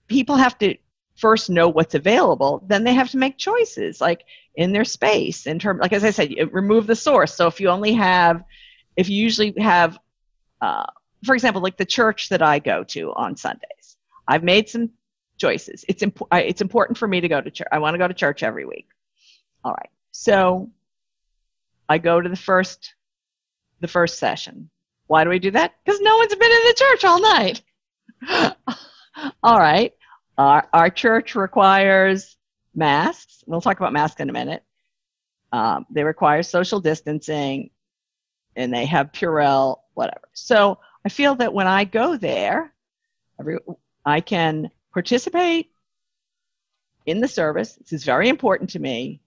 people 0.08 0.34
have 0.34 0.58
to 0.58 0.74
first 1.16 1.50
know 1.50 1.68
what's 1.68 1.94
available. 1.94 2.62
Then 2.66 2.84
they 2.84 2.94
have 2.94 3.10
to 3.10 3.18
make 3.18 3.38
choices, 3.38 4.00
like 4.00 4.24
in 4.54 4.72
their 4.72 4.84
space. 4.84 5.46
In 5.46 5.58
terms, 5.58 5.80
like 5.80 5.92
as 5.92 6.04
I 6.04 6.10
said, 6.10 6.34
remove 6.52 6.86
the 6.86 6.96
source. 6.96 7.34
So 7.34 7.46
if 7.46 7.60
you 7.60 7.68
only 7.68 7.92
have, 7.94 8.42
if 8.96 9.08
you 9.08 9.22
usually 9.22 9.54
have, 9.58 9.98
uh, 10.60 10.86
for 11.24 11.34
example, 11.34 11.62
like 11.62 11.76
the 11.76 11.84
church 11.84 12.28
that 12.30 12.42
I 12.42 12.58
go 12.58 12.84
to 12.84 13.12
on 13.12 13.36
Sundays, 13.36 13.96
I've 14.26 14.42
made 14.42 14.68
some 14.68 14.90
choices. 15.38 15.84
It's 15.88 16.02
imp- 16.02 16.22
it's 16.32 16.60
important 16.60 16.98
for 16.98 17.08
me 17.08 17.20
to 17.20 17.28
go 17.28 17.40
to 17.40 17.50
church. 17.50 17.68
I 17.72 17.78
want 17.78 17.94
to 17.94 17.98
go 17.98 18.08
to 18.08 18.14
church 18.14 18.42
every 18.42 18.64
week. 18.64 18.88
All 19.64 19.72
right. 19.72 19.90
So 20.10 20.70
I 21.88 21.98
go 21.98 22.20
to 22.20 22.28
the 22.28 22.36
first 22.36 22.94
the 23.80 23.88
first 23.88 24.18
session. 24.18 24.70
Why 25.08 25.24
do 25.24 25.30
we 25.30 25.38
do 25.38 25.50
that? 25.50 25.74
Because 25.84 26.00
no 26.00 26.16
one's 26.16 26.34
been 26.34 26.50
in 26.50 26.64
the 26.68 26.74
church 26.74 27.04
all 27.04 27.20
night. 27.20 27.62
all 29.42 29.58
right. 29.58 29.92
Our 30.42 30.68
our 30.72 30.90
church 30.90 31.36
requires 31.36 32.36
masks. 32.74 33.44
We'll 33.46 33.60
talk 33.60 33.78
about 33.78 33.92
masks 33.92 34.20
in 34.20 34.28
a 34.28 34.32
minute. 34.32 34.64
Um, 35.52 35.86
they 35.88 36.02
require 36.02 36.42
social 36.42 36.80
distancing, 36.80 37.70
and 38.56 38.74
they 38.74 38.84
have 38.86 39.12
Purell, 39.12 39.82
whatever. 39.94 40.28
So 40.32 40.78
I 41.04 41.10
feel 41.10 41.36
that 41.36 41.54
when 41.54 41.68
I 41.68 41.84
go 41.84 42.16
there, 42.16 42.74
every, 43.38 43.58
I 44.04 44.20
can 44.20 44.70
participate 44.92 45.70
in 47.06 47.20
the 47.20 47.28
service. 47.28 47.74
This 47.74 47.92
is 47.92 48.04
very 48.04 48.28
important 48.28 48.70
to 48.70 48.80
me. 48.80 49.20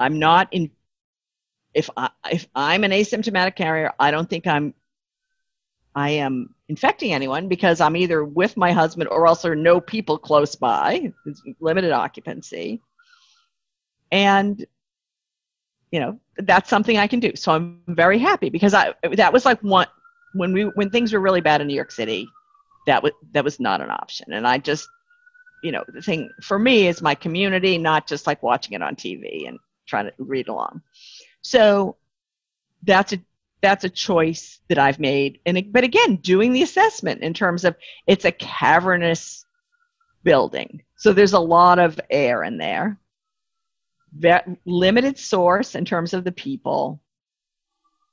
I'm 0.00 0.18
not 0.18 0.48
in. 0.50 0.72
If 1.72 1.88
I 1.96 2.10
if 2.32 2.48
I'm 2.52 2.82
an 2.82 2.90
asymptomatic 2.90 3.54
carrier, 3.54 3.92
I 4.00 4.10
don't 4.10 4.28
think 4.28 4.48
I'm. 4.48 4.74
I 5.94 6.10
am 6.10 6.53
infecting 6.68 7.12
anyone 7.12 7.48
because 7.48 7.80
I'm 7.80 7.96
either 7.96 8.24
with 8.24 8.56
my 8.56 8.72
husband 8.72 9.08
or 9.10 9.26
else 9.26 9.42
there 9.42 9.52
are 9.52 9.56
no 9.56 9.80
people 9.80 10.18
close 10.18 10.54
by. 10.54 11.12
It's 11.26 11.42
limited 11.60 11.92
occupancy, 11.92 12.80
and 14.10 14.64
you 15.90 16.00
know 16.00 16.18
that's 16.38 16.70
something 16.70 16.96
I 16.96 17.06
can 17.06 17.20
do. 17.20 17.32
So 17.36 17.52
I'm 17.52 17.80
very 17.88 18.18
happy 18.18 18.50
because 18.50 18.74
I 18.74 18.94
that 19.12 19.32
was 19.32 19.44
like 19.44 19.60
one 19.60 19.86
when 20.34 20.52
we 20.52 20.62
when 20.62 20.90
things 20.90 21.12
were 21.12 21.20
really 21.20 21.40
bad 21.40 21.60
in 21.60 21.66
New 21.66 21.74
York 21.74 21.92
City, 21.92 22.28
that 22.86 23.02
was 23.02 23.12
that 23.32 23.44
was 23.44 23.60
not 23.60 23.80
an 23.80 23.90
option, 23.90 24.32
and 24.32 24.46
I 24.46 24.58
just 24.58 24.88
you 25.62 25.72
know 25.72 25.84
the 25.88 26.02
thing 26.02 26.30
for 26.42 26.58
me 26.58 26.88
is 26.88 27.02
my 27.02 27.14
community, 27.14 27.78
not 27.78 28.06
just 28.06 28.26
like 28.26 28.42
watching 28.42 28.74
it 28.74 28.82
on 28.82 28.96
TV 28.96 29.48
and 29.48 29.58
trying 29.86 30.06
to 30.06 30.12
read 30.18 30.48
along. 30.48 30.82
So 31.42 31.96
that's 32.82 33.12
a 33.12 33.18
that's 33.64 33.84
a 33.84 33.88
choice 33.88 34.60
that 34.68 34.78
I've 34.78 35.00
made, 35.00 35.40
and 35.46 35.72
but 35.72 35.84
again, 35.84 36.16
doing 36.16 36.52
the 36.52 36.62
assessment 36.62 37.22
in 37.22 37.32
terms 37.32 37.64
of 37.64 37.74
it's 38.06 38.26
a 38.26 38.32
cavernous 38.32 39.46
building, 40.22 40.82
so 40.96 41.12
there's 41.12 41.32
a 41.32 41.40
lot 41.40 41.78
of 41.78 41.98
air 42.10 42.44
in 42.44 42.58
there. 42.58 42.98
That 44.20 44.46
limited 44.66 45.18
source 45.18 45.74
in 45.74 45.84
terms 45.84 46.12
of 46.12 46.24
the 46.24 46.32
people. 46.32 47.00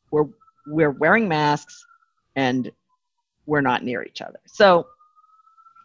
We're 0.09 0.29
we're 0.65 0.91
wearing 0.91 1.27
masks, 1.27 1.85
and 2.35 2.71
we're 3.45 3.61
not 3.61 3.83
near 3.83 4.03
each 4.03 4.21
other. 4.21 4.39
So, 4.45 4.87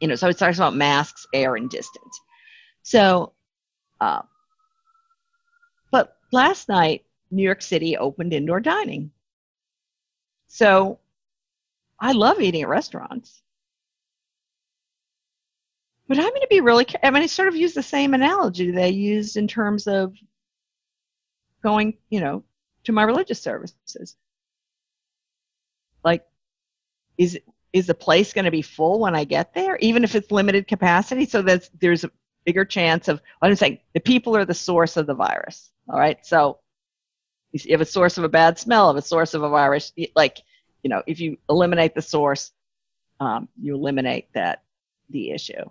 you 0.01 0.07
know, 0.07 0.15
so 0.15 0.29
it 0.29 0.39
talks 0.39 0.59
about 0.59 0.77
masks, 0.77 1.27
air, 1.35 1.57
and 1.57 1.69
distance. 1.69 2.21
So, 2.83 3.33
uh, 4.01 4.23
but 5.91 6.17
last 6.31 6.69
night, 6.69 7.05
New 7.33 7.43
York 7.43 7.63
City 7.63 7.97
opened 7.97 8.33
indoor 8.33 8.61
dining. 8.61 9.11
So, 10.49 10.99
I 11.99 12.13
love 12.13 12.41
eating 12.41 12.63
at 12.63 12.69
restaurants. 12.69 13.43
But 16.09 16.19
I'm 16.19 16.29
going 16.29 16.41
to 16.41 16.47
be 16.49 16.61
really, 16.61 16.87
I 17.03 17.11
mean, 17.11 17.23
I 17.23 17.27
sort 17.27 17.49
of 17.49 17.57
use 17.57 17.75
the 17.75 17.83
same 17.83 18.15
analogy 18.15 18.71
they 18.71 18.91
used 18.91 19.37
in 19.37 19.49
terms 19.49 19.87
of 19.87 20.15
going, 21.63 21.95
you 22.11 22.21
know, 22.21 22.45
to 22.85 22.93
my 22.93 23.03
religious 23.03 23.41
services. 23.41 24.17
Like, 26.05 26.25
is 27.19 27.39
is 27.73 27.89
the 27.89 27.95
place 27.95 28.33
going 28.33 28.45
to 28.45 28.51
be 28.51 28.63
full 28.63 29.01
when 29.01 29.17
I 29.17 29.25
get 29.25 29.53
there, 29.53 29.77
even 29.79 30.05
if 30.05 30.15
it's 30.15 30.31
limited 30.31 30.69
capacity? 30.69 31.27
So 31.27 31.43
that 31.43 31.69
there's 31.81 32.05
a 32.05 32.11
bigger 32.45 32.65
chance 32.65 33.09
of. 33.09 33.21
I'm 33.43 33.57
saying 33.57 33.81
the 33.93 34.01
people 34.01 34.37
are 34.37 34.45
the 34.45 34.55
source 34.55 34.97
of 34.97 35.07
the 35.07 35.15
virus. 35.15 35.73
All 35.89 35.99
right, 35.99 36.25
so 36.25 36.61
you 37.65 37.73
have 37.73 37.81
a 37.81 37.87
source 37.87 38.19
of 38.19 38.25
a 38.25 38.29
bad 38.29 38.59
smell, 38.59 38.91
of 38.91 38.97
a 38.97 39.03
source 39.03 39.35
of 39.35 39.43
a 39.43 39.49
virus, 39.49 39.93
like 40.15 40.39
you 40.83 40.91
know, 40.91 41.03
if 41.07 41.21
you 41.21 41.39
eliminate 41.49 41.95
the 41.95 42.03
source, 42.03 42.53
um, 43.21 43.49
you 43.61 43.75
eliminate 43.75 44.33
that 44.35 44.63
the 45.11 45.31
issue. 45.31 45.65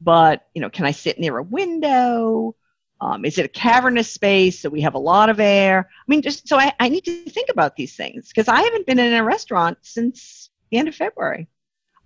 But 0.00 0.46
you 0.54 0.60
know, 0.60 0.70
can 0.70 0.86
I 0.86 0.92
sit 0.92 1.18
near 1.18 1.38
a 1.38 1.42
window? 1.42 2.54
Um, 3.00 3.24
is 3.24 3.38
it 3.38 3.46
a 3.46 3.48
cavernous 3.48 4.10
space 4.10 4.60
so 4.60 4.68
we 4.68 4.82
have 4.82 4.94
a 4.94 4.98
lot 4.98 5.30
of 5.30 5.40
air? 5.40 5.88
I 5.90 6.04
mean, 6.06 6.22
just 6.22 6.46
so 6.46 6.58
I, 6.58 6.72
I 6.78 6.88
need 6.88 7.04
to 7.06 7.24
think 7.24 7.48
about 7.48 7.76
these 7.76 7.96
things 7.96 8.28
because 8.28 8.48
I 8.48 8.60
haven't 8.60 8.86
been 8.86 8.98
in 8.98 9.14
a 9.14 9.24
restaurant 9.24 9.78
since 9.82 10.50
the 10.70 10.78
end 10.78 10.88
of 10.88 10.94
February. 10.94 11.48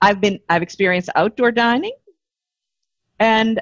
I've 0.01 0.21
been 0.21 0.41
I've 0.49 0.63
experienced 0.63 1.11
outdoor 1.15 1.51
dining, 1.51 1.97
and 3.19 3.61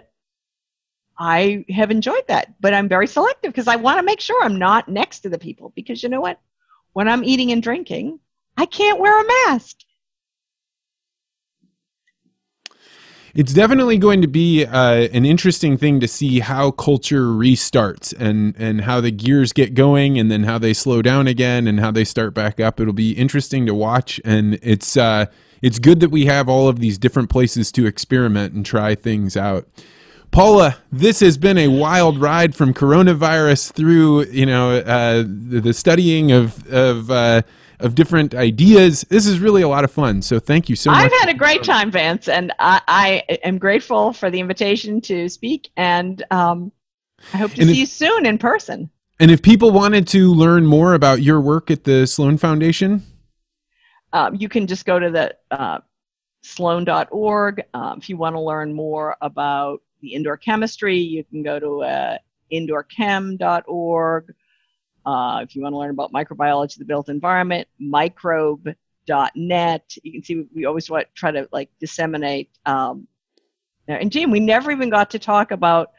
I 1.23 1.65
have 1.71 1.93
enjoyed 1.93 2.27
that. 2.27 2.53
But 2.61 2.75
I'm 2.75 2.89
very 2.89 3.07
selective 3.07 3.53
because 3.53 3.69
I 3.69 3.77
want 3.77 4.01
to 4.01 4.03
make 4.03 4.21
sure 4.21 4.43
I'm 4.43 4.59
not 4.59 4.89
next 4.89 5.21
to 5.21 5.29
the 5.29 5.39
people 5.39 5.73
because 5.77 6.03
you 6.03 6.09
know 6.09 6.21
what? 6.21 6.41
When 6.95 7.09
I'm 7.09 7.23
eating 7.23 7.53
and 7.53 7.63
drinking, 7.63 8.19
I 8.57 8.67
can't 8.67 8.99
wear 8.99 9.21
a 9.21 9.27
mask. 9.49 9.77
It's 13.35 13.55
definitely 13.55 13.97
going 13.99 14.21
to 14.21 14.27
be 14.27 14.67
uh, 14.67 15.09
an 15.13 15.25
interesting 15.25 15.79
thing 15.79 16.01
to 16.01 16.09
see 16.09 16.41
how 16.41 16.73
culture 16.73 17.29
restarts 17.29 18.13
and 18.19 18.55
and 18.59 18.83
how 18.83 19.01
the 19.01 19.13
gears 19.13 19.53
get 19.53 19.73
going 19.75 20.19
and 20.19 20.31
then 20.31 20.43
how 20.43 20.59
they 20.59 20.75
slow 20.75 21.01
down 21.03 21.29
again 21.29 21.67
and 21.69 21.81
how 21.81 21.93
they 21.93 22.05
start 22.05 22.35
back 22.35 22.59
up. 22.61 22.79
It'll 22.81 22.93
be 22.93 23.13
interesting 23.13 23.65
to 23.67 23.75
watch, 23.75 24.21
and 24.25 24.59
it's 24.61 24.99
uh, 24.99 25.27
it's 25.63 25.79
good 25.79 26.01
that 26.01 26.11
we 26.11 26.27
have 26.27 26.49
all 26.49 26.69
of 26.69 26.81
these 26.81 26.99
different 26.99 27.31
places 27.31 27.73
to 27.73 27.87
experiment 27.87 28.53
and 28.53 28.67
try 28.67 28.95
things 28.97 29.35
out. 29.35 29.67
Paula, 30.33 30.79
this 30.91 31.21
has 31.21 31.37
been 31.37 31.59
a 31.59 31.69
wild 31.69 32.19
ride 32.19 32.55
from 32.57 32.73
coronavirus 32.75 33.73
through 33.73 34.25
you 34.27 34.47
know 34.47 34.79
uh, 34.79 35.25
the, 35.27 35.73
studying 35.73 36.33
of 36.33 36.67
of 36.73 37.11
uh, 37.11 37.43
of 37.81 37.95
different 37.95 38.35
ideas. 38.35 39.03
This 39.11 39.27
is 39.27 39.39
really 39.41 39.61
a 39.63 39.69
lot 39.69 39.85
of 39.85 39.91
fun. 39.93 40.23
So 40.23 40.39
thank 40.41 40.69
you 40.71 40.75
so 40.77 40.91
much. 40.91 41.05
I've 41.05 41.21
had 41.21 41.29
a 41.29 41.35
great 41.35 41.63
time, 41.63 41.91
Vance, 41.91 42.29
and 42.29 42.53
I, 42.59 42.81
I 42.89 43.39
am 43.45 43.59
grateful 43.59 44.13
for 44.13 44.31
the 44.31 44.41
invitation 44.41 45.01
to 45.03 45.29
speak. 45.29 45.69
And 45.77 46.25
um, 46.31 46.73
I 47.35 47.37
hope 47.37 47.53
to 47.53 47.61
And 47.61 47.69
see 47.69 47.73
if- 47.75 47.79
you 47.81 47.87
soon 47.87 48.25
in 48.27 48.39
person. 48.39 48.89
And 49.21 49.31
if 49.31 49.43
people 49.43 49.71
wanted 49.71 50.09
to 50.09 50.33
learn 50.33 50.67
more 50.67 50.95
about 50.95 51.23
your 51.23 51.41
work 51.41 51.71
at 51.71 51.85
the 51.85 52.07
Sloan 52.07 52.39
Foundation, 52.39 53.03
Um, 54.13 54.35
you 54.35 54.49
can 54.49 54.67
just 54.67 54.85
go 54.85 54.99
to 54.99 55.11
the 55.11 55.37
uh, 55.51 55.79
sloan.org. 56.43 57.63
Um, 57.75 57.99
if 57.99 58.09
you 58.09 58.17
want 58.17 58.35
to 58.37 58.41
learn 58.41 58.73
more 58.75 59.17
about 59.21 59.81
the 60.03 60.13
indoor 60.15 60.37
chemistry, 60.37 60.99
you 60.99 61.25
can 61.25 61.43
go 61.43 61.59
to 61.59 61.83
uh, 61.83 62.19
indoorchem.org. 62.53 64.35
Uh, 65.05 65.41
if 65.43 65.57
you 65.57 65.63
want 65.63 65.73
to 65.73 65.79
learn 65.79 65.91
about 65.91 66.13
microbiology 66.13 66.75
of 66.75 66.79
the 66.81 66.85
built 66.85 67.09
environment, 67.09 67.67
microbe.net. 67.81 68.77
You 70.03 70.13
can 70.13 70.23
see 70.23 70.37
we, 70.37 70.47
we 70.55 70.65
always 70.67 70.89
want, 70.91 71.09
try 71.15 71.31
to 71.31 71.49
like 71.51 71.71
disseminate. 71.81 72.51
Um, 72.67 73.09
and 73.89 74.13
Jim, 74.13 74.31
we 74.31 74.39
never 74.41 74.71
even 74.71 74.91
got 74.91 75.11
to 75.11 75.19
talk 75.19 75.51
about 75.51 75.91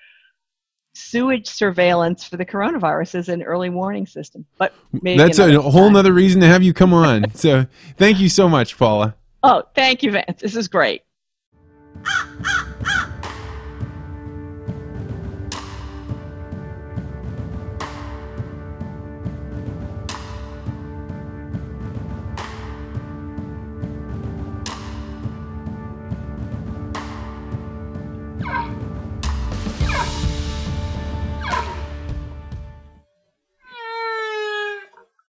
sewage 0.93 1.47
surveillance 1.47 2.23
for 2.23 2.37
the 2.37 2.45
coronavirus 2.45 3.15
as 3.15 3.29
an 3.29 3.43
early 3.43 3.69
warning 3.69 4.07
system. 4.07 4.45
But 4.57 4.73
maybe 4.91 5.17
that's 5.17 5.39
a 5.39 5.45
another 5.45 5.69
whole 5.69 5.85
time. 5.85 5.93
nother 5.93 6.13
reason 6.13 6.39
to 6.41 6.47
have 6.47 6.63
you 6.63 6.73
come 6.73 6.93
on. 6.93 7.33
so 7.33 7.65
thank 7.97 8.19
you 8.19 8.29
so 8.29 8.47
much, 8.47 8.77
Paula. 8.77 9.15
Oh, 9.41 9.63
thank 9.75 10.03
you, 10.03 10.11
Vance. 10.11 10.41
This 10.41 10.55
is 10.55 10.67
great. 10.67 11.01
ah, 12.05 12.75
ah. 12.85 13.19